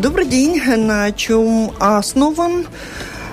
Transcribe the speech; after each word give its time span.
Добрый 0.00 0.26
день. 0.26 0.60
На 0.76 1.12
чем 1.12 1.72
основан 1.78 2.66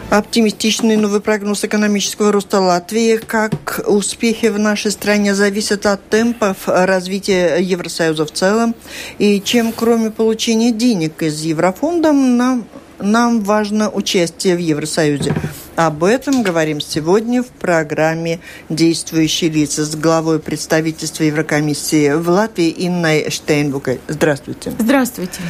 оптимистичный 0.09 0.95
новый 0.95 1.19
прогноз 1.19 1.63
экономического 1.63 2.31
роста 2.31 2.59
Латвии, 2.59 3.17
как 3.17 3.81
успехи 3.87 4.47
в 4.47 4.59
нашей 4.59 4.91
стране 4.91 5.33
зависят 5.33 5.85
от 5.85 6.07
темпов 6.09 6.57
развития 6.67 7.57
Евросоюза 7.59 8.25
в 8.25 8.31
целом, 8.31 8.75
и 9.17 9.41
чем 9.41 9.71
кроме 9.71 10.11
получения 10.11 10.71
денег 10.71 11.23
из 11.23 11.41
Еврофонда 11.41 12.11
нам, 12.11 12.65
нам 12.99 13.41
важно 13.41 13.89
участие 13.89 14.55
в 14.55 14.59
Евросоюзе. 14.59 15.33
Об 15.75 16.03
этом 16.03 16.43
говорим 16.43 16.81
сегодня 16.81 17.41
в 17.41 17.47
программе 17.47 18.39
«Действующие 18.69 19.49
лица» 19.49 19.85
с 19.85 19.95
главой 19.95 20.39
представительства 20.39 21.23
Еврокомиссии 21.23 22.11
в 22.13 22.27
Латвии 22.29 22.73
Инной 22.77 23.29
Штейнбукой. 23.31 24.01
Здравствуйте. 24.07 24.73
Здравствуйте. 24.77 25.41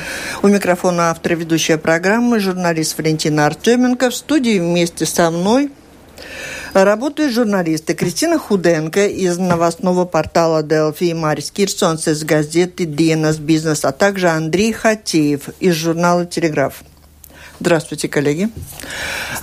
У 0.43 0.47
микрофона 0.47 1.09
автор 1.09 1.35
ведущая 1.35 1.77
программы, 1.77 2.39
журналист 2.39 2.97
Валентина 2.97 3.47
Артеменко. 3.47 4.11
В 4.11 4.15
студии 4.15 4.59
вместе 4.59 5.05
со 5.05 5.31
мной 5.31 5.71
Работают 6.73 7.33
журналисты 7.33 7.93
Кристина 7.95 8.39
Худенко 8.39 9.07
из 9.07 9.37
новостного 9.37 10.05
портала 10.05 10.63
Делфи 10.63 11.05
и 11.05 11.13
Марис 11.13 11.51
Кирсонс 11.51 12.07
из 12.07 12.23
газеты 12.23 12.85
«Диенас 12.85 13.37
Бизнес», 13.37 13.83
а 13.83 13.91
также 13.91 14.29
Андрей 14.29 14.71
Хатеев 14.71 15.49
из 15.59 15.73
журнала 15.73 16.25
«Телеграф». 16.25 16.83
Здравствуйте, 17.61 18.07
коллеги. 18.07 18.49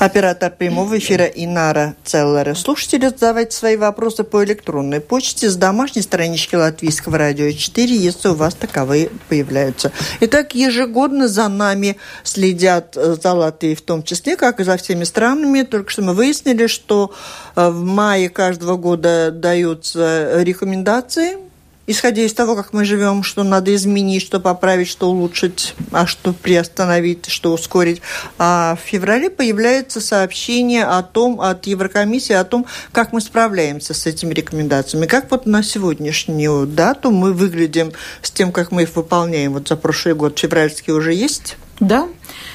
Оператор 0.01 0.51
прямого 0.51 0.99
эфира 0.99 1.27
Инара 1.27 1.95
Целлера. 2.03 2.57
Слушатели 2.57 3.07
задавайте 3.07 3.57
свои 3.57 3.77
вопросы 3.77 4.25
по 4.25 4.43
электронной 4.43 4.99
почте 4.99 5.49
с 5.49 5.55
домашней 5.55 6.03
странички 6.03 6.57
Латвийского 6.57 7.17
радио 7.17 7.49
4, 7.49 7.97
если 7.97 8.31
у 8.31 8.35
вас 8.35 8.55
таковые 8.55 9.11
появляются. 9.29 9.93
Итак, 10.19 10.57
ежегодно 10.57 11.29
за 11.29 11.47
нами 11.47 11.97
следят 12.25 12.97
э, 12.97 13.15
за 13.23 13.35
Латвией 13.35 13.77
в 13.77 13.83
том 13.83 14.03
числе, 14.03 14.35
как 14.35 14.59
и 14.59 14.65
за 14.65 14.77
всеми 14.79 15.05
странами. 15.05 15.63
Только 15.63 15.89
что 15.89 16.03
мы 16.03 16.13
выяснили, 16.13 16.67
что 16.67 17.15
э, 17.55 17.71
в 17.71 17.85
мае 17.85 18.31
каждого 18.31 18.77
года 18.77 19.31
даются 19.31 20.43
рекомендации 20.43 21.48
исходя 21.89 22.23
из 22.23 22.35
того, 22.35 22.55
как 22.55 22.73
мы 22.73 22.85
живем, 22.85 23.25
что 23.25 23.43
надо 23.43 23.75
изменить, 23.75 24.23
что 24.23 24.39
поправить, 24.39 24.89
что 24.89 25.11
улучшить, 25.11 25.75
а 25.91 26.07
что 26.07 26.33
приостановить, 26.33 27.27
что 27.27 27.53
ускорить. 27.53 28.03
А 28.39 28.77
в 28.77 28.87
феврале 28.87 29.31
появляется 29.31 30.01
сообщение 30.01 30.85
о 30.85 31.03
том, 31.03 31.41
от 31.41 31.67
Еврокомиссии 31.67 32.35
о 32.35 32.45
том, 32.45 32.67
как 32.93 33.13
мы 33.13 33.21
справляемся 33.21 33.95
с 33.95 34.07
этими 34.07 34.35
рекомендациями. 34.35 35.07
Как 35.07 35.31
вот 35.31 35.47
на 35.47 35.63
сегодняшнюю 35.63 36.67
дату 36.67 37.11
мы 37.11 37.33
выглядим 37.33 37.93
с 38.21 38.31
тем, 38.31 38.53
как 38.53 38.71
мы 38.71 38.83
их 38.83 38.95
выполняем. 38.95 39.55
Вот 39.55 39.69
за 39.69 39.77
прошлый 39.77 40.15
год 40.15 40.39
февральский 40.39 40.93
уже 40.93 41.15
есть? 41.15 41.57
Да, 41.81 42.07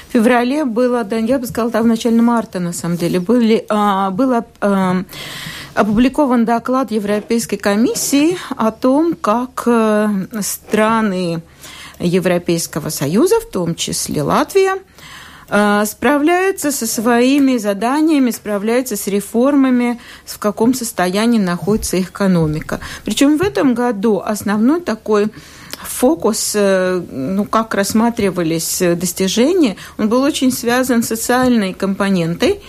в 0.08 0.12
феврале 0.12 0.64
было, 0.64 1.02
да, 1.02 1.16
я 1.16 1.40
бы 1.40 1.46
сказала, 1.46 1.82
в 1.82 1.86
начале 1.86 2.22
марта, 2.22 2.60
на 2.60 2.72
самом 2.72 2.96
деле, 2.96 3.18
были, 3.18 3.64
а, 3.68 4.10
было 4.10 4.44
а, 4.60 5.02
опубликован 5.74 6.44
доклад 6.44 6.90
Европейской 6.90 7.56
комиссии 7.56 8.38
о 8.56 8.70
том, 8.70 9.14
как 9.20 9.64
э, 9.66 10.08
страны 10.40 11.42
Европейского 11.98 12.88
Союза, 12.88 13.40
в 13.40 13.50
том 13.50 13.74
числе 13.74 14.22
Латвия, 14.22 14.78
э, 15.48 15.84
справляются 15.86 16.70
со 16.70 16.86
своими 16.86 17.58
заданиями, 17.58 18.30
справляются 18.30 18.96
с 18.96 19.06
реформами, 19.08 20.00
в 20.24 20.38
каком 20.38 20.74
состоянии 20.74 21.38
находится 21.38 21.96
их 21.96 22.10
экономика. 22.10 22.80
Причем 23.04 23.36
в 23.36 23.42
этом 23.42 23.74
году 23.74 24.22
основной 24.24 24.80
такой 24.80 25.28
фокус, 25.86 26.52
э, 26.54 27.02
ну, 27.10 27.44
как 27.44 27.74
рассматривались 27.74 28.82
достижения, 28.96 29.76
он 29.98 30.08
был 30.08 30.22
очень 30.22 30.52
связан 30.52 31.02
с 31.02 31.08
социальной 31.08 31.72
компонентой. 31.72 32.60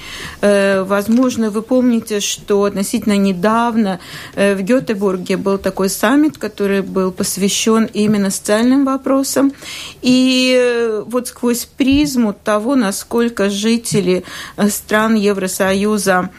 Э, 0.42 0.84
возможно, 0.84 1.50
вы 1.50 1.62
помните, 1.62 2.20
что 2.20 2.64
относительно 2.64 3.18
недавно 3.18 4.00
э, 4.36 4.56
в 4.56 4.62
Гетеборге 4.62 5.38
был 5.38 5.58
такой 5.58 5.90
саммит, 5.90 6.38
который 6.38 6.82
был 6.82 7.12
посвящен 7.12 7.90
именно 7.94 8.30
социальным 8.30 8.86
вопросам. 8.86 9.52
И 10.02 11.04
вот 11.08 11.28
сквозь 11.28 11.66
призму 11.66 12.34
того, 12.34 12.76
насколько 12.76 13.50
жители 13.50 14.24
стран 14.70 15.16
Евросоюза 15.16 16.30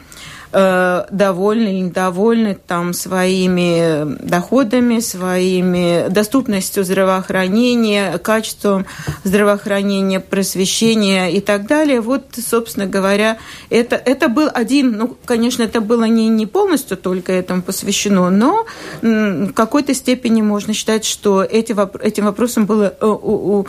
Э, 0.52 1.06
довольны 1.10 1.68
или 1.68 1.80
недовольны 1.80 2.56
там 2.66 2.92
своими 2.92 4.16
доходами, 4.22 5.00
своими 5.00 6.08
доступностью 6.08 6.84
здравоохранения, 6.84 8.16
качеством 8.18 8.86
здравоохранения, 9.24 10.20
просвещения 10.20 11.28
и 11.28 11.40
так 11.40 11.66
далее. 11.66 12.00
Вот, 12.00 12.26
собственно 12.36 12.86
говоря, 12.86 13.38
это, 13.70 13.96
это 13.96 14.28
был 14.28 14.48
один, 14.52 14.92
ну, 14.92 15.16
конечно, 15.24 15.64
это 15.64 15.80
было 15.80 16.04
не, 16.04 16.28
не 16.28 16.46
полностью 16.46 16.96
только 16.96 17.32
этому 17.32 17.62
посвящено, 17.62 18.30
но 18.30 18.66
в 19.02 19.52
какой-то 19.52 19.94
степени 19.94 20.42
можно 20.42 20.74
считать, 20.74 21.04
что 21.04 21.42
эти, 21.42 21.74
этим 22.04 22.24
вопросам 22.24 22.66
было 22.66 22.94
э, 23.00 23.64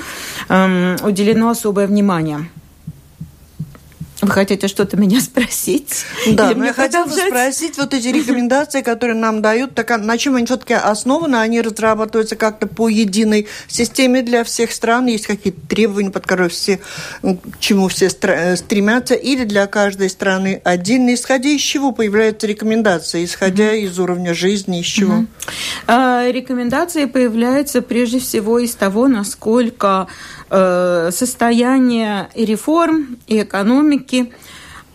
эм, 0.50 0.96
уделено 1.04 1.50
особое 1.50 1.88
внимание. 1.88 2.48
Вы 4.22 4.32
хотите 4.32 4.68
что-то 4.68 4.98
меня 4.98 5.22
спросить? 5.22 6.06
Да, 6.32 6.52
Или 6.52 6.66
я 6.66 6.74
хотела 6.74 7.08
спросить, 7.08 7.78
вот 7.78 7.94
эти 7.94 8.08
рекомендации, 8.08 8.82
которые 8.82 9.16
нам 9.16 9.44
дают, 9.44 9.76
так, 9.76 9.92
а 9.92 9.98
на 9.98 10.18
чем 10.18 10.36
они 10.36 10.46
все-таки 10.48 10.74
основаны? 10.74 11.36
Они 11.36 11.62
разрабатываются 11.62 12.36
как-то 12.36 12.66
по 12.66 12.90
единой 12.90 13.48
системе 13.68 14.24
для 14.24 14.44
всех 14.44 14.72
стран? 14.72 15.06
Есть 15.06 15.28
какие-то 15.28 15.62
требования, 15.68 16.10
под 16.10 16.24
которые 16.24 16.50
все, 16.50 16.80
к 17.22 17.60
чему 17.60 17.90
все 17.90 18.08
э, 18.08 18.56
стремятся? 18.56 19.14
Или 19.14 19.44
для 19.44 19.68
каждой 19.68 20.10
страны 20.10 20.62
отдельно? 20.64 21.14
Исходя 21.14 21.50
из 21.50 21.62
чего 21.62 21.92
появляются 21.92 22.48
рекомендации? 22.48 23.24
Исходя 23.24 23.76
mm-hmm. 23.76 23.82
из 23.82 24.00
уровня 24.00 24.34
жизни, 24.34 24.80
из 24.80 24.88
чего? 24.88 25.14
Mm-hmm. 25.14 25.28
А, 25.88 26.32
рекомендации 26.32 27.06
появляются 27.06 27.84
прежде 27.84 28.20
всего 28.20 28.58
из 28.58 28.74
того, 28.74 29.08
насколько 29.08 30.08
состояние 30.50 32.30
и 32.36 32.46
реформ, 32.46 33.18
и 33.28 33.42
экономики 33.42 34.32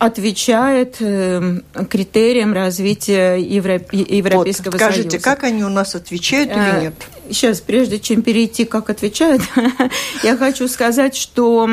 отвечает 0.05 0.97
э, 0.99 1.61
критериям 1.89 2.53
развития 2.53 3.37
Европ... 3.37 3.93
Европейского 3.93 4.71
вот, 4.71 4.81
скажите, 4.81 5.11
Союза. 5.11 5.23
как 5.23 5.43
они 5.43 5.63
у 5.63 5.69
нас 5.69 5.95
отвечают 5.95 6.51
или 6.51 6.77
э, 6.77 6.81
нет? 6.81 6.93
Сейчас, 7.29 7.61
прежде 7.61 7.99
чем 7.99 8.21
перейти, 8.21 8.65
как 8.65 8.89
отвечают, 8.89 9.41
я 10.23 10.35
хочу 10.35 10.67
сказать, 10.67 11.15
что 11.15 11.69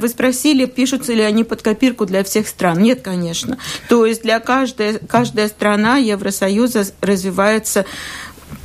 вы 0.00 0.08
спросили, 0.08 0.64
пишутся 0.64 1.12
ли 1.12 1.20
они 1.20 1.44
под 1.44 1.60
копирку 1.60 2.06
для 2.06 2.24
всех 2.24 2.48
стран. 2.48 2.78
Нет, 2.80 3.02
конечно. 3.02 3.58
То 3.90 4.06
есть 4.06 4.22
для 4.22 4.40
каждой, 4.40 4.98
каждая 5.06 5.48
страна 5.48 5.98
Евросоюза 5.98 6.86
развивается 7.02 7.84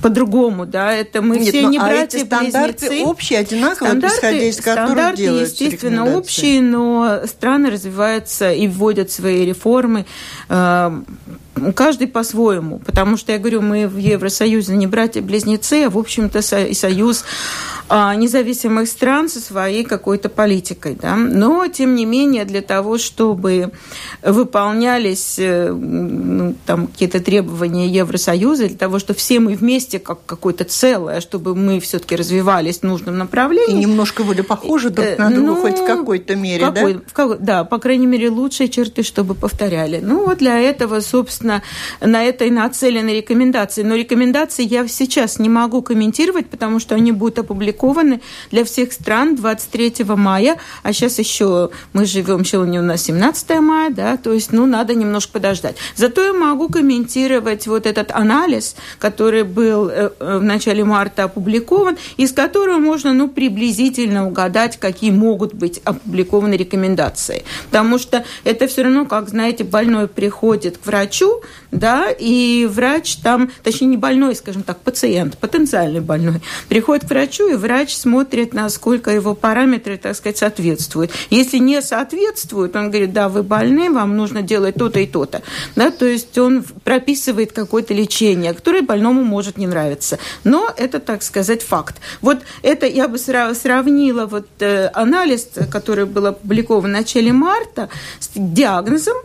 по-другому, 0.01 0.65
да, 0.65 0.93
это 0.93 1.21
мы 1.21 1.37
Нет, 1.37 1.49
все 1.49 1.65
не 1.67 1.77
а 1.77 1.83
братья 1.85 2.25
стандарты 2.25 2.87
близнецы. 2.87 3.05
общие, 3.05 3.39
одинаковые, 3.39 3.91
стандарты, 3.91 4.15
исходя 4.17 4.43
из 4.43 4.57
которых 4.57 4.85
Стандарты, 4.85 5.23
естественно, 5.23 6.17
общие, 6.17 6.61
но 6.61 7.21
страны 7.25 7.69
развиваются 7.69 8.51
и 8.51 8.67
вводят 8.67 9.11
свои 9.11 9.45
реформы 9.45 10.05
э, 10.49 11.01
каждый 11.75 12.07
по-своему, 12.07 12.79
потому 12.79 13.17
что, 13.17 13.31
я 13.31 13.37
говорю, 13.37 13.61
мы 13.61 13.87
в 13.87 13.97
Евросоюзе 13.97 14.75
не 14.75 14.87
братья-близнецы, 14.87 15.85
а, 15.85 15.89
в 15.89 15.97
общем-то, 15.97 16.39
и 16.39 16.73
союз 16.73 17.25
а, 17.89 18.13
независимых 18.15 18.87
стран 18.87 19.29
со 19.29 19.39
своей 19.39 19.83
какой-то 19.83 20.29
политикой. 20.29 20.95
Да? 21.01 21.15
Но, 21.15 21.67
тем 21.67 21.95
не 21.95 22.05
менее, 22.05 22.45
для 22.45 22.61
того, 22.61 22.97
чтобы 22.97 23.71
выполнялись 24.21 25.39
э, 25.39 25.71
ну, 25.71 26.55
там, 26.65 26.87
какие-то 26.87 27.19
требования 27.19 27.87
Евросоюза, 27.87 28.67
для 28.67 28.77
того, 28.77 28.99
чтобы 28.99 29.17
все 29.17 29.39
мы 29.39 29.55
вместе, 29.55 29.99
как 29.99 30.19
какое-то 30.25 30.65
целое, 30.65 31.19
чтобы 31.19 31.55
мы 31.55 31.79
все-таки 31.79 32.15
развивались 32.15 32.79
в 32.79 32.83
нужном 32.83 33.17
направлении. 33.17 33.81
И 33.81 33.85
немножко 33.85 34.23
были 34.23 34.41
похожи 34.41 34.89
друг 34.89 35.17
на 35.17 35.29
друга, 35.29 35.41
ну, 35.41 35.55
хоть 35.55 35.79
в 35.79 35.85
какой-то 35.85 36.35
мере, 36.35 36.63
какой, 36.63 36.93
да? 36.93 36.99
В 37.07 37.13
какой, 37.13 37.37
да, 37.39 37.63
по 37.63 37.79
крайней 37.79 38.07
мере, 38.07 38.29
лучшие 38.29 38.69
черты, 38.69 39.03
чтобы 39.03 39.33
повторяли. 39.33 39.99
Ну, 40.01 40.25
вот 40.25 40.37
для 40.37 40.59
этого, 40.59 40.99
собственно, 40.99 41.38
на 41.41 42.23
это 42.23 42.45
и 42.45 42.51
нацелены 42.51 43.09
рекомендации. 43.09 43.83
Но 43.83 43.95
рекомендации 43.95 44.63
я 44.65 44.87
сейчас 44.87 45.39
не 45.39 45.49
могу 45.49 45.81
комментировать, 45.81 46.47
потому 46.47 46.79
что 46.79 46.95
они 46.95 47.11
будут 47.11 47.39
опубликованы 47.39 48.21
для 48.51 48.63
всех 48.63 48.93
стран 48.93 49.35
23 49.35 50.05
мая, 50.15 50.57
а 50.83 50.93
сейчас 50.93 51.19
еще 51.19 51.69
мы 51.93 52.05
живем, 52.05 52.45
сегодня 52.45 52.81
у 52.81 52.83
нас 52.83 53.03
17 53.03 53.59
мая, 53.59 53.89
да, 53.89 54.17
то 54.17 54.33
есть, 54.33 54.51
ну, 54.51 54.65
надо 54.65 54.95
немножко 54.95 55.33
подождать. 55.33 55.77
Зато 55.95 56.23
я 56.23 56.33
могу 56.33 56.69
комментировать 56.69 57.67
вот 57.67 57.85
этот 57.85 58.11
анализ, 58.11 58.75
который 58.99 59.43
был 59.43 59.69
был 59.69 59.89
э, 59.89 60.09
в 60.19 60.43
начале 60.43 60.83
марта 60.83 61.23
опубликован, 61.25 61.97
из 62.17 62.31
которого 62.31 62.77
можно 62.77 63.13
ну, 63.13 63.27
приблизительно 63.27 64.27
угадать, 64.27 64.77
какие 64.77 65.11
могут 65.11 65.53
быть 65.53 65.81
опубликованы 65.83 66.55
рекомендации. 66.55 67.43
Потому 67.65 67.99
что 67.99 68.23
это 68.43 68.67
все 68.67 68.83
равно, 68.83 69.05
как 69.05 69.29
знаете, 69.29 69.63
больной 69.63 70.07
приходит 70.07 70.77
к 70.77 70.85
врачу, 70.85 71.28
да, 71.71 72.09
и 72.11 72.67
врач 72.69 73.17
там, 73.17 73.51
точнее 73.63 73.87
не 73.87 73.97
больной, 73.97 74.35
скажем 74.35 74.63
так, 74.63 74.79
пациент, 74.79 75.37
потенциальный 75.37 75.99
больной, 75.99 76.41
приходит 76.67 77.05
к 77.05 77.09
врачу, 77.09 77.49
и 77.49 77.55
врач 77.55 77.95
смотрит, 77.95 78.53
насколько 78.53 79.11
его 79.11 79.35
параметры, 79.35 79.97
так 79.97 80.15
сказать, 80.15 80.37
соответствуют. 80.37 81.11
Если 81.29 81.57
не 81.57 81.81
соответствуют, 81.81 82.75
он 82.75 82.89
говорит, 82.89 83.13
да, 83.13 83.29
вы 83.29 83.43
больны, 83.43 83.91
вам 83.91 84.17
нужно 84.17 84.41
делать 84.41 84.75
то-то 84.75 84.99
и 84.99 85.05
то-то. 85.05 85.41
Да, 85.75 85.91
то 85.91 86.05
есть 86.05 86.37
он 86.37 86.63
прописывает 86.83 87.51
какое-то 87.51 87.93
лечение, 87.93 88.53
которое 88.53 88.81
больному 88.81 89.23
может 89.23 89.57
не 89.57 89.67
нравиться. 89.67 90.19
Но 90.43 90.71
это, 90.75 90.99
так 90.99 91.23
сказать, 91.23 91.61
факт. 91.61 91.97
Вот 92.21 92.39
это 92.61 92.85
я 92.87 93.07
бы 93.07 93.17
сравнила 93.17 94.25
вот 94.25 94.47
э, 94.59 94.89
анализ, 94.93 95.49
который 95.71 96.05
был 96.05 96.27
опубликован 96.27 96.79
в 96.79 96.87
начале 96.87 97.31
марта, 97.33 97.89
с 98.19 98.29
диагнозом, 98.35 99.17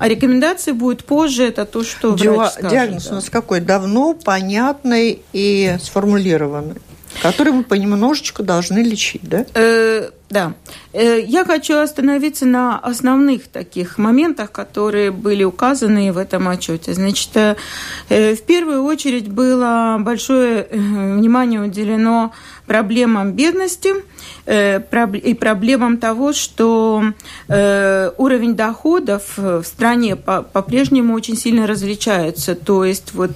а 0.00 0.08
рекомендации 0.08 0.72
будет 0.72 1.04
позже, 1.04 1.44
это 1.44 1.66
то, 1.66 1.84
что 1.84 2.14
Дио... 2.14 2.34
врач 2.34 2.52
скажет. 2.52 2.70
Диагноз 2.70 3.04
да. 3.04 3.10
у 3.10 3.14
нас 3.16 3.28
какой? 3.28 3.60
Давно, 3.60 4.14
понятный 4.14 5.22
и 5.34 5.76
сформулированный 5.78 6.76
который 7.22 7.52
мы 7.52 7.64
понемножечку 7.64 8.42
должны 8.42 8.78
лечить, 8.78 9.22
да? 9.22 9.44
Э, 9.54 10.10
да. 10.30 10.54
Э, 10.92 11.20
я 11.20 11.44
хочу 11.44 11.76
остановиться 11.76 12.46
на 12.46 12.78
основных 12.78 13.48
таких 13.48 13.98
моментах, 13.98 14.52
которые 14.52 15.10
были 15.10 15.42
указаны 15.42 16.12
в 16.12 16.18
этом 16.18 16.48
отчете. 16.48 16.94
Значит, 16.94 17.36
э, 17.36 17.56
э 18.08 18.34
в 18.36 18.42
первую 18.42 18.84
очередь 18.84 19.28
было 19.28 19.96
большое 19.98 20.62
э, 20.62 20.76
внимание 20.76 21.60
уделено 21.60 22.32
проблемам 22.66 23.32
бедности 23.32 23.92
э, 24.46 24.80
и 25.18 25.34
проблемам 25.34 25.98
того, 25.98 26.32
что 26.32 27.02
уровень 27.48 28.54
доходов 28.54 29.36
в 29.36 29.64
стране 29.64 30.14
по-прежнему 30.14 31.14
очень 31.14 31.36
сильно 31.36 31.66
различается. 31.66 32.54
То 32.54 32.84
есть 32.84 33.12
вот 33.14 33.32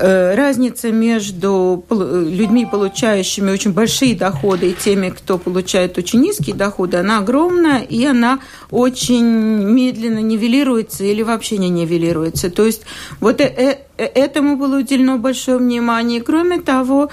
разница 0.00 0.92
между 0.92 1.84
людьми, 1.90 2.66
получающими 2.70 3.50
очень 3.50 3.72
большие 3.72 4.14
доходы, 4.14 4.70
и 4.70 4.74
теми, 4.74 5.10
кто 5.10 5.38
получает 5.38 5.98
очень 5.98 6.20
низкие 6.20 6.54
доходы, 6.54 6.98
она 6.98 7.18
огромна, 7.18 7.78
и 7.78 8.04
она 8.04 8.40
очень 8.70 9.24
медленно 9.24 10.20
нивелируется 10.20 11.04
или 11.04 11.22
вообще 11.22 11.58
не 11.58 11.68
нивелируется. 11.68 12.50
То 12.50 12.66
есть 12.66 12.82
вот 13.20 13.40
э, 13.40 13.78
э, 13.96 14.04
этому 14.04 14.56
было 14.56 14.78
уделено 14.78 15.18
большое 15.18 15.58
внимание. 15.58 16.20
Кроме 16.20 16.60
того, 16.60 17.10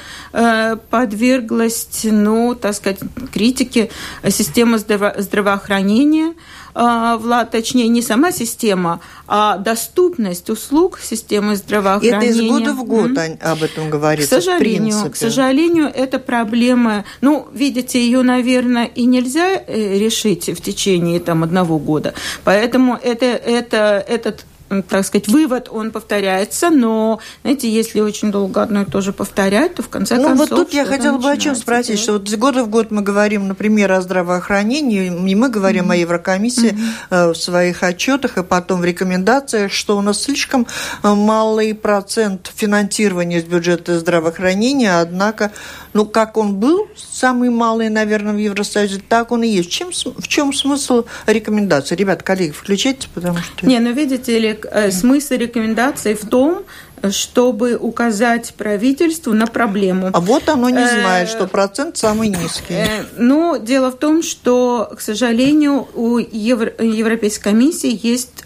подверглась, 0.89 1.87
ну, 2.03 2.55
так 2.55 2.75
сказать, 2.75 2.99
критике 3.33 3.89
система 4.29 4.77
здравоохранения, 4.77 6.33
а, 6.33 6.33
Влад, 6.75 7.51
точнее, 7.51 7.87
не 7.87 8.01
сама 8.01 8.33
система, 8.33 8.99
а 9.27 9.57
доступность 9.57 10.49
услуг 10.49 10.99
системы 10.99 11.55
здравоохранения. 11.55 12.31
Это 12.31 12.39
из 12.39 12.49
года 12.49 12.73
в 12.73 12.83
год 12.83 13.11
mm-hmm. 13.11 13.41
об 13.41 13.63
этом 13.63 13.89
говорится. 13.89 14.39
К 14.39 14.43
сожалению, 14.43 15.09
к 15.09 15.15
сожалению, 15.15 15.89
это 15.93 16.19
проблема. 16.19 17.05
Ну, 17.21 17.47
видите, 17.53 18.03
ее, 18.03 18.23
наверное, 18.23 18.85
и 18.85 19.05
нельзя 19.05 19.55
э, 19.55 19.97
решить 19.97 20.49
в 20.49 20.61
течение 20.61 21.21
там 21.21 21.43
одного 21.43 21.79
года. 21.79 22.13
Поэтому 22.43 22.99
это, 23.01 23.25
это, 23.25 24.03
этот 24.05 24.45
так 24.69 25.05
сказать, 25.05 25.27
вывод, 25.27 25.69
он 25.71 25.91
повторяется, 25.91 26.69
но, 26.69 27.19
знаете, 27.43 27.69
если 27.69 28.01
очень 28.01 28.31
долго 28.31 28.63
одно 28.63 28.81
и 28.81 28.85
то 28.85 28.99
же 28.99 29.13
повторять, 29.13 29.75
то 29.75 29.83
в 29.83 29.89
конце 29.89 30.15
ну, 30.15 30.29
концов... 30.29 30.49
вот 30.49 30.57
тут 30.57 30.73
я 30.73 30.85
хотела 30.85 31.17
бы 31.17 31.29
о 31.29 31.37
чем 31.37 31.55
спросить, 31.55 31.99
что 31.99 32.13
вот 32.13 32.27
с 32.27 32.35
года 32.35 32.63
в 32.63 32.69
год 32.69 32.89
мы 32.89 33.01
говорим, 33.01 33.47
например, 33.47 33.91
о 33.91 34.01
здравоохранении, 34.01 35.07
и 35.07 35.35
мы 35.35 35.49
говорим 35.49 35.91
mm-hmm. 35.91 35.93
о 35.93 35.97
Еврокомиссии 35.97 36.77
mm-hmm. 37.09 37.33
в 37.33 37.37
своих 37.37 37.83
отчетах 37.83 38.37
и 38.37 38.43
потом 38.43 38.81
в 38.81 38.85
рекомендациях, 38.85 39.71
что 39.71 39.97
у 39.97 40.01
нас 40.01 40.23
слишком 40.23 40.65
э, 41.03 41.13
малый 41.13 41.75
процент 41.75 42.51
финансирования 42.55 43.37
из 43.37 43.43
бюджета 43.43 43.99
здравоохранения, 43.99 44.99
однако, 44.99 45.51
ну, 45.93 46.05
как 46.05 46.37
он 46.37 46.55
был 46.55 46.87
самый 46.97 47.51
малый, 47.51 47.89
наверное, 47.89 48.33
в 48.33 48.37
Евросоюзе, 48.37 48.99
так 49.07 49.31
он 49.31 49.43
и 49.43 49.47
есть. 49.47 49.69
Чем, 49.69 49.91
в 49.91 50.27
чем 50.27 50.53
смысл 50.53 51.05
рекомендаций? 51.27 51.95
Ребят, 51.95 52.23
коллеги, 52.23 52.51
включайте, 52.51 53.07
потому 53.13 53.37
что... 53.37 53.65
Не, 53.67 53.79
ну, 53.79 53.91
видите 53.91 54.39
ли, 54.39 54.55
Э, 54.71 54.91
смысл 54.91 55.35
рекомендаций 55.35 56.13
в 56.13 56.27
том, 56.27 56.63
чтобы 57.11 57.75
указать 57.75 58.53
правительству 58.55 59.33
на 59.33 59.47
проблему. 59.47 60.09
А 60.13 60.19
вот 60.19 60.49
оно 60.49 60.69
не 60.69 60.83
э, 60.83 61.01
знает, 61.01 61.29
что 61.29 61.47
процент 61.47 61.97
самый 61.97 62.29
низкий. 62.29 62.73
Э, 62.73 63.05
ну, 63.17 63.57
дело 63.57 63.91
в 63.91 63.97
том, 63.97 64.23
что, 64.23 64.91
к 64.95 65.01
сожалению, 65.01 65.87
у 65.93 66.17
Европейской 66.17 67.43
комиссии 67.43 67.99
есть 68.07 68.45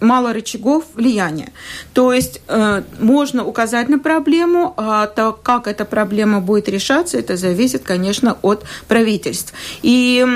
мало 0.00 0.32
рычагов 0.32 0.84
влияния. 0.94 1.52
То 1.94 2.12
есть 2.12 2.40
э, 2.48 2.82
можно 2.98 3.44
указать 3.44 3.88
на 3.88 3.98
проблему, 3.98 4.74
а 4.76 5.06
то, 5.06 5.32
как 5.32 5.66
эта 5.66 5.84
проблема 5.84 6.40
будет 6.40 6.68
решаться, 6.68 7.18
это 7.18 7.36
зависит, 7.36 7.82
конечно, 7.84 8.36
от 8.42 8.64
правительств. 8.88 9.54
И 9.82 10.26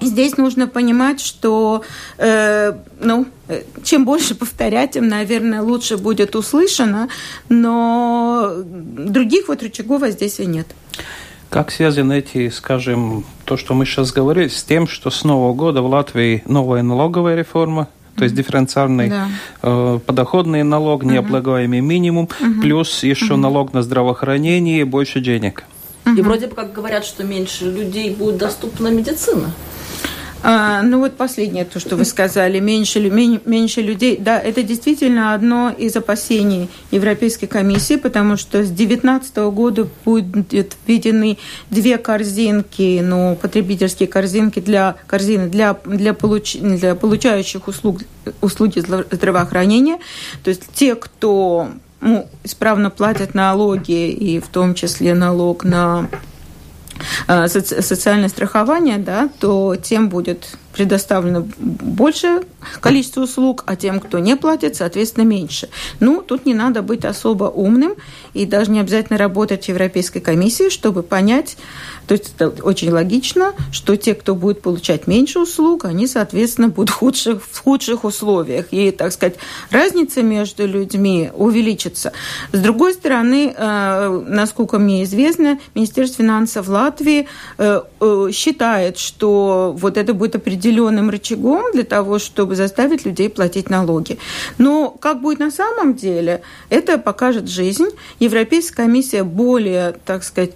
Здесь 0.00 0.36
нужно 0.36 0.68
понимать, 0.68 1.20
что 1.20 1.82
э, 2.18 2.72
ну, 3.00 3.26
чем 3.82 4.04
больше 4.04 4.34
повторять, 4.34 4.92
тем, 4.92 5.08
наверное, 5.08 5.60
лучше 5.62 5.96
будет 5.96 6.36
услышано, 6.36 7.08
но 7.48 8.52
других 8.64 9.48
вот 9.48 9.62
рычагов 9.62 10.02
здесь 10.08 10.38
и 10.38 10.46
нет. 10.46 10.68
Как 11.50 11.70
связаны 11.70 12.18
эти, 12.18 12.50
скажем, 12.50 13.24
то, 13.44 13.56
что 13.56 13.74
мы 13.74 13.86
сейчас 13.86 14.12
говорили, 14.12 14.48
с 14.48 14.62
тем, 14.62 14.86
что 14.86 15.10
с 15.10 15.24
Нового 15.24 15.54
года 15.54 15.80
в 15.80 15.86
Латвии 15.86 16.42
новая 16.46 16.82
налоговая 16.82 17.36
реформа, 17.36 17.88
то 18.16 18.24
есть 18.24 18.36
дифференциальный 18.36 19.08
да. 19.08 19.28
э, 19.62 19.98
подоходный 20.04 20.62
налог, 20.62 21.04
необлагаемый 21.04 21.80
минимум, 21.80 22.28
угу. 22.40 22.60
плюс 22.60 23.02
еще 23.02 23.34
угу. 23.34 23.42
налог 23.42 23.72
на 23.72 23.82
здравоохранение 23.82 24.80
и 24.80 24.84
больше 24.84 25.20
денег. 25.20 25.64
И 26.04 26.20
вроде 26.22 26.46
бы 26.46 26.54
как 26.54 26.72
говорят, 26.72 27.04
что 27.04 27.24
меньше 27.24 27.64
людей 27.64 28.10
будет 28.10 28.38
доступна 28.38 28.88
медицина. 28.88 29.52
А, 30.42 30.82
ну 30.82 31.00
вот 31.00 31.16
последнее, 31.16 31.64
то, 31.64 31.80
что 31.80 31.96
вы 31.96 32.04
сказали, 32.04 32.60
меньше, 32.60 33.00
меньше 33.00 33.80
людей. 33.80 34.16
Да, 34.18 34.38
это 34.38 34.62
действительно 34.62 35.34
одно 35.34 35.70
из 35.76 35.96
опасений 35.96 36.68
Европейской 36.90 37.46
комиссии, 37.46 37.96
потому 37.96 38.36
что 38.36 38.62
с 38.62 38.68
2019 38.68 39.36
года 39.36 39.88
будут 40.04 40.76
введены 40.86 41.38
две 41.70 41.98
корзинки, 41.98 43.00
ну, 43.02 43.36
потребительские 43.40 44.08
корзинки 44.08 44.60
для 44.60 44.96
корзины 45.06 45.48
для, 45.48 45.76
для, 45.84 46.14
получ, 46.14 46.56
для 46.56 46.94
получающих 46.94 47.66
услуг, 47.66 48.02
услуги 48.40 48.80
здравоохранения. 48.80 49.98
То 50.44 50.50
есть 50.50 50.62
те, 50.72 50.94
кто 50.94 51.68
ну, 52.00 52.28
исправно 52.44 52.90
платят 52.90 53.34
налоги, 53.34 54.08
и 54.10 54.38
в 54.38 54.48
том 54.48 54.74
числе 54.74 55.14
налог 55.14 55.64
на 55.64 56.08
социальное 57.26 58.28
страхование, 58.28 58.98
да, 58.98 59.28
то 59.40 59.76
тем 59.76 60.08
будет 60.08 60.56
предоставлено 60.78 61.44
большее 61.58 62.42
количество 62.80 63.22
услуг, 63.22 63.64
а 63.66 63.74
тем, 63.74 63.98
кто 63.98 64.20
не 64.20 64.36
платит, 64.36 64.76
соответственно, 64.76 65.24
меньше. 65.24 65.68
Ну, 65.98 66.22
тут 66.22 66.46
не 66.46 66.54
надо 66.54 66.82
быть 66.82 67.04
особо 67.04 67.46
умным 67.46 67.94
и 68.32 68.46
даже 68.46 68.70
не 68.70 68.78
обязательно 68.78 69.18
работать 69.18 69.64
в 69.64 69.68
Европейской 69.70 70.20
комиссии, 70.20 70.70
чтобы 70.70 71.02
понять, 71.02 71.56
то 72.08 72.12
есть 72.12 72.32
это 72.38 72.48
очень 72.62 72.90
логично, 72.90 73.52
что 73.70 73.96
те, 73.96 74.14
кто 74.14 74.34
будет 74.34 74.62
получать 74.62 75.06
меньше 75.06 75.40
услуг, 75.40 75.84
они, 75.84 76.06
соответственно, 76.06 76.68
будут 76.68 76.88
в 76.88 76.94
худших, 76.94 77.42
в 77.44 77.62
худших 77.62 78.04
условиях. 78.04 78.66
И, 78.70 78.90
так 78.92 79.12
сказать, 79.12 79.36
разница 79.70 80.22
между 80.22 80.66
людьми 80.66 81.30
увеличится. 81.34 82.12
С 82.52 82.60
другой 82.60 82.94
стороны, 82.94 83.54
э, 83.54 84.24
насколько 84.26 84.78
мне 84.78 85.02
известно, 85.02 85.58
Министерство 85.74 86.24
финансов 86.24 86.68
Латвии 86.68 87.28
э, 87.58 87.82
э, 88.00 88.28
считает, 88.32 88.96
что 88.96 89.74
вот 89.76 89.98
это 89.98 90.14
будет 90.14 90.34
определенным 90.68 91.10
рычагом 91.10 91.72
для 91.72 91.84
того, 91.84 92.18
чтобы 92.18 92.54
заставить 92.54 93.06
людей 93.06 93.30
платить 93.30 93.70
налоги. 93.70 94.18
Но 94.58 94.90
как 94.90 95.20
будет 95.20 95.38
на 95.38 95.50
самом 95.50 95.94
деле, 95.94 96.42
это 96.68 96.98
покажет 96.98 97.48
жизнь. 97.48 97.86
Европейская 98.20 98.76
комиссия 98.84 99.22
более, 99.22 99.94
так 100.04 100.22
сказать, 100.24 100.52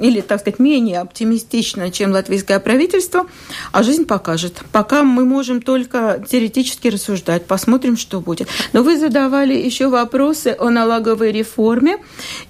или, 0.00 0.20
так 0.20 0.40
сказать, 0.40 0.58
менее 0.58 1.00
оптимистично, 1.00 1.90
чем 1.90 2.12
латвийское 2.12 2.60
правительство, 2.60 3.26
а 3.72 3.82
жизнь 3.82 4.04
покажет. 4.04 4.62
Пока 4.72 5.02
мы 5.02 5.24
можем 5.24 5.62
только 5.62 6.22
теоретически 6.28 6.88
рассуждать, 6.88 7.46
посмотрим, 7.46 7.96
что 7.96 8.20
будет. 8.20 8.48
Но 8.72 8.82
вы 8.82 8.98
задавали 8.98 9.54
еще 9.54 9.88
вопросы 9.88 10.56
о 10.58 10.70
налоговой 10.70 11.32
реформе, 11.32 11.98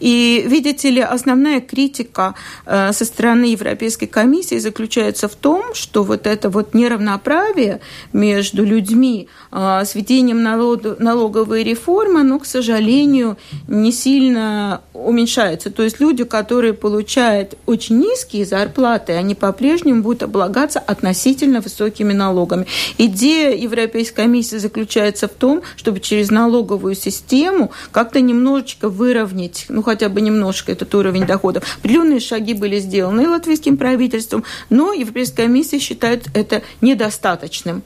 и, 0.01 0.45
видите 0.47 0.91
ли, 0.91 1.01
основная 1.01 1.61
критика 1.61 2.35
э, 2.67 2.93
со 2.93 3.05
стороны 3.05 3.45
Европейской 3.45 4.07
комиссии 4.07 4.59
заключается 4.59 5.29
в 5.29 5.35
том, 5.35 5.75
что 5.75 6.03
вот 6.03 6.27
это 6.27 6.51
вот 6.51 6.75
неравно 6.75 7.04
равноправия 7.05 7.81
между 8.13 8.65
людьми 8.65 9.29
а, 9.51 9.85
с 9.85 9.95
введением 9.95 10.43
налоговой 10.43 11.63
реформы, 11.63 12.23
но, 12.23 12.39
к 12.39 12.47
сожалению, 12.47 13.37
не 13.69 13.93
сильно 13.93 14.81
уменьшается. 14.93 15.71
То 15.71 15.83
есть 15.83 16.01
люди, 16.01 16.25
которые 16.25 16.73
получают 16.73 17.55
очень 17.67 17.99
низкие 17.99 18.45
зарплаты, 18.45 19.13
они 19.13 19.35
по-прежнему 19.35 20.03
будут 20.03 20.23
облагаться 20.23 20.79
относительно 20.79 21.61
высокими 21.61 22.13
налогами. 22.13 22.67
Идея 22.99 23.55
Европейской 23.55 24.17
комиссии 24.17 24.57
заключается 24.57 25.29
в 25.29 25.33
том, 25.33 25.63
чтобы 25.77 26.01
через 26.01 26.31
налоговую 26.31 26.95
систему 26.95 27.71
как-то 27.93 28.21
немножечко 28.21 28.89
выровнять, 28.89 29.67
ну 29.69 29.83
хотя 29.83 30.09
бы 30.09 30.21
немножко 30.21 30.73
этот 30.73 30.95
уровень 30.95 31.27
доходов. 31.27 31.65
Определенные 31.79 32.21
шаги 32.21 32.55
были 32.55 32.79
сделаны 32.79 33.29
латвийским 33.29 33.77
правительством, 33.77 34.45
но 34.71 34.93
Европейская 34.93 35.45
комиссия 35.45 35.79
считает 35.79 36.27
это 36.35 36.63
недостаточным 36.85 37.83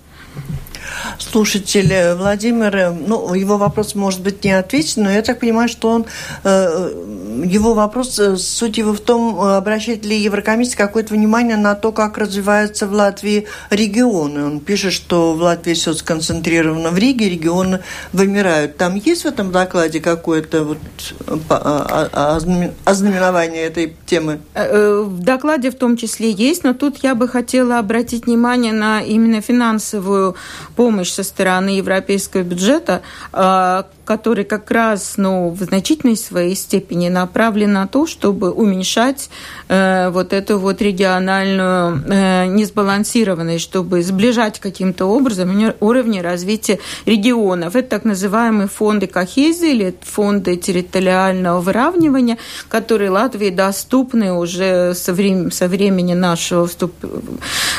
слушатель 1.19 2.15
Владимир, 2.15 2.93
ну, 2.93 3.35
его 3.35 3.57
вопрос 3.57 3.95
может 3.95 4.21
быть 4.21 4.45
не 4.45 4.53
ответен, 4.53 5.05
но 5.05 5.11
я 5.11 5.23
так 5.23 5.41
понимаю, 5.41 5.69
что 5.69 5.91
он, 5.91 6.07
э, 6.45 7.45
его 7.45 7.75
вопрос, 7.75 8.19
э, 8.19 8.37
суть 8.37 8.79
его 8.79 8.93
в 8.93 9.01
том, 9.01 9.41
обращает 9.41 10.05
ли 10.05 10.17
Еврокомиссия 10.19 10.77
какое-то 10.77 11.15
внимание 11.15 11.57
на 11.57 11.75
то, 11.75 11.93
как 11.93 12.19
развиваются 12.19 12.87
в 12.87 12.93
Латвии 12.93 13.47
регионы. 13.71 14.45
Он 14.45 14.61
пишет, 14.61 14.93
что 14.93 15.35
в 15.35 15.41
Латвии 15.41 15.75
все 15.75 15.93
сконцентрировано 15.95 16.91
в 16.91 16.99
Риге, 16.99 17.29
регионы 17.29 17.81
вымирают. 18.13 18.77
Там 18.77 18.95
есть 18.97 19.23
в 19.23 19.27
этом 19.27 19.53
докладе 19.53 20.01
какое-то 20.01 20.65
вот 20.65 20.79
а, 21.49 22.09
а, 22.13 22.39
ознаменование 22.85 23.65
этой 23.65 23.97
темы? 24.07 24.41
Э, 24.55 25.03
в 25.07 25.21
докладе 25.21 25.71
в 25.71 25.75
том 25.75 25.97
числе 25.97 26.31
есть, 26.31 26.65
но 26.65 26.75
тут 26.75 26.99
я 27.03 27.15
бы 27.15 27.29
хотела 27.29 27.79
обратить 27.79 28.27
внимание 28.27 28.73
на 28.73 29.01
именно 29.01 29.41
финансовую 29.41 30.37
помощь 30.79 31.11
со 31.11 31.25
стороны 31.25 31.71
европейского 31.71 32.43
бюджета, 32.43 33.03
который 34.09 34.45
как 34.45 34.71
раз 34.71 35.19
ну, 35.19 35.51
в 35.51 35.63
значительной 35.63 36.17
своей 36.17 36.57
степени 36.57 37.11
направлен 37.11 37.75
на 37.75 37.87
то, 37.87 38.07
чтобы 38.07 38.51
уменьшать 38.51 39.29
э, 39.69 40.09
вот 40.09 40.33
эту 40.33 40.59
вот 40.59 40.81
региональную 40.81 42.03
э, 42.09 42.47
несбалансированность, 42.47 43.63
чтобы 43.63 44.03
сближать 44.03 44.61
каким-то 44.61 45.05
образом 45.05 45.75
уровни 45.81 46.21
развития 46.21 46.79
регионов. 47.05 47.77
Это 47.77 47.91
так 47.91 48.05
называемые 48.07 48.67
фонды 48.67 49.09
кохезии 49.09 49.73
или 49.73 49.95
фонды 50.01 50.57
территориального 50.57 51.61
выравнивания, 51.61 52.39
которые 52.71 53.11
Латвии 53.11 53.51
доступны 53.51 54.33
уже 54.33 54.95
со, 54.95 55.13
времени, 55.13 55.51
со 55.51 55.69
времени 55.69 56.15
нашего 56.15 56.67
вступ... 56.67 56.95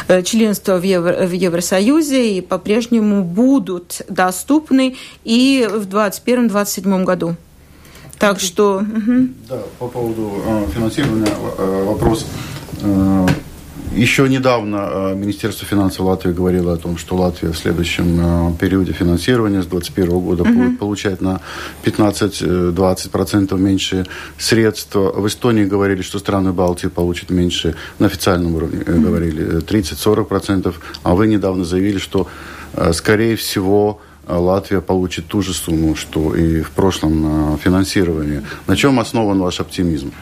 Э, 0.07 0.21
членства 0.21 0.77
в, 0.77 0.83
Евро... 0.83 1.25
в 1.25 1.31
Евросоюзе 1.31 2.37
и 2.37 2.41
по-прежнему 2.41 3.23
будут 3.23 4.03
доступны 4.09 4.95
и 5.23 5.67
в 5.71 5.85
20 5.85 6.18
2021-2027 6.25 7.03
году. 7.03 7.35
Так 8.19 8.41
что... 8.41 8.83
Да, 9.47 9.61
по 9.79 9.87
поводу 9.87 10.43
э, 10.45 10.65
финансирования 10.75 11.31
э, 11.57 11.83
вопрос. 11.85 12.25
Э, 12.81 13.27
еще 13.95 14.29
недавно 14.29 15.13
Министерство 15.15 15.65
финансов 15.65 16.01
Латвии 16.01 16.31
говорило 16.31 16.73
о 16.73 16.77
том, 16.77 16.97
что 16.97 17.15
Латвия 17.15 17.51
в 17.51 17.57
следующем 17.57 18.55
периоде 18.57 18.91
финансирования 18.91 19.63
с 19.63 19.65
2021 19.65 20.19
года 20.19 20.43
угу. 20.43 20.53
будет 20.53 20.77
получать 20.77 21.21
на 21.21 21.41
15-20% 21.85 23.57
меньше 23.57 24.05
средств. 24.37 24.93
В 24.93 25.25
Эстонии 25.25 25.65
говорили, 25.65 26.03
что 26.03 26.19
страны 26.19 26.53
Балтии 26.53 26.87
получат 26.87 27.31
меньше, 27.31 27.75
на 27.97 28.05
официальном 28.05 28.55
уровне 28.55 28.81
угу. 28.81 29.01
говорили 29.01 29.59
30-40%, 29.63 30.71
а 31.01 31.15
вы 31.15 31.25
недавно 31.27 31.65
заявили, 31.65 31.97
что, 31.97 32.27
скорее 32.91 33.37
всего, 33.37 34.01
Латвия 34.29 34.81
получит 34.81 35.27
ту 35.27 35.41
же 35.41 35.53
сумму, 35.53 35.95
что 35.95 36.35
и 36.35 36.61
в 36.61 36.71
прошлом 36.71 37.57
финансировании. 37.57 38.43
На 38.67 38.75
чем 38.75 38.99
основан 38.99 39.39
ваш 39.39 39.59
оптимизм? 39.59 40.13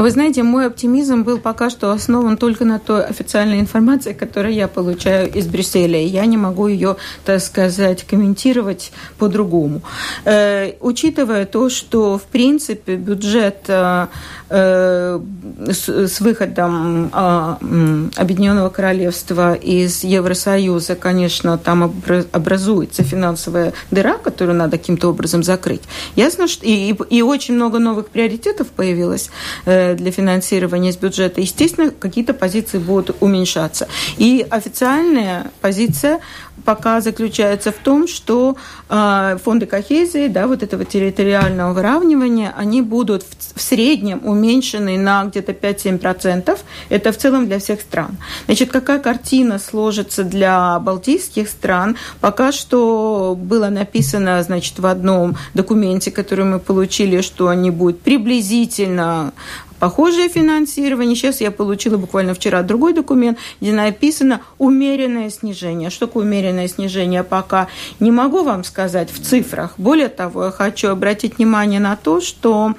Вы 0.00 0.10
знаете, 0.10 0.42
мой 0.42 0.66
оптимизм 0.66 1.24
был 1.24 1.36
пока 1.36 1.68
что 1.68 1.92
основан 1.92 2.38
только 2.38 2.64
на 2.64 2.78
той 2.78 3.04
официальной 3.04 3.60
информации, 3.60 4.14
которую 4.14 4.54
я 4.54 4.66
получаю 4.66 5.30
из 5.30 5.46
Брюсселя. 5.46 6.00
И 6.00 6.06
я 6.06 6.24
не 6.24 6.38
могу 6.38 6.68
ее, 6.68 6.96
так 7.26 7.42
сказать, 7.42 8.04
комментировать 8.04 8.92
по-другому. 9.18 9.82
Э, 10.24 10.72
учитывая 10.80 11.44
то, 11.44 11.68
что, 11.68 12.16
в 12.16 12.22
принципе, 12.22 12.96
бюджет 12.96 13.64
э, 13.68 14.06
э, 14.48 15.20
с, 15.68 15.88
с 15.88 16.20
выходом 16.22 17.10
э, 17.12 18.08
Объединенного 18.16 18.70
Королевства 18.70 19.52
из 19.52 20.02
Евросоюза, 20.02 20.94
конечно, 20.94 21.58
там 21.58 21.92
образуется 22.32 23.02
финансовая 23.02 23.74
дыра, 23.90 24.16
которую 24.16 24.56
надо 24.56 24.78
каким-то 24.78 25.08
образом 25.08 25.42
закрыть. 25.42 25.82
Ясно, 26.16 26.48
что 26.48 26.64
и, 26.64 26.94
и 27.10 27.20
очень 27.20 27.54
много 27.54 27.78
новых 27.78 28.08
приоритетов 28.08 28.68
появилось 28.68 29.28
э, 29.66 29.89
для 29.94 30.10
финансирования 30.10 30.90
из 30.90 30.96
бюджета, 30.96 31.40
естественно, 31.40 31.90
какие-то 31.90 32.34
позиции 32.34 32.78
будут 32.78 33.16
уменьшаться. 33.20 33.88
И 34.18 34.46
официальная 34.50 35.50
позиция 35.60 36.20
пока 36.64 37.00
заключается 37.00 37.72
в 37.72 37.76
том, 37.76 38.08
что 38.08 38.56
э, 38.88 39.38
фонды 39.42 39.66
кохезии, 39.66 40.28
да, 40.28 40.46
вот 40.46 40.62
этого 40.62 40.84
территориального 40.84 41.72
выравнивания, 41.72 42.52
они 42.56 42.82
будут 42.82 43.22
в, 43.22 43.58
в 43.58 43.62
среднем 43.62 44.20
уменьшены 44.24 44.98
на 44.98 45.24
где-то 45.24 45.52
5-7%. 45.52 46.58
Это 46.88 47.12
в 47.12 47.16
целом 47.16 47.46
для 47.46 47.58
всех 47.58 47.80
стран. 47.80 48.16
Значит, 48.46 48.70
какая 48.70 48.98
картина 48.98 49.58
сложится 49.58 50.24
для 50.24 50.78
балтийских 50.78 51.48
стран? 51.48 51.96
Пока 52.20 52.52
что 52.52 53.36
было 53.38 53.68
написано, 53.68 54.42
значит, 54.42 54.78
в 54.78 54.86
одном 54.86 55.36
документе, 55.54 56.10
который 56.10 56.44
мы 56.44 56.58
получили, 56.58 57.20
что 57.20 57.48
они 57.48 57.70
будут 57.70 58.00
приблизительно 58.00 59.32
похожее 59.80 60.28
финансирование. 60.28 61.16
Сейчас 61.16 61.40
я 61.40 61.50
получила 61.50 61.96
буквально 61.96 62.34
вчера 62.34 62.62
другой 62.62 62.92
документ, 62.92 63.38
где 63.60 63.72
написано 63.72 64.42
умеренное 64.58 65.30
снижение. 65.30 65.90
Что 65.90 66.06
такое 66.06 66.24
умеренное 66.24 66.49
снижение, 66.68 67.24
пока 67.24 67.68
не 67.98 68.10
могу 68.10 68.42
вам 68.42 68.64
сказать 68.64 69.10
в 69.10 69.22
цифрах. 69.22 69.74
Более 69.76 70.08
того, 70.08 70.46
я 70.46 70.50
хочу 70.50 70.88
обратить 70.88 71.38
внимание 71.38 71.80
на 71.80 71.96
то, 71.96 72.20
что 72.20 72.74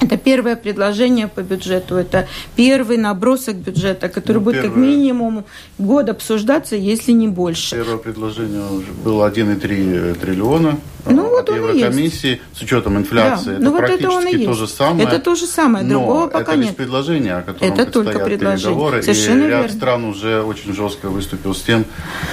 это 0.00 0.16
первое 0.16 0.56
предложение 0.56 1.28
по 1.28 1.40
бюджету, 1.40 1.96
это 1.96 2.28
первый 2.54 2.96
набросок 2.96 3.56
бюджета, 3.56 4.08
который 4.08 4.38
ну, 4.38 4.42
будет 4.42 4.62
первое... 4.62 4.70
как 4.70 4.76
минимум 4.76 5.44
год 5.78 6.08
обсуждаться, 6.08 6.76
если 6.76 7.12
не 7.12 7.28
больше. 7.28 7.76
Первое 7.76 7.96
предложение 7.96 8.62
уже 8.70 8.92
было 9.04 9.28
1,3 9.28 10.18
триллиона 10.18 10.78
ну, 11.10 11.28
вот 11.28 11.48
от 11.48 11.56
Еврокомиссии 11.56 12.40
с 12.54 12.62
учетом 12.62 12.96
инфляции. 12.98 13.46
Да. 13.46 13.52
Это 13.52 13.62
ну, 13.62 13.70
вот 13.70 13.78
практически 13.78 14.36
это 14.36 14.44
то 14.44 14.54
же 14.54 14.66
самое. 14.66 15.08
Это 15.08 15.18
то 15.20 15.34
же 15.34 15.46
самое, 15.46 15.84
другого 15.86 16.20
но 16.20 16.28
пока 16.28 16.52
это 16.52 16.62
нет. 16.62 16.76
предложение, 16.76 17.36
о 17.36 17.42
котором 17.42 17.72
это 17.72 17.86
только 17.86 18.18
предложение. 18.18 18.58
переговоры. 18.58 19.02
Совершенно 19.02 19.44
и 19.44 19.48
ряд 19.48 19.62
верно. 19.62 19.76
стран 19.76 20.04
уже 20.04 20.42
очень 20.42 20.74
жестко 20.74 21.08
выступил 21.08 21.54
с 21.54 21.62
тем, 21.62 21.84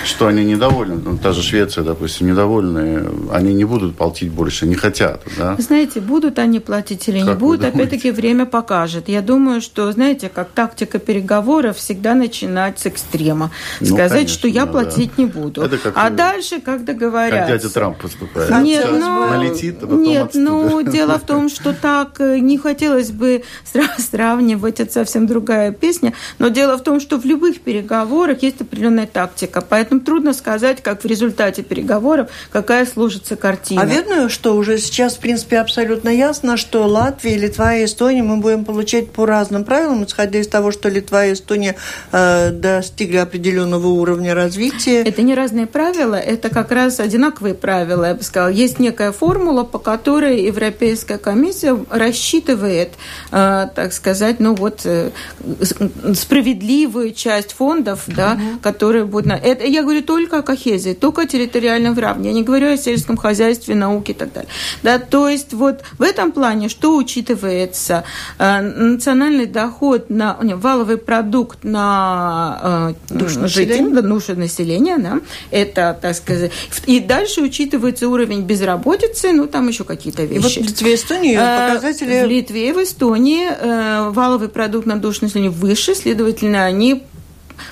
что 0.05 0.27
они 0.27 0.43
недовольны. 0.43 0.95
Ну, 1.03 1.17
та 1.17 1.33
же 1.33 1.41
Швеция, 1.41 1.83
допустим, 1.83 2.27
недовольны. 2.27 3.05
Они 3.31 3.53
не 3.53 3.65
будут 3.65 3.95
платить 3.95 4.31
больше, 4.31 4.65
не 4.65 4.75
хотят. 4.75 5.21
Да? 5.37 5.55
Знаете, 5.59 6.01
будут 6.01 6.39
они 6.39 6.59
платить 6.59 7.07
или 7.07 7.19
как 7.19 7.27
не 7.27 7.35
будут, 7.43 7.65
опять-таки 7.65 8.11
время 8.11 8.45
покажет. 8.45 9.09
Я 9.09 9.21
думаю, 9.21 9.61
что, 9.61 9.91
знаете, 9.91 10.29
как 10.29 10.49
тактика 10.49 10.99
переговоров 10.99 11.77
всегда 11.77 12.15
начинать 12.15 12.79
с 12.79 12.87
экстрема. 12.87 13.51
Ну, 13.79 13.87
Сказать, 13.87 14.11
конечно, 14.11 14.33
что 14.33 14.47
я 14.47 14.65
платить 14.65 15.11
да. 15.17 15.23
не 15.23 15.25
буду. 15.29 15.69
А 15.95 16.09
дальше, 16.09 16.59
как 16.59 16.85
договорятся. 16.85 17.39
Как 17.39 17.61
дядя 17.61 17.73
Трамп 17.73 17.97
поступает. 17.97 18.49
Нет, 18.63 18.87
но, 18.91 19.27
налетит, 19.27 19.77
а 19.77 19.81
потом 19.81 20.03
нет, 20.03 20.31
ну 20.33 20.81
дело 20.81 21.19
в 21.19 21.23
том, 21.23 21.49
что 21.49 21.73
так 21.73 22.19
э, 22.19 22.39
не 22.39 22.57
хотелось 22.57 23.11
бы 23.11 23.43
сравнивать, 23.97 24.79
это 24.79 24.91
совсем 24.91 25.27
другая 25.27 25.71
песня, 25.71 26.13
но 26.39 26.49
дело 26.49 26.77
в 26.77 26.83
том, 26.83 26.99
что 26.99 27.19
в 27.19 27.25
любых 27.25 27.61
переговорах 27.61 28.43
есть 28.43 28.61
определенная 28.61 29.07
тактика, 29.07 29.61
поэтому 29.61 30.01
трудно 30.01 30.33
сказать, 30.33 30.81
как 30.81 31.03
в 31.03 31.05
результате 31.05 31.63
переговоров, 31.63 32.29
какая 32.51 32.85
сложится 32.85 33.35
картина. 33.35 33.81
А 33.81 33.85
верно, 33.85 34.29
что 34.29 34.55
уже 34.55 34.77
сейчас, 34.77 35.15
в 35.15 35.19
принципе, 35.19 35.59
абсолютно 35.59 36.09
ясно, 36.09 36.57
что 36.57 36.87
Латвия, 37.23 37.37
Литва 37.37 37.75
и 37.75 37.85
Эстония 37.85 38.21
мы 38.21 38.37
будем 38.37 38.65
получать 38.65 39.09
по 39.11 39.25
разным 39.25 39.63
правилам, 39.63 40.03
исходя 40.03 40.39
из 40.39 40.47
того, 40.49 40.71
что 40.71 40.89
Литва 40.89 41.25
и 41.25 41.33
Эстония 41.33 41.77
э, 42.11 42.51
достигли 42.51 43.15
определенного 43.15 43.87
уровня 43.87 44.35
развития. 44.35 45.03
Это 45.03 45.21
не 45.21 45.33
разные 45.33 45.65
правила, 45.65 46.15
это 46.15 46.49
как 46.49 46.73
раз 46.73 46.99
одинаковые 46.99 47.53
правила, 47.53 48.05
я 48.05 48.15
бы 48.15 48.23
сказала. 48.23 48.49
есть 48.49 48.77
некая 48.77 49.13
формула, 49.13 49.63
по 49.63 49.79
которой 49.79 50.43
Европейская 50.43 51.17
комиссия 51.17 51.77
рассчитывает, 51.89 52.89
так 53.31 53.93
сказать, 53.93 54.41
ну 54.41 54.53
вот 54.55 54.85
справедливую 56.13 57.13
часть 57.13 57.53
фондов, 57.53 58.03
да, 58.07 58.33
угу. 58.33 58.59
которые 58.61 59.05
будут... 59.05 59.27
На... 59.27 59.33
Это, 59.33 59.65
я 59.65 59.83
говорю 59.83 60.03
только 60.03 60.39
о 60.39 60.41
кохезии, 60.41 60.93
только 60.93 61.21
о 61.21 61.25
территориальном 61.25 61.93
выравнивании. 61.93 62.31
Я 62.31 62.33
не 62.33 62.43
говорю 62.43 62.73
о 62.73 62.77
сельском 62.77 63.15
хозяйстве, 63.15 63.75
науке 63.75 64.11
и 64.11 64.15
так 64.15 64.33
далее. 64.33 64.49
Да, 64.81 64.99
то 64.99 65.29
есть 65.29 65.53
вот 65.53 65.83
в 65.97 66.01
этом 66.01 66.33
плане, 66.33 66.67
что 66.67 66.97
учитывается? 67.13 68.03
Национальный 68.39 69.45
доход 69.45 70.09
на 70.09 70.37
валовый 70.41 70.97
продукт 70.97 71.63
на 71.63 72.95
э, 73.11 73.47
жителей, 73.47 74.01
душу 74.01 74.35
населения, 74.35 74.97
да, 74.97 75.19
это, 75.51 75.97
так 76.01 76.15
сказать, 76.15 76.51
и 76.85 76.99
дальше 76.99 77.41
учитывается 77.41 78.07
уровень 78.07 78.41
безработицы, 78.41 79.31
ну, 79.31 79.47
там 79.47 79.67
еще 79.67 79.83
какие-то 79.83 80.23
вещи. 80.23 80.59
И 80.59 80.61
вот 80.61 80.69
в 80.69 80.69
Литве 80.69 80.91
и 80.91 80.95
Эстонии 80.95 81.35
э, 81.35 81.73
показатели... 81.73 82.23
В 82.23 82.27
Литве 82.27 82.69
и 82.69 82.71
в 82.71 82.83
Эстонии 82.83 83.47
э, 83.49 84.09
валовый 84.09 84.49
продукт 84.49 84.85
на 84.85 84.97
душу 84.97 85.19
населения 85.23 85.49
выше, 85.49 85.95
следовательно, 85.95 86.65
они 86.65 87.03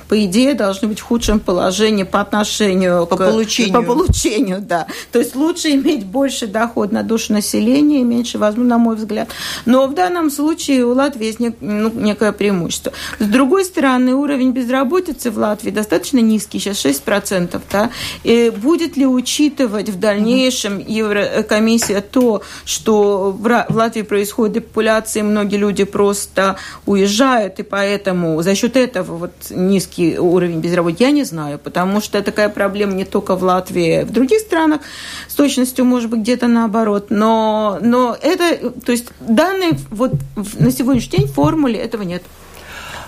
по 0.07 0.25
идее, 0.25 0.53
должны 0.53 0.87
быть 0.87 0.99
в 0.99 1.03
худшем 1.03 1.39
положении 1.39 2.03
по 2.03 2.21
отношению 2.21 3.05
по 3.05 3.15
к... 3.15 3.19
Получению. 3.19 3.73
По 3.73 3.81
получению, 3.81 4.61
да. 4.61 4.87
То 5.11 5.19
есть 5.19 5.35
лучше 5.35 5.71
иметь 5.71 6.05
больше 6.05 6.47
доход 6.47 6.91
на 6.91 7.03
душу 7.03 7.33
населения 7.33 8.01
и 8.01 8.03
меньше 8.03 8.37
возможно, 8.37 8.71
на 8.71 8.77
мой 8.77 8.95
взгляд. 8.95 9.29
Но 9.65 9.87
в 9.87 9.93
данном 9.93 10.29
случае 10.29 10.85
у 10.85 10.93
Латвии 10.93 11.25
есть 11.25 11.39
нек... 11.39 11.55
ну, 11.61 11.91
некое 11.93 12.31
преимущество. 12.31 12.93
С 13.19 13.25
другой 13.25 13.65
стороны, 13.65 14.13
уровень 14.13 14.51
безработицы 14.51 15.31
в 15.31 15.37
Латвии 15.37 15.71
достаточно 15.71 16.19
низкий, 16.19 16.59
сейчас 16.59 16.83
6%. 16.85 17.61
Да? 17.71 17.89
И 18.23 18.51
будет 18.55 18.97
ли 18.97 19.05
учитывать 19.05 19.89
в 19.89 19.99
дальнейшем 19.99 20.79
Еврокомиссия 20.79 22.01
то, 22.01 22.41
что 22.65 23.31
в 23.31 23.75
Латвии 23.75 24.01
происходит 24.01 24.55
депопуляция, 24.55 25.21
и 25.21 25.23
многие 25.23 25.57
люди 25.57 25.83
просто 25.83 26.57
уезжают, 26.85 27.59
и 27.59 27.63
поэтому 27.63 28.41
за 28.41 28.55
счет 28.55 28.75
этого 28.75 29.17
вот 29.17 29.31
низкий 29.71 30.19
уровень 30.19 30.59
безработицы, 30.59 31.03
я 31.03 31.11
не 31.11 31.23
знаю, 31.23 31.57
потому 31.57 32.01
что 32.01 32.21
такая 32.21 32.49
проблема 32.49 32.93
не 32.93 33.05
только 33.05 33.35
в 33.35 33.43
Латвии, 33.43 34.03
в 34.03 34.11
других 34.11 34.39
странах 34.39 34.81
с 35.27 35.33
точностью, 35.33 35.85
может 35.85 36.09
быть, 36.09 36.19
где-то 36.19 36.47
наоборот. 36.47 37.07
Но, 37.09 37.79
но 37.81 38.15
это, 38.21 38.69
то 38.69 38.91
есть 38.91 39.07
данные 39.19 39.71
вот 39.89 40.11
на 40.59 40.71
сегодняшний 40.71 41.19
день 41.19 41.27
в 41.27 41.33
формуле 41.33 41.79
этого 41.79 42.03
нет. 42.03 42.23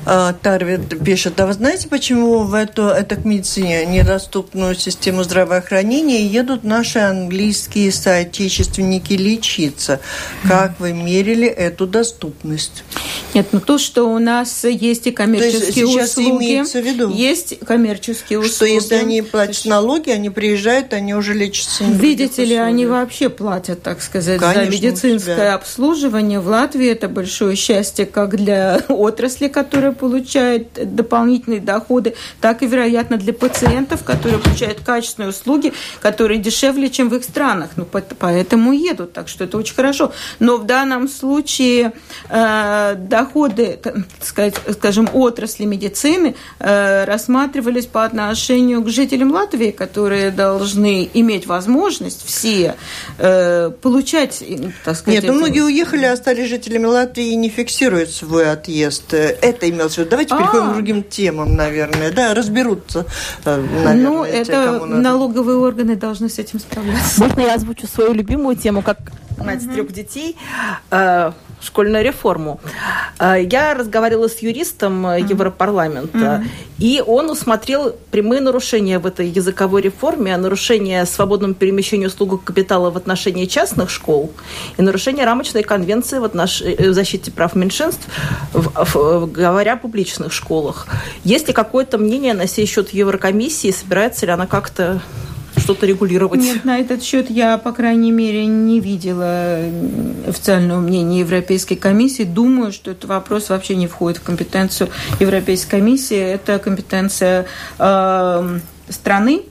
А, 0.05 0.33
Тарвит 0.33 1.03
пишет, 1.03 1.39
а 1.39 1.47
вы 1.47 1.53
знаете, 1.53 1.87
почему 1.87 2.39
в 2.39 2.53
эту, 2.53 2.91
медицине 3.23 3.85
недоступную 3.85 4.75
систему 4.75 5.23
здравоохранения 5.23 6.25
едут 6.25 6.63
наши 6.63 6.99
английские 6.99 7.91
соотечественники 7.91 9.13
лечиться? 9.13 9.99
Как 10.47 10.79
вы 10.79 10.93
мерили 10.93 11.47
эту 11.47 11.87
доступность? 11.87 12.83
Нет, 13.33 13.47
ну 13.51 13.59
то, 13.59 13.77
что 13.77 14.03
у 14.03 14.19
нас 14.19 14.63
есть 14.65 15.07
и 15.07 15.11
коммерческие 15.11 15.85
то 15.85 15.91
есть 15.91 16.17
услуги, 16.17 16.45
имеется 16.45 16.81
в 16.81 16.85
виду, 16.85 17.09
есть 17.09 17.59
коммерческие 17.59 18.39
услуги. 18.39 18.53
Что 18.53 18.65
если 18.65 18.95
они 18.95 19.21
платят 19.21 19.55
есть... 19.55 19.65
налоги, 19.65 20.09
они 20.09 20.29
приезжают, 20.29 20.93
они 20.93 21.15
уже 21.15 21.33
лечатся. 21.33 21.85
Видите 21.85 22.43
ли, 22.45 22.55
они 22.55 22.85
вообще 22.85 23.29
платят, 23.29 23.81
так 23.81 24.01
сказать, 24.01 24.39
Конечно, 24.39 24.65
за 24.65 24.69
медицинское 24.69 25.53
обслуживание. 25.53 26.39
В 26.39 26.47
Латвии 26.47 26.89
это 26.89 27.07
большое 27.07 27.55
счастье 27.55 28.05
как 28.05 28.35
для 28.35 28.81
отрасли, 28.89 29.47
которая 29.47 29.92
получает 29.93 30.95
дополнительные 30.95 31.59
доходы, 31.59 32.15
так 32.41 32.63
и, 32.63 32.67
вероятно, 32.67 33.17
для 33.17 33.33
пациентов, 33.33 34.03
которые 34.03 34.39
получают 34.39 34.79
качественные 34.81 35.29
услуги, 35.29 35.73
которые 36.01 36.39
дешевле, 36.39 36.89
чем 36.89 37.09
в 37.09 37.15
их 37.15 37.23
странах. 37.23 37.71
Ну, 37.75 37.85
поэтому 37.85 38.71
едут, 38.71 39.13
так 39.13 39.27
что 39.27 39.43
это 39.43 39.57
очень 39.57 39.75
хорошо. 39.75 40.11
Но 40.39 40.57
в 40.57 40.65
данном 40.65 41.07
случае 41.07 41.93
э, 42.29 42.95
доходы, 42.95 43.79
сказать, 44.21 44.55
скажем, 44.71 45.09
отрасли 45.13 45.65
медицины 45.65 46.35
э, 46.59 47.03
рассматривались 47.05 47.85
по 47.85 48.05
отношению 48.05 48.83
к 48.83 48.89
жителям 48.89 49.31
Латвии, 49.31 49.71
которые 49.71 50.31
должны 50.31 51.09
иметь 51.13 51.45
возможность 51.47 52.25
все 52.25 52.75
э, 53.17 53.71
получать, 53.81 54.43
так 54.85 54.95
сказать... 54.95 55.23
Нет, 55.23 55.31
ну, 55.31 55.37
многие 55.37 55.61
уехали, 55.61 56.05
а 56.05 56.13
остались 56.13 56.49
жителями 56.49 56.85
Латвии 56.85 57.31
и 57.31 57.35
не 57.35 57.49
фиксируют 57.49 58.09
свой 58.09 58.49
отъезд. 58.49 59.13
Это 59.13 59.69
имелось 59.69 59.82
в 59.91 59.97
виду. 59.97 60.09
Давайте 60.09 60.35
переходим 60.37 60.69
к 60.71 60.73
другим 60.73 61.03
темам, 61.03 61.55
наверное. 61.55 62.11
Да, 62.11 62.33
разберутся, 62.33 63.05
э, 63.45 63.57
наверное, 63.57 63.95
Ну, 63.95 64.23
это 64.23 64.85
налоговые 64.85 65.57
органы 65.57 65.95
должны 65.95 66.29
с 66.29 66.39
этим 66.39 66.59
справляться. 66.59 67.21
Можно 67.21 67.41
я 67.41 67.55
озвучу 67.55 67.87
свою 67.87 68.13
любимую 68.13 68.55
тему, 68.55 68.81
как 68.81 68.97
мать 69.37 69.61
трех 69.71 69.91
детей? 69.91 70.37
Школьную 71.63 72.03
реформу. 72.03 72.59
А, 73.17 73.37
я 73.37 73.73
разговаривала 73.73 74.27
с 74.27 74.39
юристом 74.39 75.05
mm-hmm. 75.05 75.29
Европарламента, 75.29 76.17
mm-hmm. 76.17 76.47
и 76.79 77.03
он 77.05 77.29
усмотрел 77.29 77.95
прямые 78.11 78.41
нарушения 78.41 78.99
в 78.99 79.05
этой 79.05 79.27
языковой 79.27 79.81
реформе, 79.81 80.35
нарушение 80.37 81.05
свободному 81.05 81.53
перемещению 81.53 82.09
услуг 82.09 82.43
капитала 82.43 82.91
в 82.91 82.97
отношении 82.97 83.45
частных 83.45 83.89
школ 83.89 84.31
и 84.77 84.81
нарушение 84.81 85.25
рамочной 85.25 85.63
конвенции 85.63 86.19
в, 86.19 86.23
отнош... 86.23 86.61
Э, 86.61 86.89
в 86.89 86.93
защите 86.93 87.31
прав 87.31 87.55
меньшинств, 87.55 88.07
в, 88.53 88.85
в, 88.93 89.31
говоря 89.31 89.73
о 89.73 89.77
публичных 89.77 90.31
школах. 90.33 90.87
Есть 91.23 91.47
ли 91.47 91.53
какое-то 91.53 91.97
мнение 91.97 92.33
на 92.33 92.47
сей 92.47 92.65
счет 92.65 92.93
Еврокомиссии, 92.93 93.71
собирается 93.71 94.25
ли 94.25 94.31
она 94.31 94.47
как-то 94.47 95.01
что-то 95.57 95.85
регулировать? 95.85 96.41
Нет, 96.41 96.65
на 96.65 96.79
этот 96.79 97.03
счет 97.03 97.29
я, 97.29 97.57
по 97.57 97.71
крайней 97.71 98.11
мере, 98.11 98.45
не 98.45 98.79
видела 98.79 99.59
официального 100.27 100.79
мнения 100.79 101.19
Европейской 101.19 101.75
комиссии. 101.75 102.23
Думаю, 102.23 102.71
что 102.71 102.91
этот 102.91 103.05
вопрос 103.05 103.49
вообще 103.49 103.75
не 103.75 103.87
входит 103.87 104.19
в 104.19 104.23
компетенцию 104.23 104.89
Европейской 105.19 105.69
комиссии. 105.69 106.17
Это 106.17 106.59
компетенция 106.59 107.45
э, 107.77 108.59
страны, 108.89 109.43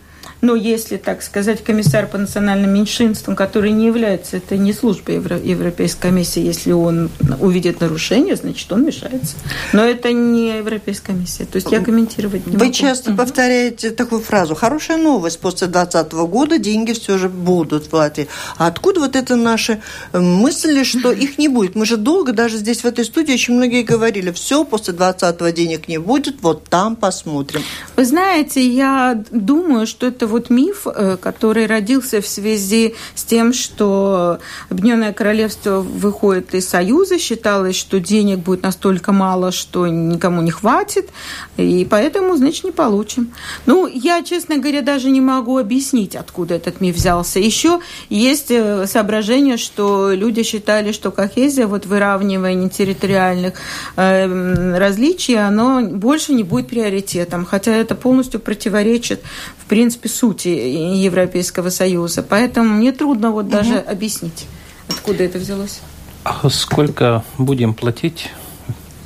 но 0.43 0.57
если, 0.57 0.97
так 0.97 1.23
сказать, 1.23 1.63
комиссар 1.63 2.09
по 2.09 2.19
национальным 2.19 2.75
меньшинствам, 2.75 3.37
который 3.37 3.71
не 3.71 3.87
является, 3.87 4.39
это 4.39 4.57
не 4.57 4.73
служба 4.73 5.13
Евро, 5.13 5.39
Европейской 5.39 6.01
комиссии, 6.01 6.43
если 6.43 6.73
он 6.73 7.11
увидит 7.41 7.81
нарушение, 7.81 8.35
значит, 8.35 8.71
он 8.73 8.85
мешается. 8.85 9.37
Но 9.73 9.85
это 9.85 10.13
не 10.13 10.59
Европейская 10.59 11.13
комиссия. 11.13 11.45
То 11.45 11.57
есть 11.57 11.71
я 11.71 11.79
комментировать 11.81 12.45
не 12.49 12.57
Вы 12.57 12.65
могу. 12.65 12.73
часто 12.73 13.11
угу. 13.11 13.19
повторяете 13.19 13.91
такую 13.91 14.21
фразу. 14.21 14.57
Хорошая 14.57 14.97
новость. 14.97 15.39
После 15.39 15.69
2020 15.69 16.13
года 16.13 16.59
деньги 16.59 16.93
все 16.93 17.19
же 17.19 17.29
будут 17.29 17.87
в 17.87 17.93
Латвии. 17.93 18.27
А 18.59 18.67
откуда 18.67 18.99
вот 18.99 19.15
это 19.15 19.37
наши 19.37 19.81
э, 20.13 20.19
мысли, 20.19 20.83
что 20.83 21.13
их 21.13 21.39
не 21.39 21.47
будет? 21.47 21.77
Мы 21.77 21.87
же 21.87 21.97
долго, 21.97 22.33
даже 22.33 22.57
здесь 22.57 22.81
в 22.81 22.85
этой 22.85 23.05
студии, 23.05 23.33
очень 23.33 23.55
многие 23.55 23.83
говорили, 23.85 24.33
все, 24.33 24.65
после 24.65 24.93
20 24.93 25.55
денег 25.55 25.87
не 25.87 25.99
будет, 25.99 26.43
вот 26.43 26.65
там 26.65 26.97
посмотрим. 26.97 27.63
Вы 27.95 28.05
знаете, 28.05 28.67
я 28.67 29.23
думаю, 29.31 29.87
что 29.87 30.09
это 30.09 30.32
вот 30.33 30.51
миф, 30.51 30.87
э, 30.87 31.17
который 31.21 31.67
родился 31.67 32.21
в 32.21 32.27
связи 32.27 32.95
с 33.15 33.23
тем, 33.23 33.53
что 33.53 34.39
Объединенное 34.71 35.13
Королевство 35.13 35.81
выходит 35.81 36.55
из 36.55 36.69
Союза, 36.69 37.19
считалось, 37.19 37.77
что 37.77 38.01
денег 38.01 38.39
будет 38.39 38.63
настолько 38.63 39.13
мало, 39.13 39.53
что 39.53 39.87
никому 39.87 40.43
не 40.43 40.51
хватит, 40.51 41.11
и 41.57 41.87
поэтому, 41.89 42.37
значит, 42.37 42.65
не 42.65 42.73
получим. 42.73 43.33
Ну, 43.67 43.87
я, 43.87 44.23
честно 44.23 44.59
говоря, 44.59 44.83
даже 44.83 45.11
не 45.11 45.21
могу 45.21 45.59
объяснить, 45.59 46.17
откуда 46.17 46.55
этот 46.55 46.81
миф 46.81 46.97
взялся. 46.97 47.39
Еще 47.39 47.81
есть 48.09 48.51
э, 48.51 48.87
соображение, 48.87 49.57
что 49.59 50.13
люди 50.13 50.43
считали, 50.43 50.93
что 50.93 51.11
кохезия, 51.11 51.67
вот 51.67 51.87
выравнивание 51.87 52.71
территориальных 52.71 53.55
э, 53.97 54.79
различий, 54.79 55.39
оно 55.39 55.83
больше 55.83 56.33
не 56.33 56.43
будет 56.43 56.69
приоритетом, 56.69 57.45
хотя 57.45 57.73
это 57.73 57.95
полностью 57.95 58.41
противоречит, 58.41 59.21
в 59.59 59.67
принципе, 59.67 60.09
сути 60.23 60.49
Европейского 60.49 61.71
Союза. 61.71 62.23
Поэтому 62.23 62.77
мне 62.77 62.93
трудно 62.93 63.33
вот 63.33 63.47
угу. 63.47 63.53
даже 63.53 63.79
объяснить, 63.79 64.47
откуда 64.89 65.25
это 65.25 65.39
взялось. 65.39 65.81
А 66.23 66.49
сколько 66.49 67.25
будем 67.39 67.75
платить 67.75 68.31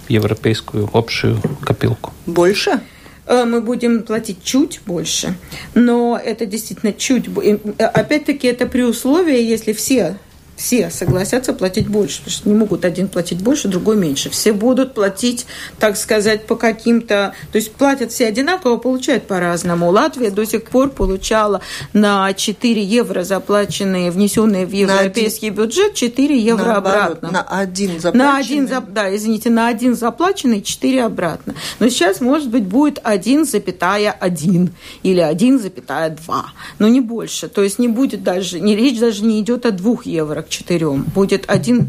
европейскую 0.08 0.90
общую 0.92 1.40
копилку? 1.64 2.12
Больше? 2.26 2.80
Э, 3.26 3.46
мы 3.46 3.62
будем 3.62 4.02
платить 4.02 4.44
чуть 4.44 4.80
больше, 4.84 5.34
но 5.74 6.20
это 6.22 6.44
действительно 6.44 6.92
чуть... 6.92 7.28
Э, 7.38 7.84
опять-таки 7.84 8.46
это 8.46 8.66
при 8.66 8.82
условии, 8.82 9.42
если 9.42 9.72
все 9.72 10.18
все 10.56 10.90
согласятся 10.90 11.52
платить 11.52 11.86
больше, 11.86 12.18
потому 12.18 12.32
что 12.32 12.48
не 12.48 12.54
могут 12.54 12.84
один 12.84 13.08
платить 13.08 13.42
больше, 13.42 13.68
другой 13.68 13.96
меньше. 13.96 14.30
Все 14.30 14.52
будут 14.52 14.94
платить, 14.94 15.46
так 15.78 15.96
сказать, 15.96 16.46
по 16.46 16.56
каким-то... 16.56 17.34
То 17.52 17.56
есть 17.56 17.72
платят 17.72 18.10
все 18.10 18.26
одинаково, 18.26 18.78
получают 18.78 19.26
по-разному. 19.26 19.90
Латвия 19.90 20.30
до 20.30 20.46
сих 20.46 20.64
пор 20.64 20.88
получала 20.90 21.60
на 21.92 22.32
4 22.32 22.82
евро 22.82 23.22
заплаченные, 23.22 24.10
внесенные 24.10 24.66
в 24.66 24.72
европейский 24.72 25.50
на 25.50 25.56
бюджет, 25.56 25.94
4 25.94 26.40
евро 26.40 26.64
Наоборот, 26.64 27.18
обратно. 27.18 27.30
На 27.30 27.42
один 27.42 28.00
заплаченный? 28.00 28.24
На 28.24 28.38
один, 28.38 28.94
да, 28.94 29.14
извините, 29.14 29.50
на 29.50 29.68
один 29.68 29.94
заплаченный, 29.94 30.62
4 30.62 31.04
обратно. 31.04 31.54
Но 31.80 31.88
сейчас, 31.90 32.20
может 32.20 32.48
быть, 32.48 32.64
будет 32.64 32.98
1,1 32.98 34.70
или 35.02 35.22
1,2, 35.22 36.42
но 36.78 36.88
не 36.88 37.00
больше. 37.00 37.48
То 37.48 37.62
есть 37.62 37.78
не 37.78 37.88
будет 37.88 38.22
даже, 38.22 38.58
не, 38.58 38.74
речь 38.74 38.98
даже 38.98 39.22
не 39.22 39.40
идет 39.40 39.66
о 39.66 39.70
2 39.70 39.96
евро 40.04 40.45
к 40.46 40.48
4. 40.48 40.90
Будет 41.14 41.44
один 41.48 41.88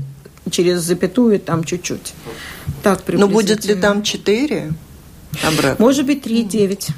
через 0.49 0.81
запятую 0.81 1.39
там 1.39 1.63
чуть-чуть. 1.63 2.13
Так, 2.83 3.01
Но 3.07 3.27
будет 3.27 3.65
ли 3.65 3.75
там 3.75 4.03
4? 4.03 4.71
Обратно. 5.43 5.83
Может 5.85 6.05
быть, 6.05 6.25
3,9. 6.25 6.89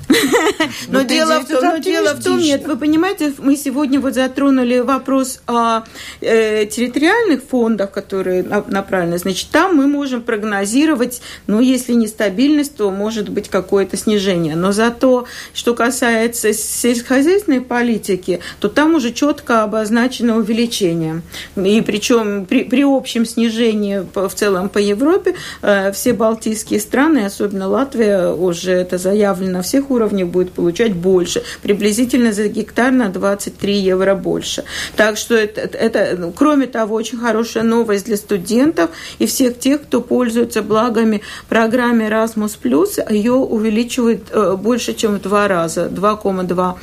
Но, 0.89 1.01
дело 1.01 1.39
в, 1.39 1.47
том, 1.47 1.63
но 1.63 1.77
дело 1.77 2.13
в 2.13 2.23
том, 2.23 2.39
нет, 2.39 2.65
вы 2.65 2.75
понимаете, 2.77 3.33
мы 3.37 3.55
сегодня 3.55 3.99
вот 3.99 4.13
затронули 4.13 4.79
вопрос 4.79 5.39
о 5.47 5.83
э, 6.21 6.65
территориальных 6.65 7.43
фондах, 7.43 7.91
которые 7.91 8.43
направлены. 8.43 9.17
Значит, 9.17 9.49
там 9.51 9.75
мы 9.75 9.87
можем 9.87 10.21
прогнозировать, 10.21 11.21
ну, 11.47 11.59
если 11.59 11.93
не 11.93 12.07
стабильность, 12.07 12.75
то 12.75 12.91
может 12.91 13.29
быть 13.29 13.49
какое-то 13.49 13.97
снижение. 13.97 14.55
Но 14.55 14.71
зато, 14.71 15.25
что 15.53 15.73
касается 15.73 16.53
сельскохозяйственной 16.53 17.61
политики, 17.61 18.39
то 18.59 18.69
там 18.69 18.95
уже 18.95 19.11
четко 19.11 19.63
обозначено 19.63 20.37
увеличение. 20.37 21.21
И 21.55 21.81
причем 21.81 22.45
при, 22.45 22.63
при 22.63 22.83
общем 22.83 23.25
снижении 23.25 24.05
в 24.13 24.33
целом 24.33 24.69
по 24.69 24.77
Европе 24.77 25.35
э, 25.61 25.91
все 25.91 26.13
балтийские 26.13 26.79
страны, 26.79 27.25
особенно 27.25 27.67
Латвия, 27.67 28.28
уже 28.33 28.71
это 28.71 28.97
заявлено 28.97 29.59
на 29.59 29.61
всех 29.61 29.91
уровнях, 29.91 30.27
будет 30.27 30.51
получать 30.51 30.93
больше. 30.93 31.43
Приблизительно 31.61 32.31
за 32.31 32.47
гектар 32.47 32.91
на 32.91 33.09
23 33.09 33.73
евро 33.73 34.15
больше. 34.15 34.63
Так 34.95 35.17
что 35.17 35.35
это, 35.35 35.61
это 35.61 36.15
ну, 36.17 36.31
кроме 36.31 36.67
того, 36.67 36.95
очень 36.95 37.17
хорошая 37.17 37.63
новость 37.63 38.05
для 38.05 38.17
студентов 38.17 38.91
и 39.19 39.25
всех 39.25 39.59
тех, 39.59 39.81
кто 39.83 40.01
пользуется 40.01 40.61
благами 40.61 41.21
программы 41.47 42.03
Erasmus+, 42.03 43.13
ее 43.13 43.33
увеличивают 43.33 44.23
э, 44.31 44.55
больше, 44.55 44.93
чем 44.93 45.15
в 45.15 45.21
два 45.21 45.47
раза, 45.47 45.87
2,2. 45.87 46.75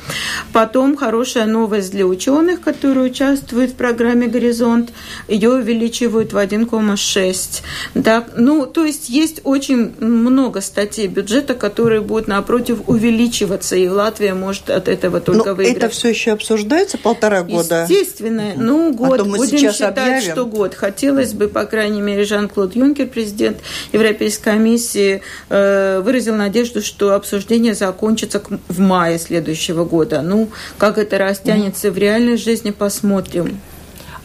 Потом 0.53 0.97
хорошая 0.97 1.45
новость 1.45 1.91
для 1.91 2.05
ученых, 2.05 2.61
которые 2.61 3.07
участвуют 3.07 3.71
в 3.71 3.75
программе 3.75 4.27
«Горизонт», 4.27 4.91
ее 5.27 5.51
увеличивают 5.51 6.33
в 6.33 6.37
1,6. 6.37 7.61
Так, 8.03 8.31
ну, 8.35 8.65
то 8.65 8.85
есть 8.85 9.09
есть 9.09 9.41
очень 9.43 9.93
много 9.99 10.61
статей 10.61 11.07
бюджета 11.07 11.36
бюджета, 11.37 11.53
который 11.53 12.01
будет, 12.01 12.27
напротив, 12.27 12.79
увеличиваться, 12.87 13.75
и 13.75 13.87
Латвия 13.87 14.33
может 14.33 14.69
от 14.69 14.87
этого 14.87 15.19
только 15.21 15.49
Но 15.49 15.55
выиграть. 15.55 15.77
это 15.77 15.89
все 15.89 16.09
еще 16.09 16.31
обсуждается 16.31 16.97
полтора 16.97 17.43
года? 17.43 17.85
Естественно. 17.87 18.53
Ну, 18.55 18.93
год. 18.93 19.19
А 19.21 19.23
мы 19.23 19.37
Будем 19.37 19.57
считать, 19.71 19.97
объявим. 19.97 20.31
что 20.31 20.45
год. 20.45 20.73
Хотелось 20.73 21.33
бы, 21.33 21.47
по 21.47 21.65
крайней 21.65 22.01
мере, 22.01 22.23
Жан-Клод 22.23 22.75
Юнкер, 22.75 23.07
президент 23.07 23.57
Европейской 23.93 24.43
комиссии, 24.43 25.21
э, 25.49 26.01
выразил 26.03 26.35
надежду, 26.35 26.81
что 26.81 27.13
обсуждение 27.13 27.73
закончится 27.75 28.41
в 28.67 28.79
мае 28.79 29.19
следующего 29.19 29.85
года. 29.85 30.21
Ну, 30.21 30.49
как 30.77 30.97
это 30.97 31.17
растянется 31.17 31.91
в 31.91 31.97
реальной 31.97 32.37
жизни, 32.37 32.71
посмотрим. 32.71 33.59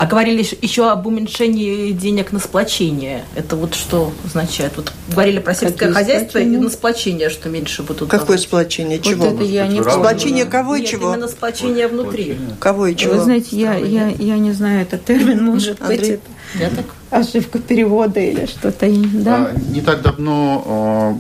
А 0.03 0.07
говорили 0.07 0.45
еще 0.63 0.91
об 0.91 1.07
уменьшении 1.07 1.93
денег 1.93 2.33
на 2.33 2.41
сплочение. 2.41 3.25
Это 3.37 3.55
вот 3.55 3.77
что 3.77 4.13
означает? 4.25 4.73
Вот 4.75 4.93
говорили 5.09 5.39
про 5.39 5.55
сельское 5.55 5.79
Какие 5.79 5.95
хозяйство 5.95 6.29
сплочения? 6.31 6.59
и 6.59 6.61
на 6.61 6.71
сплочение, 6.71 7.31
что 7.31 7.49
меньше 7.49 7.83
будут. 7.85 8.11
Какое 8.11 8.27
давать. 8.27 8.41
сплочение? 8.41 8.99
Чего? 8.99 9.27
Вот 9.27 9.35
это 9.35 9.45
я 9.45 9.69
не 9.69 9.81
Сплочение 9.81 10.45
кого 10.45 10.75
и 10.75 10.81
Нет, 10.81 10.91
чего? 10.91 11.13
именно 11.13 11.29
сплочение 11.29 11.87
внутри. 11.87 12.37
Кого 12.59 12.89
и 12.89 12.97
чего? 12.97 13.15
Вы 13.15 13.21
знаете, 13.21 13.57
я, 13.57 13.77
я, 13.77 14.09
я 14.09 14.39
не 14.39 14.51
знаю 14.51 14.83
этот 14.83 15.05
термин, 15.05 15.45
может 15.45 15.81
Андрей? 15.81 15.99
быть, 15.99 16.09
это 16.09 16.23
я 16.59 16.71
так? 16.71 16.87
ошибка 17.11 17.61
перевода 17.61 18.19
или 18.19 18.47
что-то. 18.47 18.91
Да? 19.15 19.53
А, 19.55 19.73
не 19.73 19.83
так 19.83 20.03
давно 20.03 20.65
а, 20.67 21.19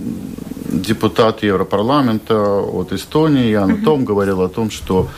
депутат 0.73 1.45
Европарламента 1.45 2.37
от 2.61 2.93
Эстонии 2.93 3.49
Ян. 3.51 3.85
Том 3.85 4.05
говорил 4.05 4.43
о 4.43 4.49
том, 4.49 4.73
что 4.73 5.09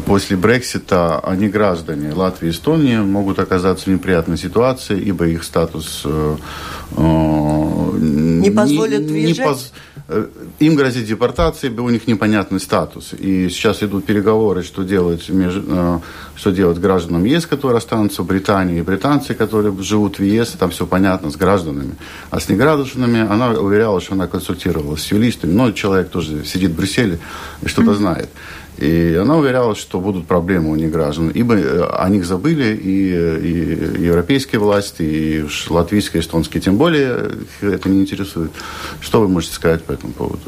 после 0.00 0.36
Брексита 0.36 1.18
они 1.20 1.48
граждане 1.48 2.12
Латвии 2.12 2.48
и 2.48 2.50
Эстонии 2.50 2.96
могут 2.96 3.38
оказаться 3.38 3.84
в 3.84 3.92
неприятной 3.92 4.38
ситуации, 4.38 4.98
ибо 5.00 5.26
их 5.26 5.44
статус 5.44 6.02
э, 6.04 6.36
э 6.96 7.72
не 7.98 8.50
позволит 8.50 9.10
не, 9.10 9.24
не 9.24 9.34
поз... 9.34 9.72
Э, 10.08 10.26
им 10.58 10.74
грозит 10.74 11.06
депортация, 11.06 11.70
ибо 11.70 11.82
у 11.82 11.90
них 11.90 12.06
непонятный 12.06 12.60
статус. 12.60 13.12
И 13.12 13.48
сейчас 13.48 13.82
идут 13.82 14.04
переговоры, 14.04 14.62
что 14.62 14.82
делать, 14.82 15.28
между, 15.28 15.62
э, 15.68 15.98
что 16.34 16.50
делать 16.50 16.78
гражданам 16.78 17.24
ЕС, 17.24 17.46
которые 17.46 17.78
останутся 17.78 18.22
в 18.22 18.26
Британии, 18.26 18.78
и 18.78 18.82
британцы, 18.82 19.34
которые 19.34 19.74
живут 19.82 20.18
в 20.18 20.22
ЕС, 20.22 20.54
там 20.58 20.70
все 20.70 20.86
понятно 20.86 21.30
с 21.30 21.36
гражданами. 21.36 21.94
А 22.30 22.40
с 22.40 22.48
негражданами 22.48 23.20
она 23.20 23.50
уверяла, 23.50 24.00
что 24.00 24.14
она 24.14 24.26
консультировалась 24.26 25.02
с 25.02 25.12
юристами. 25.12 25.52
Но 25.52 25.72
человек 25.72 26.08
тоже 26.10 26.44
сидит 26.44 26.72
в 26.72 26.76
Брюсселе 26.76 27.18
и 27.62 27.68
что-то 27.68 27.92
mm-hmm. 27.92 27.96
знает. 27.96 28.28
И 28.82 29.14
она 29.14 29.36
уверяла, 29.36 29.76
что 29.76 30.00
будут 30.00 30.26
проблемы 30.26 30.70
у 30.70 30.74
неграждан. 30.74 31.30
Ибо 31.30 31.54
э, 31.54 31.84
о 31.84 32.08
них 32.08 32.24
забыли 32.24 32.74
и, 32.74 33.12
и 33.12 34.04
европейские 34.06 34.58
власти, 34.58 35.02
и 35.02 35.44
латвийские, 35.70 36.20
эстонские, 36.20 36.60
тем 36.60 36.78
более 36.78 37.30
это 37.60 37.88
не 37.88 38.00
интересует. 38.00 38.50
Что 39.00 39.20
вы 39.20 39.28
можете 39.28 39.54
сказать 39.54 39.84
по 39.84 39.92
этому 39.92 40.12
поводу? 40.12 40.40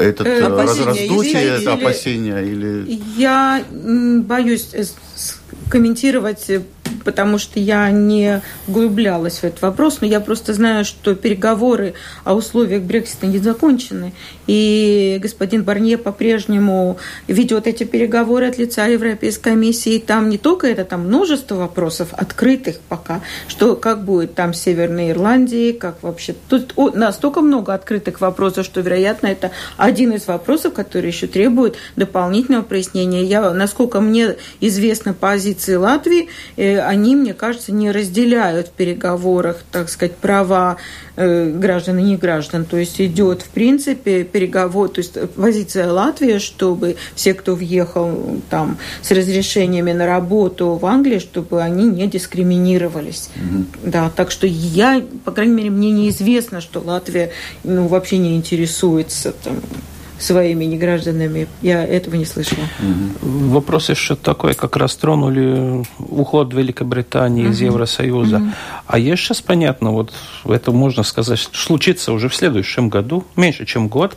Этот 0.00 0.26
э, 0.26 0.48
раздутие, 0.48 1.44
или, 1.44 1.62
это 1.62 1.74
опасения 1.74 2.40
или... 2.40 3.00
Я 3.16 3.64
боюсь 3.70 4.74
комментировать 5.70 6.50
потому 7.04 7.38
что 7.38 7.60
я 7.60 7.90
не 7.90 8.42
углублялась 8.66 9.38
в 9.38 9.44
этот 9.44 9.62
вопрос, 9.62 9.98
но 10.00 10.06
я 10.06 10.20
просто 10.20 10.52
знаю, 10.52 10.84
что 10.84 11.14
переговоры 11.14 11.94
о 12.24 12.34
условиях 12.34 12.82
Брексита 12.82 13.26
не 13.26 13.38
закончены. 13.38 14.12
И 14.46 15.18
господин 15.20 15.62
Барнье 15.62 15.98
по-прежнему 15.98 16.98
ведет 17.28 17.66
эти 17.66 17.84
переговоры 17.84 18.48
от 18.48 18.58
лица 18.58 18.86
Европейской 18.86 19.50
комиссии. 19.50 19.94
И 19.94 19.98
там 20.00 20.28
не 20.28 20.38
только 20.38 20.66
это, 20.66 20.84
там 20.84 21.06
множество 21.06 21.54
вопросов 21.54 22.08
открытых 22.12 22.80
пока, 22.88 23.20
что 23.48 23.76
как 23.76 24.04
будет 24.04 24.34
там 24.34 24.52
в 24.52 24.56
Северной 24.56 25.10
Ирландии, 25.10 25.72
как 25.72 26.02
вообще... 26.02 26.34
Тут 26.48 26.74
настолько 26.94 27.40
много 27.40 27.74
открытых 27.74 28.20
вопросов, 28.20 28.64
что, 28.64 28.80
вероятно, 28.80 29.28
это 29.28 29.50
один 29.76 30.12
из 30.12 30.26
вопросов, 30.26 30.74
который 30.74 31.06
еще 31.06 31.26
требует 31.26 31.76
дополнительного 31.96 32.62
прояснения. 32.62 33.24
Я, 33.24 33.52
насколько 33.52 34.00
мне 34.00 34.36
известно 34.60 35.05
позиции 35.14 35.74
Латвии, 35.74 36.28
э, 36.56 36.80
они, 36.80 37.16
мне 37.16 37.34
кажется, 37.34 37.72
не 37.72 37.90
разделяют 37.90 38.68
в 38.68 38.70
переговорах, 38.70 39.64
так 39.70 39.88
сказать, 39.88 40.16
права 40.16 40.76
э, 41.16 41.50
граждан 41.50 41.98
и 41.98 42.02
не 42.02 42.16
граждан. 42.16 42.64
То 42.64 42.76
есть 42.76 43.00
идет, 43.00 43.42
в 43.42 43.48
принципе, 43.48 44.24
переговор, 44.24 44.88
то 44.88 45.00
есть 45.00 45.18
позиция 45.30 45.90
Латвии, 45.90 46.38
чтобы 46.38 46.96
все, 47.14 47.34
кто 47.34 47.54
въехал 47.54 48.40
там 48.50 48.78
с 49.02 49.10
разрешениями 49.10 49.92
на 49.92 50.06
работу 50.06 50.74
в 50.74 50.86
Англии, 50.86 51.18
чтобы 51.18 51.62
они 51.62 51.84
не 51.84 52.06
дискриминировались. 52.06 53.30
Угу. 53.36 53.90
Да, 53.90 54.10
так 54.14 54.30
что 54.30 54.46
я, 54.46 55.02
по 55.24 55.32
крайней 55.32 55.54
мере, 55.54 55.70
мне 55.70 55.90
неизвестно, 55.90 56.60
что 56.60 56.80
Латвия 56.80 57.30
ну, 57.64 57.86
вообще 57.86 58.18
не 58.18 58.36
интересуется 58.36 59.32
там, 59.32 59.60
своими 60.18 60.64
негражданами. 60.64 61.46
Я 61.62 61.84
этого 61.84 62.16
не 62.16 62.24
слышала. 62.24 62.64
Угу. 62.80 63.50
Вопрос 63.50 63.90
еще 63.90 64.16
такой, 64.16 64.54
как 64.54 64.76
раз 64.76 64.96
тронули 64.96 65.84
уход 65.98 66.54
Великобритании 66.54 67.44
угу. 67.44 67.52
из 67.52 67.60
Евросоюза. 67.60 68.36
Угу. 68.36 68.46
А 68.86 68.98
есть 68.98 69.22
сейчас 69.22 69.40
понятно, 69.42 69.92
вот 69.92 70.12
это 70.44 70.72
можно 70.72 71.02
сказать, 71.02 71.48
случится 71.52 72.12
уже 72.12 72.28
в 72.28 72.34
следующем 72.34 72.88
году, 72.88 73.24
меньше 73.36 73.66
чем 73.66 73.88
год, 73.88 74.16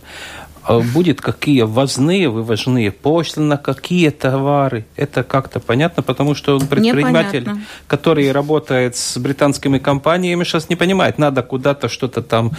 будет 0.94 1.22
какие 1.22 1.64
ввозные, 1.64 2.30
вывозные 2.30 2.92
пошлины 2.92 3.58
какие 3.58 4.10
товары. 4.10 4.86
Это 4.96 5.24
как-то 5.24 5.60
понятно, 5.60 6.04
потому 6.04 6.36
что 6.36 6.60
предприниматель, 6.60 7.42
Непонятно. 7.42 7.64
который 7.88 8.32
работает 8.32 8.96
с 8.96 9.18
британскими 9.18 9.80
компаниями, 9.80 10.44
сейчас 10.44 10.70
не 10.70 10.76
понимает, 10.76 11.18
надо 11.18 11.42
куда-то 11.42 11.90
что-то 11.90 12.22
там 12.22 12.52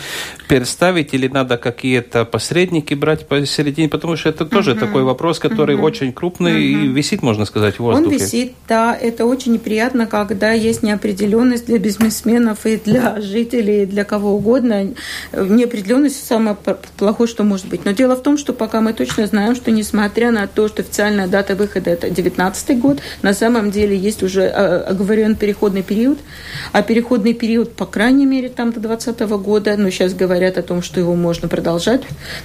переставить 0.48 1.14
или 1.14 1.28
надо 1.28 1.56
какие-то 1.56 2.24
посредники 2.24 2.94
брать 2.94 3.28
посередине, 3.28 3.88
потому 3.88 4.16
что 4.16 4.28
это 4.28 4.44
тоже 4.46 4.72
угу. 4.72 4.80
такой 4.80 5.02
вопрос, 5.02 5.38
который 5.38 5.76
угу. 5.76 5.84
очень 5.84 6.12
крупный 6.12 6.52
угу. 6.52 6.84
и 6.84 6.88
висит, 6.88 7.22
можно 7.22 7.44
сказать, 7.44 7.76
в 7.76 7.80
воздухе. 7.80 8.06
Он 8.06 8.12
висит, 8.12 8.52
да, 8.68 8.96
это 8.96 9.26
очень 9.26 9.52
неприятно, 9.52 10.06
когда 10.06 10.52
есть 10.52 10.82
неопределенность 10.82 11.66
для 11.66 11.78
бизнесменов 11.78 12.66
и 12.66 12.76
для 12.76 13.20
жителей, 13.20 13.82
и 13.82 13.86
для 13.86 14.04
кого 14.04 14.34
угодно. 14.34 14.88
Неопределенность 15.32 16.26
самое 16.26 16.56
плохое, 16.96 17.28
что 17.28 17.44
может 17.44 17.66
быть. 17.66 17.84
Но 17.84 17.92
дело 18.00 18.16
в 18.16 18.22
том, 18.22 18.38
что 18.38 18.54
пока 18.54 18.80
мы 18.80 18.94
точно 18.94 19.26
знаем, 19.26 19.54
что 19.54 19.70
несмотря 19.70 20.30
на 20.30 20.46
то, 20.46 20.68
что 20.68 20.80
официальная 20.80 21.26
дата 21.26 21.54
выхода 21.54 21.90
это 21.90 22.08
19 22.08 22.78
год, 22.78 22.98
на 23.20 23.34
самом 23.34 23.70
деле 23.70 23.94
есть 23.94 24.22
уже 24.22 24.46
оговорен 24.48 25.36
переходный 25.36 25.82
период, 25.82 26.18
а 26.72 26.80
переходный 26.80 27.34
период, 27.34 27.76
по 27.76 27.84
крайней 27.84 28.24
мере, 28.24 28.48
там 28.48 28.72
до 28.72 28.80
2020 28.80 29.20
года, 29.44 29.76
но 29.76 29.90
сейчас 29.90 30.14
говорят 30.14 30.56
о 30.56 30.62
том, 30.62 30.82
что 30.82 30.98
его 30.98 31.14
можно 31.14 31.46
продолжать, 31.46 32.00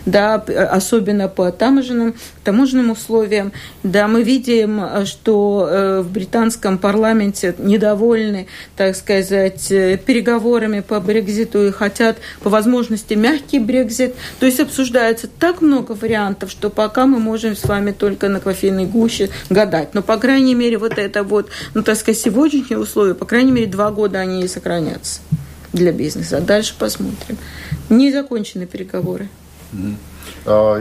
да, 0.05 0.33
особенно 0.35 1.29
по 1.29 1.49
таможенным, 1.53 2.15
таможенным 2.43 2.91
условиям. 2.91 3.53
Да, 3.81 4.09
мы 4.09 4.23
видим, 4.23 5.05
что 5.05 5.69
э, 5.71 6.01
в 6.01 6.11
британском 6.11 6.77
парламенте 6.77 7.55
недовольны, 7.59 8.47
так 8.75 8.97
сказать, 8.97 9.71
э, 9.71 9.97
переговорами 10.05 10.81
по 10.81 10.99
Брекзиту 10.99 11.67
и 11.67 11.71
хотят 11.71 12.17
по 12.41 12.49
возможности 12.49 13.13
мягкий 13.13 13.59
Брекзит. 13.59 14.15
То 14.41 14.45
есть 14.45 14.59
обсуждается 14.59 15.29
так 15.45 15.61
много 15.61 15.91
вариантов, 15.91 16.49
что 16.49 16.71
пока 16.71 17.05
мы 17.05 17.19
можем 17.19 17.55
с 17.55 17.65
вами 17.65 17.91
только 17.91 18.29
на 18.29 18.39
кофейной 18.39 18.87
гуще 18.87 19.29
гадать. 19.51 19.93
Но, 19.93 20.01
по 20.01 20.17
крайней 20.17 20.55
мере, 20.55 20.79
вот 20.79 20.97
это 20.97 21.21
вот, 21.21 21.49
ну, 21.75 21.83
так 21.83 21.97
сказать, 21.97 22.19
сегодняшние 22.19 22.79
условия, 22.79 23.13
по 23.13 23.25
крайней 23.25 23.51
мере, 23.51 23.67
два 23.67 23.91
года 23.91 24.17
они 24.17 24.41
и 24.41 24.47
сохранятся 24.47 25.21
для 25.71 25.91
бизнеса. 25.91 26.41
Дальше 26.41 26.73
посмотрим. 26.79 27.37
Не 27.89 28.11
закончены 28.11 28.65
переговоры. 28.65 29.29
А, 29.71 29.77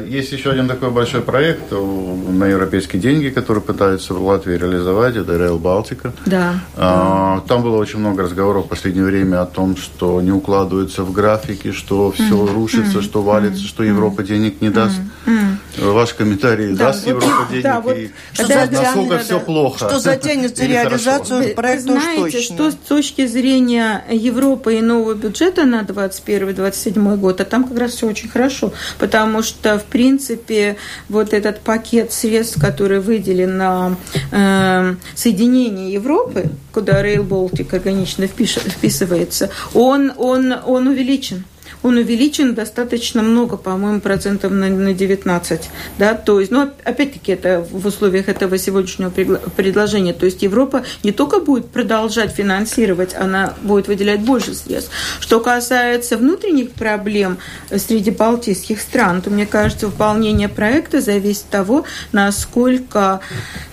есть 0.07 0.33
еще 0.33 0.51
один 0.51 0.69
такой 0.69 0.91
большой 0.91 1.23
проект 1.23 1.71
на 1.73 2.47
европейские 2.47 3.01
деньги, 3.01 3.29
который 3.29 3.63
пытаются 3.63 4.15
в 4.15 4.25
Латвии 4.25 4.57
реализовать, 4.57 5.17
это 5.17 5.33
Rail 5.33 5.59
Балтика. 5.59 6.13
Да. 6.27 6.61
А, 6.77 7.43
там 7.49 7.63
было 7.63 7.77
очень 7.77 7.99
много 7.99 8.23
разговоров 8.25 8.67
в 8.67 8.69
последнее 8.69 9.05
время 9.05 9.43
о 9.43 9.47
том, 9.47 9.77
что 9.77 10.21
не 10.21 10.33
укладываются 10.33 11.03
в 11.03 11.13
графики, 11.13 11.73
что 11.73 12.13
все 12.13 12.25
mm-hmm. 12.25 12.55
рушится, 12.55 12.99
mm-hmm. 12.99 13.03
что 13.03 13.23
валится, 13.23 13.65
что 13.65 13.85
Европа 13.85 14.23
денег 14.23 14.61
не 14.61 14.71
даст. 14.71 14.99
Mm-hmm. 15.27 15.44
Ваш 15.77 16.15
комментарий, 16.15 16.75
да, 16.75 16.87
даст 16.87 17.05
вот, 17.05 17.11
Европа 17.11 17.47
денег 17.51 17.63
да, 17.63 17.81
вот, 17.81 17.97
и 17.97 18.11
что 18.33 18.49
да, 18.49 18.67
насколько 18.71 19.15
да, 19.17 19.19
все 19.19 19.39
да, 19.39 19.45
плохо. 19.45 19.89
Что 19.89 19.99
затянется 19.99 20.65
реализацию 20.67 21.55
проекта 21.55 21.93
Знаете, 21.93 22.41
что 22.41 22.71
с 22.71 22.75
точки 22.75 23.27
зрения 23.27 24.05
Европы 24.11 24.77
и 24.77 24.81
нового 24.81 25.15
бюджета 25.15 25.65
на 25.65 25.83
2021-2027 25.83 27.17
год, 27.17 27.41
а 27.41 27.45
там 27.45 27.65
как 27.65 27.79
раз 27.79 27.93
все 27.93 28.07
очень 28.07 28.29
хорошо, 28.29 28.73
потому 28.99 29.43
что, 29.43 29.79
в 29.79 29.85
принципе, 29.85 30.77
вот 31.09 31.33
этот 31.33 31.61
пакет 31.61 32.13
средств, 32.13 32.61
который 32.61 33.01
выделен 33.01 33.57
на 33.57 33.97
э, 34.31 34.95
соединение 35.15 35.93
Европы, 35.93 36.51
куда 36.73 37.05
Rail 37.05 37.27
Baltic 37.27 37.75
органично 37.75 38.27
вписывается, 38.27 39.51
он, 39.73 40.13
он, 40.17 40.55
он 40.65 40.87
увеличен 40.87 41.45
он 41.85 41.99
увеличен 41.99 42.55
достаточно 42.55 43.23
много, 43.23 43.59
по-моему, 43.59 44.01
процентов 44.01 44.51
на, 44.51 44.69
на 44.69 44.95
19. 44.95 45.61
Да? 45.99 46.15
То 46.15 46.41
есть, 46.41 46.51
ну, 46.51 46.71
опять-таки, 46.83 47.33
это 47.33 47.65
в 47.71 47.87
условиях 47.87 48.31
этого 48.31 48.57
сегодняшнего 48.57 49.11
предложения. 49.11 50.15
То 50.15 50.25
есть 50.25 50.43
Европа 50.43 50.83
не 51.03 51.13
только 51.13 51.41
будет 51.41 51.69
продолжать 51.69 52.33
финансировать, 52.33 53.15
она 53.15 53.53
будет 53.61 53.87
выделять 53.87 54.21
больше 54.21 54.55
средств. 54.55 54.91
Что 55.21 55.41
касается 55.41 56.17
внутренних 56.17 56.71
проблем 56.71 57.37
среди 57.71 58.11
балтийских 58.11 58.81
стран, 58.81 59.21
то, 59.21 59.29
мне 59.29 59.45
кажется, 59.45 59.89
выполнение 59.89 60.49
проекта 60.49 61.03
зависит 61.03 61.45
от 61.45 61.51
того, 61.51 61.85
насколько, 62.13 63.21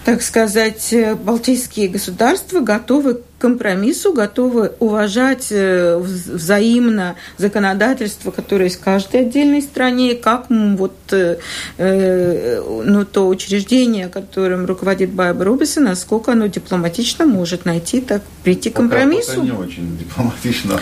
так 0.04 0.22
сказать, 0.22 0.94
балтийские 1.24 1.88
государства 1.88 2.60
готовы 2.60 3.22
компромиссу, 3.42 4.14
готовы 4.14 4.74
уважать 4.80 5.48
э, 5.50 5.98
взаимно 5.98 7.16
законодательство, 7.38 8.30
которое 8.30 8.66
есть 8.66 8.80
в 8.80 8.84
каждой 8.84 9.22
отдельной 9.22 9.62
стране, 9.64 10.14
как 10.14 10.46
вот 10.50 10.96
э, 11.12 11.38
э, 11.78 12.62
ну, 12.86 13.04
то 13.04 13.28
учреждение, 13.28 14.08
которым 14.10 14.66
руководит 14.66 15.10
Байба 15.10 15.44
Рубиса, 15.44 15.82
насколько 15.82 16.34
оно 16.34 16.46
дипломатично 16.46 17.26
может 17.26 17.66
найти, 17.66 18.00
так 18.00 18.22
прийти 18.44 18.70
к 18.70 18.76
компромиссу. 18.76 19.42
Пока, 19.42 19.42
пока 19.42 19.52
не 19.52 19.52
очень 19.52 19.98
дипломатично. 19.98 20.80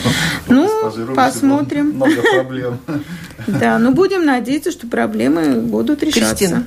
Ну, 0.48 1.16
посмотрим. 1.16 1.92
Много 1.92 2.22
проблем. 2.22 2.80
Да, 3.48 3.80
но 3.80 3.92
будем 3.92 4.26
надеяться, 4.26 4.70
что 4.70 4.86
проблемы 4.86 5.62
будут 5.62 6.04
решаться. 6.04 6.36
Кристина. 6.36 6.66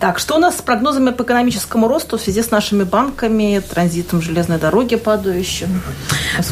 Так, 0.00 0.18
что 0.18 0.36
у 0.36 0.38
нас 0.38 0.56
с 0.56 0.62
прогнозами 0.62 1.10
по 1.10 1.24
экономическому 1.24 1.86
росту 1.86 2.16
в 2.16 2.22
связи 2.22 2.42
с 2.42 2.50
нашими 2.50 2.84
банками, 2.84 3.60
транзитом 3.68 4.22
железной 4.22 4.58
дороги 4.58 4.96
падающим? 4.96 5.82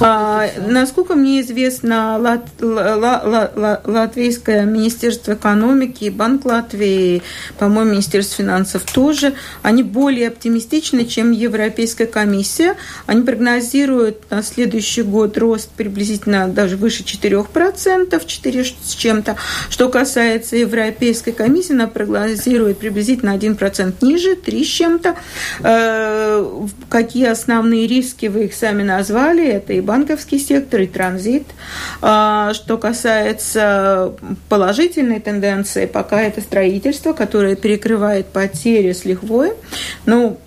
А, 0.00 0.44
насколько 0.66 1.14
мне 1.14 1.40
известно, 1.40 2.18
Лат, 2.18 2.46
Ла, 2.60 2.96
Ла, 2.96 3.50
Ла, 3.56 3.80
Латвийское 3.84 4.64
министерство 4.64 5.32
экономики 5.32 6.04
и 6.04 6.10
Банк 6.10 6.44
Латвии, 6.44 7.22
по-моему, 7.58 7.92
Министерство 7.92 8.44
финансов 8.44 8.82
тоже, 8.82 9.32
они 9.62 9.82
более 9.82 10.28
оптимистичны, 10.28 11.06
чем 11.06 11.30
Европейская 11.30 12.06
комиссия. 12.06 12.74
Они 13.06 13.22
прогнозируют 13.22 14.30
на 14.30 14.42
следующий 14.42 15.02
год 15.02 15.38
рост 15.38 15.70
приблизительно 15.70 16.48
даже 16.48 16.76
выше 16.76 17.02
4%, 17.02 18.26
4 18.26 18.64
с 18.64 18.94
чем-то. 18.94 19.36
Что 19.70 19.88
касается 19.88 20.56
Европейской 20.56 21.32
комиссии, 21.32 21.72
она 21.72 21.86
прогнозирует 21.86 22.76
приблизительно 22.78 23.37
1% 23.38 23.94
ниже, 24.02 24.36
3 24.36 24.64
с 24.64 24.68
чем-то. 24.68 25.16
Э, 25.60 26.66
какие 26.88 27.26
основные 27.26 27.86
риски, 27.86 28.26
вы 28.26 28.46
их 28.46 28.54
сами 28.54 28.82
назвали, 28.82 29.46
это 29.46 29.72
и 29.72 29.80
банковский 29.80 30.38
сектор, 30.38 30.80
и 30.80 30.86
транзит. 30.86 31.46
А, 32.02 32.52
что 32.54 32.78
касается 32.78 34.14
положительной 34.48 35.20
тенденции, 35.20 35.86
пока 35.86 36.22
это 36.22 36.40
строительство, 36.40 37.12
которое 37.12 37.56
перекрывает 37.56 38.26
потери 38.26 38.92
с 38.92 39.04
лихвой. 39.04 39.52
Ну, 40.06 40.38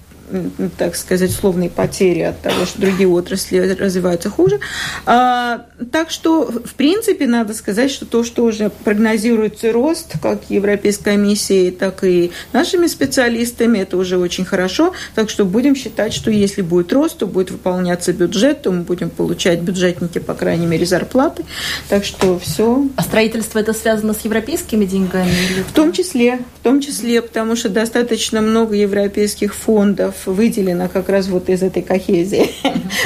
так 0.78 0.96
сказать, 0.96 1.30
условные 1.30 1.70
потери 1.70 2.22
от 2.22 2.42
того, 2.42 2.66
что 2.66 2.82
другие 2.82 3.08
отрасли 3.08 3.58
развиваются 3.58 4.30
хуже. 4.30 4.60
А, 5.06 5.66
так 5.92 6.12
что, 6.12 6.46
в 6.46 6.74
принципе, 6.74 7.28
надо 7.28 7.54
сказать, 7.54 7.92
что 7.92 8.06
то, 8.06 8.24
что 8.24 8.44
уже 8.44 8.70
прогнозируется 8.70 9.72
рост, 9.72 10.14
как 10.22 10.50
Европейской 10.50 11.04
комиссией, 11.04 11.72
так 11.72 12.04
и 12.04 12.32
нашими 12.54 12.88
специалистами, 12.88 13.80
это 13.80 13.98
уже 13.98 14.18
очень 14.18 14.46
хорошо. 14.46 14.94
Так 15.16 15.30
что 15.30 15.46
будем 15.46 15.76
считать, 15.76 16.14
что 16.14 16.32
если 16.32 16.62
будет 16.62 16.94
рост, 16.94 17.18
то 17.18 17.28
будет 17.28 17.52
выполняться 17.52 18.14
бюджет, 18.14 18.62
то 18.62 18.72
мы 18.72 18.82
будем 18.82 19.10
получать 19.10 19.62
бюджетники, 19.62 20.20
по 20.20 20.34
крайней 20.34 20.66
мере, 20.66 20.86
зарплаты. 20.86 21.44
Так 21.90 22.06
что 22.06 22.40
все. 22.40 22.88
А 22.96 23.04
строительство 23.04 23.60
это 23.60 23.74
связано 23.74 24.14
с 24.14 24.22
европейскими 24.22 24.86
деньгами? 24.86 25.32
В 25.68 25.74
том 25.74 25.92
числе, 25.92 26.40
в 26.60 26.64
том 26.64 26.82
числе, 26.82 27.22
потому 27.22 27.56
что 27.56 27.70
достаточно 27.70 28.42
много 28.42 28.76
европейских 28.76 29.54
фондов 29.56 30.21
выделено 30.26 30.88
как 30.90 31.10
раз 31.10 31.28
вот 31.28 31.50
из 31.50 31.64
этой 31.64 31.82
кохезии, 31.82 32.50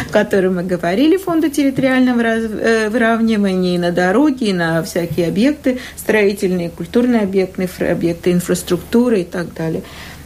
о 0.09 0.11
которой 0.11 0.51
мы 0.51 0.63
говорили, 0.63 1.17
фонда 1.17 1.49
территориального 1.49 2.21
э, 2.21 2.89
выравнивания 2.89 3.75
и 3.75 3.77
на 3.77 3.91
дороги, 3.91 4.45
и 4.45 4.53
на 4.53 4.83
всякие 4.83 5.27
объекты 5.27 5.79
строительные, 5.95 6.69
культурные 6.69 7.21
объекты, 7.21 7.69
объекты 7.89 8.31
инфраструктуры 8.31 9.21
и 9.21 9.25
так 9.25 9.53
далее. 9.53 9.83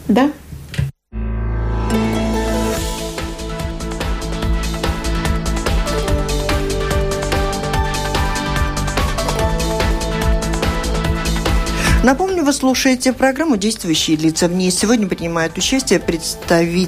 Да. 0.08 0.32
Напомню, 12.40 12.54
вы 12.54 12.58
слушаете 12.58 13.12
программу 13.12 13.58
«Действующие 13.58 14.16
лица». 14.16 14.48
В 14.48 14.54
ней 14.54 14.72
сегодня 14.72 15.08
принимают 15.08 15.58
участие 15.58 16.00
представитель 16.00 16.88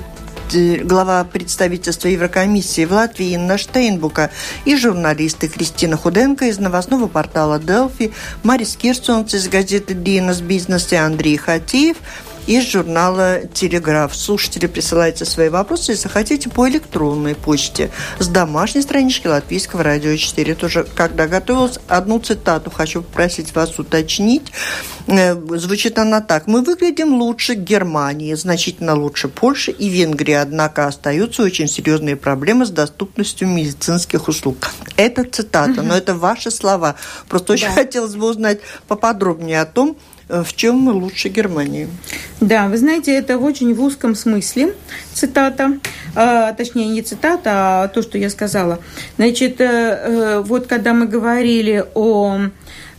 глава 0.86 1.26
представительства 1.26 2.08
Еврокомиссии 2.08 2.86
в 2.86 2.94
Латвии 2.94 3.34
Инна 3.34 3.58
Штейнбука 3.58 4.32
и 4.64 4.78
журналисты 4.78 5.50
Кристина 5.50 5.98
Худенко 5.98 6.46
из 6.46 6.58
новостного 6.58 7.08
портала 7.08 7.60
«Делфи», 7.60 8.14
Марис 8.44 8.78
Кирсонс 8.78 9.34
из 9.34 9.50
газеты 9.50 9.94
«Динас 9.94 10.40
Бизнес» 10.40 10.90
и 10.94 10.96
Андрей 10.96 11.36
Хатиев– 11.36 11.98
из 12.48 12.70
журнала 12.70 13.42
«Телеграф». 13.54 14.16
Слушатели, 14.16 14.68
присылайте 14.68 15.26
свои 15.26 15.50
вопросы, 15.50 15.92
если 15.92 16.08
хотите, 16.08 16.50
по 16.50 16.68
электронной 16.68 17.36
почте 17.36 17.92
с 18.20 18.28
домашней 18.28 18.82
странички 18.82 19.28
Латвийского 19.28 19.84
радио 19.84 20.16
4. 20.16 20.56
Тоже, 20.56 20.86
когда 20.96 21.28
готовилась, 21.28 21.80
одну 21.88 22.20
цитату 22.20 22.72
хочу 22.72 23.04
попросить 23.04 23.54
вас 23.56 23.78
уточнить. 23.80 24.52
Э, 25.08 25.36
звучит 25.58 25.98
она 26.00 26.22
так. 26.22 26.48
«Мы 26.48 26.62
выглядим 26.62 27.14
лучше 27.14 27.56
Германии, 27.56 28.34
значительно 28.34 28.96
лучше 28.96 29.28
Польши 29.28 29.72
и 29.72 29.90
Венгрии, 29.90 30.34
однако 30.34 30.88
остаются 30.88 31.44
очень 31.44 31.68
серьезные 31.68 32.16
проблемы 32.16 32.66
с 32.66 32.70
доступностью 32.70 33.48
медицинских 33.48 34.28
услуг». 34.28 34.58
Это 34.98 35.24
цитата, 35.24 35.82
но 35.82 35.96
это 35.96 36.16
ваши 36.16 36.52
слова. 36.52 36.96
Просто 37.28 37.54
очень 37.54 37.68
да. 37.68 37.74
хотелось 37.74 38.16
бы 38.16 38.28
узнать 38.30 38.60
поподробнее 38.88 39.62
о 39.62 39.66
том, 39.66 39.98
в 40.32 40.56
чем 40.56 40.78
мы 40.78 40.94
лучше 40.94 41.30
Германии. 41.30 41.88
Да, 42.40 42.68
вы 42.68 42.78
знаете, 42.78 43.14
это 43.14 43.38
в 43.38 43.44
очень 43.44 43.74
в 43.74 43.82
узком 43.84 44.16
смысле 44.16 44.74
цитата, 45.14 45.78
а, 46.16 46.54
точнее 46.54 46.88
не 46.88 47.02
цитата, 47.02 47.52
а 47.84 47.88
то, 47.88 48.02
что 48.02 48.18
я 48.18 48.30
сказала. 48.30 48.80
Значит, 49.18 49.62
э, 49.62 49.66
э, 49.66 50.44
вот 50.46 50.68
когда 50.68 50.94
мы 50.94 51.06
говорили 51.06 51.86
о 51.94 52.38
э, 52.38 52.50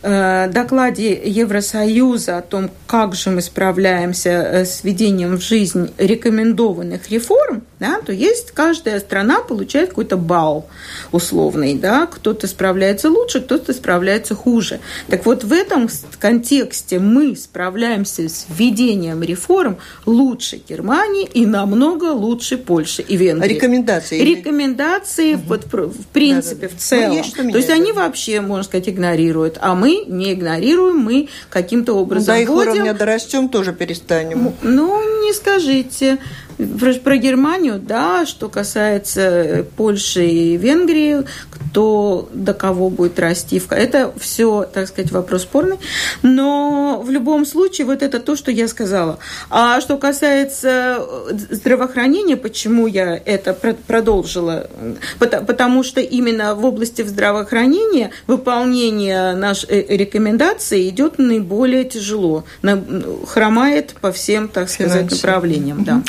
докладе 0.03 1.21
Евросоюза 1.23 2.37
о 2.37 2.41
том, 2.41 2.69
как 2.87 3.15
же 3.15 3.29
мы 3.29 3.41
справляемся 3.41 4.29
э, 4.29 4.65
с 4.65 4.83
введением 4.83 5.37
в 5.37 5.41
жизнь 5.41 5.93
рекомендованных 5.97 7.09
реформ, 7.09 7.63
да, 7.79 8.01
то 8.05 8.11
есть 8.11 8.51
каждая 8.51 8.99
страна 8.99 9.39
получает 9.39 9.89
какой-то 9.89 10.17
балл 10.17 10.67
условный, 11.13 11.75
да, 11.75 12.05
кто-то 12.05 12.47
справляется 12.47 13.09
лучше, 13.09 13.39
кто-то 13.39 13.71
справляется 13.71 14.35
хуже. 14.35 14.81
Так 15.07 15.25
вот, 15.25 15.45
в 15.45 15.53
этом 15.53 15.87
контексте 16.19 16.99
мы 16.99 17.37
справляемся 17.37 18.27
с 18.27 18.45
введением 18.49 19.23
реформ 19.23 19.77
лучше 20.05 20.61
Германии 20.67 21.29
и 21.33 21.45
намного 21.45 22.05
лучше 22.05 22.57
Польши 22.57 23.03
и 23.03 23.15
Венгрии. 23.15 23.53
Рекомендации? 23.53 24.19
Рекомендации, 24.19 25.35
угу. 25.35 25.43
вот, 25.47 25.65
в 25.71 26.07
принципе, 26.07 26.67
да, 26.67 26.67
да, 26.67 26.73
да. 26.73 26.77
в 26.77 26.79
целом. 26.81 27.09
Ну, 27.09 27.17
есть, 27.17 27.35
то 27.35 27.57
есть 27.57 27.69
они 27.69 27.91
вообще, 27.93 28.41
можно 28.41 28.63
сказать, 28.63 28.89
игнорируют, 28.89 29.57
а 29.61 29.75
мы 29.75 29.92
не 30.07 30.33
игнорируем, 30.33 30.97
мы 30.97 31.29
каким-то 31.49 31.93
образом 31.93 32.33
ну, 32.33 32.39
до 32.39 32.43
их 32.43 32.49
вводим... 32.49 32.71
уровня 32.71 32.93
дорастем, 32.93 33.49
тоже 33.49 33.73
перестанем. 33.73 34.53
Ну, 34.61 35.23
не 35.23 35.33
скажите. 35.33 36.17
Про, 36.57 36.93
про 36.93 37.17
Германию, 37.17 37.79
да, 37.79 38.25
что 38.25 38.49
касается 38.49 39.65
Польши 39.75 40.25
и 40.25 40.57
Венгрии, 40.57 41.23
кто 41.49 42.29
до 42.33 42.53
кого 42.53 42.89
будет 42.89 43.19
расти, 43.19 43.61
это 43.71 44.13
все, 44.17 44.63
так 44.71 44.87
сказать, 44.87 45.11
вопрос 45.11 45.43
спорный. 45.43 45.77
Но 46.21 47.01
в 47.03 47.09
любом 47.09 47.45
случае, 47.45 47.87
вот 47.87 48.03
это 48.03 48.19
то, 48.19 48.35
что 48.35 48.51
я 48.51 48.67
сказала. 48.67 49.17
А 49.49 49.81
что 49.81 49.97
касается 49.97 50.99
э, 51.29 51.37
здравоохранения, 51.49 52.37
почему 52.37 52.85
я 52.87 53.19
это 53.25 53.53
продолжила? 53.53 54.69
Потому 55.19 55.83
что 55.83 55.99
именно 55.99 56.53
в 56.53 56.63
области 56.65 57.01
здравоохранения 57.01 58.11
выполнение 58.27 59.33
нашей 59.33 59.69
э, 59.69 59.97
рекомендации 59.97 60.89
идет 60.89 61.17
наиболее 61.17 61.85
тяжело, 61.85 62.43
хромает 63.27 63.95
по 63.99 64.11
всем, 64.11 64.47
так 64.47 64.69
сказать, 64.69 65.09
направлениям. 65.09 65.83
Да. 65.83 66.03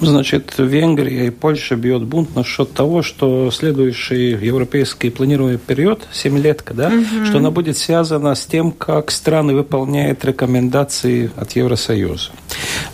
Значит, 0.00 0.54
Венгрия 0.58 1.26
и 1.26 1.30
Польша 1.30 1.76
бьет 1.76 2.02
бунт 2.04 2.34
насчет 2.34 2.72
того, 2.72 3.02
что 3.02 3.50
следующий 3.50 4.30
европейский 4.30 5.10
планируемый 5.10 5.58
период, 5.58 6.06
7 6.12 6.38
лет, 6.38 6.64
да, 6.72 6.88
угу. 6.88 7.26
что 7.26 7.38
она 7.38 7.50
будет 7.50 7.76
связана 7.76 8.34
с 8.34 8.46
тем, 8.46 8.72
как 8.72 9.10
страны 9.10 9.54
выполняют 9.54 10.24
рекомендации 10.24 11.30
от 11.36 11.52
Евросоюза. 11.52 12.30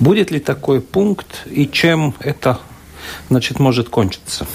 Будет 0.01 0.31
ли 0.31 0.40
такой 0.40 0.81
пункт 0.81 1.47
и 1.51 1.66
чем 1.66 2.14
это 2.21 2.59
значит, 3.31 3.59
может 3.59 3.88
кончиться? 3.88 4.47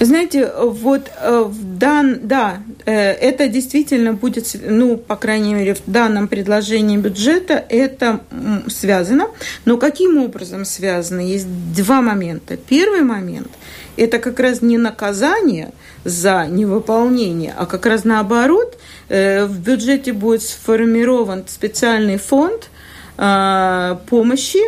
Знаете, 0.00 0.52
вот 0.56 1.10
э, 1.20 1.42
в 1.44 1.76
дан, 1.76 2.20
да, 2.22 2.62
э, 2.86 2.92
это 2.92 3.48
действительно 3.48 4.12
будет, 4.12 4.54
ну, 4.62 4.96
по 4.96 5.16
крайней 5.16 5.54
мере, 5.54 5.74
в 5.74 5.82
данном 5.86 6.28
предложении 6.28 6.96
бюджета 6.96 7.64
это 7.68 8.20
связано. 8.68 9.26
Но 9.64 9.76
каким 9.76 10.18
образом 10.18 10.64
связано? 10.64 11.20
Есть 11.20 11.48
два 11.74 12.00
момента. 12.00 12.56
Первый 12.56 13.00
момент– 13.00 13.48
это 13.96 14.20
как 14.20 14.38
раз 14.38 14.62
не 14.62 14.78
наказание 14.78 15.72
за 16.04 16.46
невыполнение, 16.46 17.52
а 17.56 17.66
как 17.66 17.84
раз 17.84 18.04
наоборот, 18.04 18.78
э, 19.08 19.46
в 19.46 19.58
бюджете 19.58 20.12
будет 20.12 20.42
сформирован 20.42 21.44
специальный 21.48 22.18
фонд 22.18 22.70
помощи 23.16 24.60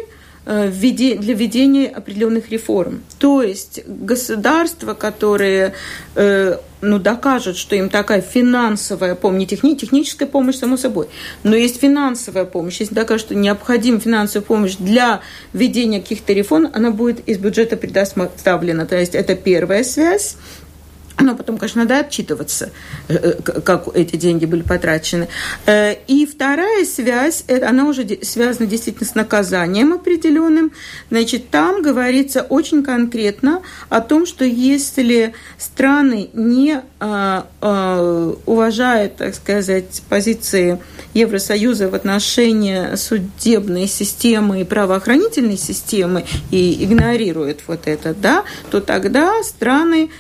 для 0.51 1.35
введения 1.35 1.89
определенных 1.89 2.51
реформ. 2.51 3.03
То 3.19 3.43
есть 3.43 3.83
государства, 3.87 4.95
которые 4.95 5.75
э, 6.17 6.57
ну, 6.81 6.99
докажут, 6.99 7.57
что 7.57 7.77
им 7.77 7.89
такая 7.89 8.21
финансовая 8.21 9.15
помощь, 9.15 9.39
не 9.39 9.47
техни, 9.47 9.75
техническая 9.75 10.27
помощь, 10.27 10.57
само 10.57 10.77
собой, 10.77 11.09
но 11.43 11.55
есть 11.55 11.81
финансовая 11.81 12.45
помощь. 12.45 12.81
Если 12.81 12.95
докажут, 12.95 13.27
что 13.27 13.35
необходима 13.35 14.01
финансовая 14.01 14.45
помощь 14.45 14.77
для 14.77 15.21
введения 15.53 16.01
каких-то 16.01 16.33
реформ, 16.33 16.71
она 16.73 16.91
будет 16.91 17.29
из 17.29 17.39
бюджета 17.39 17.77
предоставлена. 17.77 18.87
То 18.87 18.99
есть 18.99 19.15
это 19.15 19.37
первая 19.37 19.85
связь. 19.85 20.37
Но 21.23 21.37
потом, 21.37 21.59
конечно, 21.59 21.83
надо 21.83 21.99
отчитываться, 21.99 22.71
э, 23.09 23.15
э, 23.15 23.61
как 23.61 23.89
эти 23.95 24.17
деньги 24.17 24.47
были 24.47 24.63
потрачены. 24.63 25.29
Э, 25.67 25.95
и 26.07 26.27
вторая 26.27 26.85
связь, 26.85 27.45
она 27.49 27.87
уже 27.87 28.07
связана 28.23 28.67
действительно 28.67 29.09
с 29.09 29.15
наказанием 29.15 29.93
определенным. 29.93 30.73
Значит, 31.11 31.51
там 31.51 31.83
говорится 31.83 32.43
очень 32.43 32.83
конкретно 32.83 33.63
о 33.89 34.01
том, 34.01 34.27
что 34.27 34.45
если 34.45 35.35
страны 35.59 36.31
не 36.33 36.83
уважают, 38.47 39.17
так 39.17 39.35
сказать, 39.35 40.03
позиции 40.09 40.79
Евросоюза 41.15 41.89
в 41.89 41.95
отношении 41.95 42.95
судебной 42.97 43.87
системы 43.87 44.61
и 44.61 44.65
правоохранительной 44.65 45.57
системы 45.57 46.25
и 46.51 46.85
игнорируют 46.85 47.63
вот 47.67 47.87
это, 47.87 48.15
да, 48.15 48.45
то 48.71 48.81
тогда 48.81 49.43
страны 49.43 50.11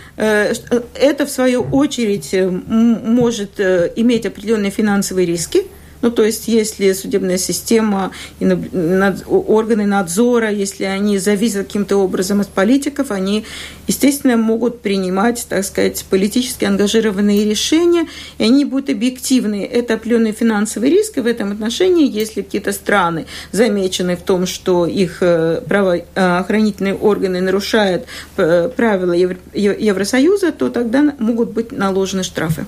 это, 0.94 1.26
в 1.26 1.30
свою 1.30 1.62
очередь, 1.62 2.32
э, 2.32 2.48
может 2.48 3.58
э, 3.58 3.92
иметь 3.96 4.26
определенные 4.26 4.70
финансовые 4.70 5.26
риски. 5.26 5.64
Ну, 6.02 6.10
то 6.10 6.24
есть, 6.24 6.48
если 6.48 6.92
судебная 6.92 7.38
система 7.38 8.12
и 8.38 8.44
над, 8.44 9.24
органы 9.26 9.86
надзора, 9.86 10.50
если 10.50 10.84
они 10.84 11.18
зависят 11.18 11.66
каким-то 11.66 11.98
образом 11.98 12.40
от 12.40 12.48
политиков, 12.48 13.10
они, 13.10 13.44
естественно, 13.86 14.36
могут 14.36 14.80
принимать, 14.80 15.46
так 15.48 15.64
сказать, 15.64 16.04
политически 16.08 16.64
ангажированные 16.64 17.44
решения, 17.44 18.06
и 18.38 18.44
они 18.44 18.64
будут 18.64 18.90
объективны. 18.90 19.64
Это 19.64 19.94
определенный 19.94 20.32
финансовый 20.32 20.90
риск, 20.90 21.18
и 21.18 21.20
в 21.20 21.26
этом 21.26 21.52
отношении, 21.52 22.10
если 22.10 22.42
какие-то 22.42 22.72
страны 22.72 23.26
замечены 23.52 24.16
в 24.16 24.22
том, 24.22 24.46
что 24.46 24.86
их 24.86 25.18
э, 25.20 25.60
правоохранительные 25.66 26.94
органы 26.94 27.40
нарушают 27.40 28.06
э, 28.36 28.70
правила 28.74 29.12
Евросоюза, 29.12 30.52
то 30.52 30.70
тогда 30.70 31.14
могут 31.18 31.50
быть 31.50 31.72
наложены 31.72 32.22
штрафы. 32.22 32.64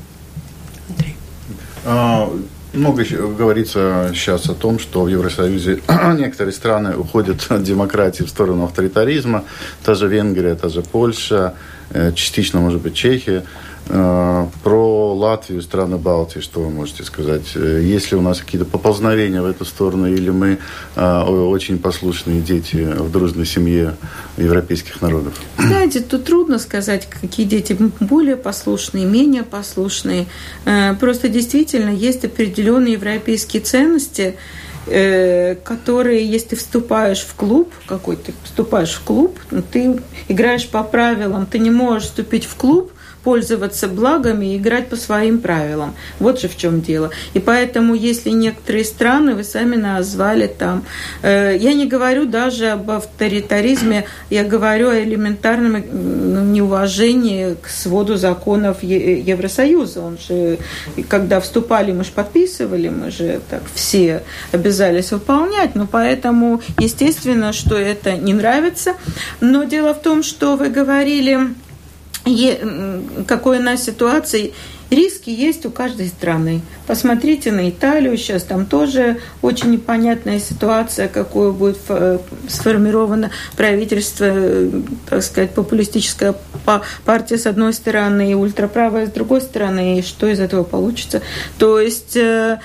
Андрей. 0.89 1.17
Много 2.73 3.05
говорится 3.05 4.13
сейчас 4.15 4.49
о 4.49 4.55
том, 4.55 4.79
что 4.79 5.03
в 5.03 5.09
Евросоюзе 5.09 5.83
некоторые 6.17 6.55
страны 6.55 6.97
уходят 6.97 7.47
от 7.51 7.63
демократии 7.63 8.23
в 8.23 8.31
сторону 8.31 8.65
авторитаризма. 8.65 9.45
Та 9.85 9.95
же 9.95 10.09
Венгрия, 10.09 10.55
та 10.55 10.71
же 10.71 10.81
Польша, 10.81 11.55
э, 11.91 12.13
частично, 12.15 12.61
может 12.61 12.81
быть, 12.81 12.95
Чехия. 12.95 13.45
Э, 13.89 14.47
про 14.63 15.15
Латвию, 15.15 15.61
страны 15.61 15.97
Балтии, 15.97 16.41
что 16.41 16.61
вы 16.61 16.71
можете 16.71 17.03
сказать? 17.03 17.53
Э, 17.57 17.81
есть 17.83 18.13
ли 18.13 18.17
у 18.17 18.21
нас 18.21 18.41
какие-то 18.41 18.65
поползновения 18.65 19.43
в 19.43 19.47
эту 19.47 19.65
сторону, 19.65 20.07
или 20.07 20.31
мы 20.31 20.59
э, 20.95 21.23
очень 21.23 21.79
послушные 21.79 22.41
дети 22.41 22.77
в 22.77 23.11
дружной 23.11 23.45
семье 23.45 23.97
европейских 24.37 25.03
народов? 25.03 25.35
Знаете, 25.59 26.01
тут 26.01 26.25
трудно 26.25 26.59
сказать, 26.59 27.09
какие 27.09 27.45
дети 27.45 27.77
более 28.01 28.37
послушные, 28.37 29.05
менее 29.05 29.43
послушные. 29.43 30.27
Просто 31.01 31.29
действительно 31.29 31.91
есть 31.91 32.25
определенные 32.25 32.95
европейские 32.95 33.63
ценности, 33.63 34.37
которые, 34.87 36.27
если 36.29 36.49
ты 36.49 36.57
вступаешь 36.57 37.21
в 37.21 37.35
клуб 37.35 37.73
какой-то, 37.87 38.33
вступаешь 38.45 38.93
в 38.93 39.03
клуб, 39.03 39.39
ты 39.71 40.01
играешь 40.29 40.69
по 40.69 40.83
правилам, 40.83 41.47
ты 41.47 41.59
не 41.59 41.71
можешь 41.71 42.09
вступить 42.09 42.45
в 42.45 42.57
клуб, 42.57 42.93
пользоваться 43.23 43.89
благами 43.89 44.55
и 44.55 44.57
играть 44.59 44.89
по 44.89 44.97
своим 44.97 45.39
правилам. 45.41 45.95
Вот 46.19 46.41
же 46.41 46.49
в 46.49 46.57
чем 46.57 46.81
дело. 46.81 47.11
И 47.35 47.41
поэтому, 47.41 47.95
если 47.95 48.31
некоторые 48.31 48.85
страны, 48.85 49.35
вы 49.35 49.45
сами 49.45 49.77
назвали 49.77 50.47
там, 50.47 50.85
э, 51.23 51.57
я 51.59 51.73
не 51.73 51.87
говорю 51.87 52.27
даже 52.27 52.69
об 52.69 52.91
авторитаризме, 52.91 54.05
я 54.31 54.45
говорю 54.45 54.91
о 54.91 54.99
элементарном 54.99 55.83
ну, 55.93 56.45
неуважении 56.45 57.55
к 57.55 57.69
своду 57.69 58.17
законов 58.17 58.83
Евросоюза. 58.83 60.01
Он 60.01 60.19
же, 60.19 60.59
когда 61.09 61.41
вступали, 61.41 61.93
мы 61.93 62.05
же 62.05 62.11
подписывали, 62.13 62.89
мы 62.89 63.11
же 63.11 63.41
так 63.49 63.63
все 63.75 64.23
обязались 64.53 65.13
выполнять. 65.13 65.75
Но 65.75 65.87
поэтому, 65.87 66.61
естественно, 66.79 67.53
что 67.53 67.77
это 67.77 68.17
не 68.17 68.35
нравится. 68.35 68.95
Но 69.41 69.65
дело 69.65 69.95
в 69.95 70.03
том, 70.03 70.23
что 70.23 70.57
вы 70.57 70.69
говорили 70.69 71.39
какой 73.27 73.59
у 73.59 73.63
нас 73.63 73.85
ситуация. 73.85 74.51
Риски 74.91 75.31
есть 75.31 75.65
у 75.65 75.71
каждой 75.71 76.09
страны. 76.09 76.61
Посмотрите 76.87 77.51
на 77.51 77.71
Италию, 77.71 78.19
сейчас 78.19 78.43
там 78.43 78.67
тоже 78.67 79.21
очень 79.41 79.71
непонятная 79.71 80.39
ситуация, 80.39 81.09
какое 81.09 81.51
будет 81.51 81.79
э, 81.89 82.19
сформировано 82.47 83.31
правительство, 83.57 84.27
э, 84.29 84.83
так 85.09 85.23
сказать, 85.23 85.55
популистическая 85.55 86.35
партия 87.07 87.39
с 87.39 87.47
одной 87.47 87.73
стороны 87.73 88.33
и 88.33 88.35
ультраправая 88.35 89.07
с 89.07 89.11
другой 89.11 89.41
стороны, 89.41 89.99
и 89.99 90.03
что 90.03 90.27
из 90.29 90.41
этого 90.41 90.63
получится. 90.63 91.23
То 91.59 91.81
есть 91.81 92.15
э, 92.19 92.61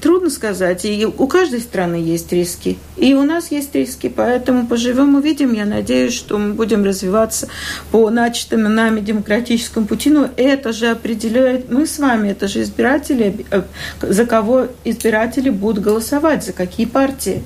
трудно 0.00 0.30
сказать. 0.30 0.84
И 0.84 1.06
у 1.06 1.26
каждой 1.26 1.60
страны 1.60 1.96
есть 1.96 2.32
риски. 2.32 2.78
И 2.96 3.14
у 3.14 3.22
нас 3.22 3.50
есть 3.50 3.74
риски, 3.74 4.08
поэтому 4.08 4.66
поживем 4.66 5.16
увидим. 5.16 5.52
Я 5.52 5.64
надеюсь, 5.64 6.14
что 6.14 6.38
мы 6.38 6.54
будем 6.54 6.84
развиваться 6.84 7.48
по 7.90 8.08
начатому 8.10 8.68
нами 8.68 9.00
демократическому 9.00 9.86
пути. 9.86 10.10
Но 10.10 10.30
это 10.36 10.72
же 10.72 10.88
определяет, 10.88 11.70
мы 11.70 11.86
с 11.86 11.98
вами, 11.98 12.30
это 12.30 12.48
же 12.48 12.62
избиратели, 12.62 13.44
э, 13.50 13.62
за 14.00 14.26
кого 14.26 14.68
избиратели 14.84 15.50
будут 15.50 15.82
голосовать, 15.82 16.44
за 16.44 16.52
какие 16.52 16.86
партии. 16.86 17.42